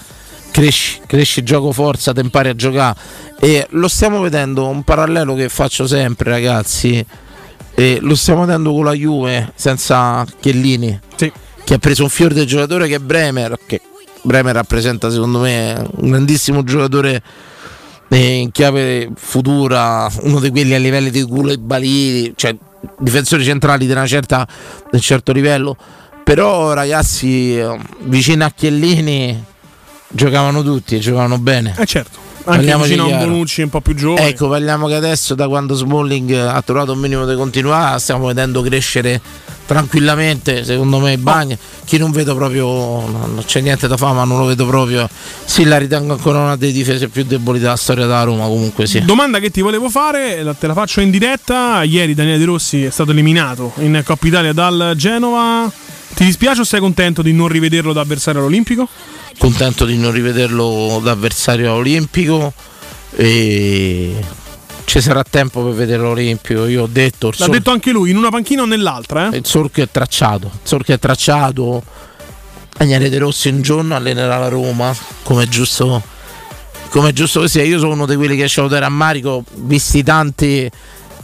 [0.51, 2.97] cresci, cresci gioco forza, ti impari a giocare.
[3.39, 7.05] E lo stiamo vedendo, un parallelo che faccio sempre, ragazzi.
[7.75, 11.31] E lo stiamo vedendo con la Juve senza Chiellini Sì.
[11.69, 13.79] Che ha preso un fiore del giocatore che è Bremer, che
[14.23, 17.21] Bremer rappresenta secondo me un grandissimo giocatore
[18.07, 22.55] eh, in chiave futura, uno di quelli a livelli di culo e balini, cioè
[22.97, 25.77] difensori centrali di, certa, di un certo livello.
[26.23, 27.61] Però ragazzi,
[27.99, 29.45] vicino a Chiellini
[30.07, 31.75] giocavano tutti e giocavano bene.
[31.77, 33.17] Eh certo, anche vicino a.
[33.17, 34.27] Bonucci un po' più giovane.
[34.27, 38.61] Ecco, parliamo che adesso da quando Smalling ha trovato un minimo di continuità stiamo vedendo
[38.61, 39.21] crescere
[39.65, 41.55] tranquillamente, secondo me Bagna,
[41.85, 45.07] chi non vedo proprio, non c'è niente da fare ma non lo vedo proprio,
[45.45, 49.05] sì la ritengo ancora una delle difese più deboli della storia della Roma comunque sì.
[49.05, 51.83] Domanda che ti volevo fare, te la faccio in diretta.
[51.83, 55.71] Ieri Daniele De Rossi è stato eliminato in Coppa Italia dal Genova.
[56.13, 58.87] Ti dispiace o sei contento di non rivederlo da avversario all'Olimpico?
[59.37, 62.53] Contento di non rivederlo da avversario olimpico
[63.15, 64.21] e
[64.83, 68.29] ci sarà tempo per vederlo olimpico, io ho detto L'ha detto anche lui, in una
[68.29, 69.29] panchina o nell'altra?
[69.31, 69.37] Eh?
[69.37, 71.83] Il solco è tracciato, il solco è tracciato.
[72.75, 76.01] Daniele De Rossi un giorno allenerà la Roma, come è giusto,
[76.89, 77.63] come è giusto che sia.
[77.63, 80.69] Io sono uno di quelli che c'è avuto rammarico, visti tanti,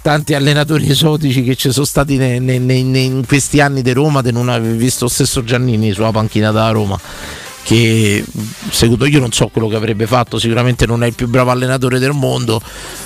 [0.06, 4.22] tanti allenatori esotici che ci sono stati ne- ne- ne- in questi anni di Roma,
[4.22, 7.00] di non aver visto lo stesso Giannini sulla panchina della Roma.
[7.64, 8.24] Che
[8.70, 11.98] secondo io non so quello che avrebbe fatto, sicuramente non è il più bravo allenatore
[11.98, 12.62] del mondo,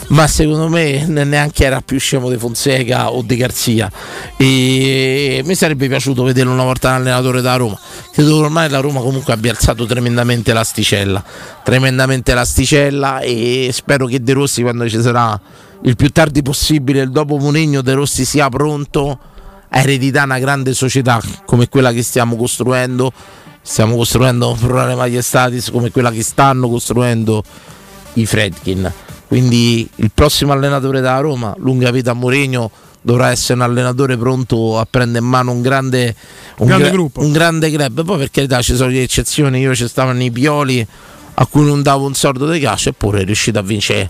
[0.08, 3.90] ma secondo me ne- neanche era più scemo di Fonseca o di Garzia.
[4.36, 7.80] E mi sarebbe piaciuto vederlo una volta un allenatore da Roma.
[8.12, 11.24] Credo che ormai la Roma comunque abbia alzato tremendamente l'asticella,
[11.64, 15.40] tremendamente l'asticella e spero che De Rossi quando ci sarà
[15.84, 19.20] il più tardi possibile, il dopo Mourinho, De Rossi sia pronto
[19.70, 23.12] a ereditare una grande società come quella che stiamo costruendo.
[23.62, 27.44] Stiamo costruendo Plurale Majestatis come quella che stanno costruendo
[28.14, 28.92] i Fredkin.
[29.28, 34.80] Quindi il prossimo allenatore della Roma, lunga vita a Mourinho, dovrà essere un allenatore pronto
[34.80, 36.16] a prendere in mano un grande,
[36.58, 37.22] un Grande gruppo.
[37.22, 38.04] un grande club.
[38.04, 40.86] Poi per carità ci sono le eccezioni, io ci stavano i Pioli
[41.36, 44.10] a cui non davo un sordo di calcio eppure è riuscito a vincere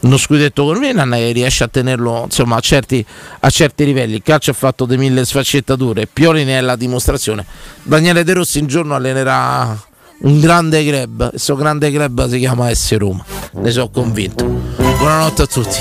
[0.00, 3.04] uno scudetto con Milan e riesce a tenerlo insomma a certi,
[3.40, 4.14] a certi livelli.
[4.14, 6.06] Il calcio è fatto di mille sfaccettature.
[6.06, 7.44] Pioli ne è la dimostrazione.
[7.82, 9.78] Daniele De Rossi un giorno allenerà
[10.18, 11.30] un grande club.
[11.30, 13.24] Questo grande club si chiama S Roma.
[13.52, 14.44] Ne sono convinto.
[14.44, 15.78] Buonanotte a tutti.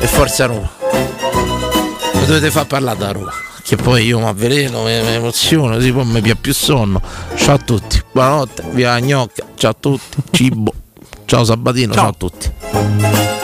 [0.00, 0.70] E forza Roma.
[2.14, 3.32] Mi dovete far parlare da Roma
[3.64, 7.00] che poi io mi avveleno, mi, emoziono, così poi mi pia più sonno.
[7.34, 10.72] Ciao a tutti, buonanotte, via gnocca, ciao a tutti, cibo,
[11.24, 12.63] ciao Sabatino, ciao, ciao a tutti.
[12.74, 13.43] Música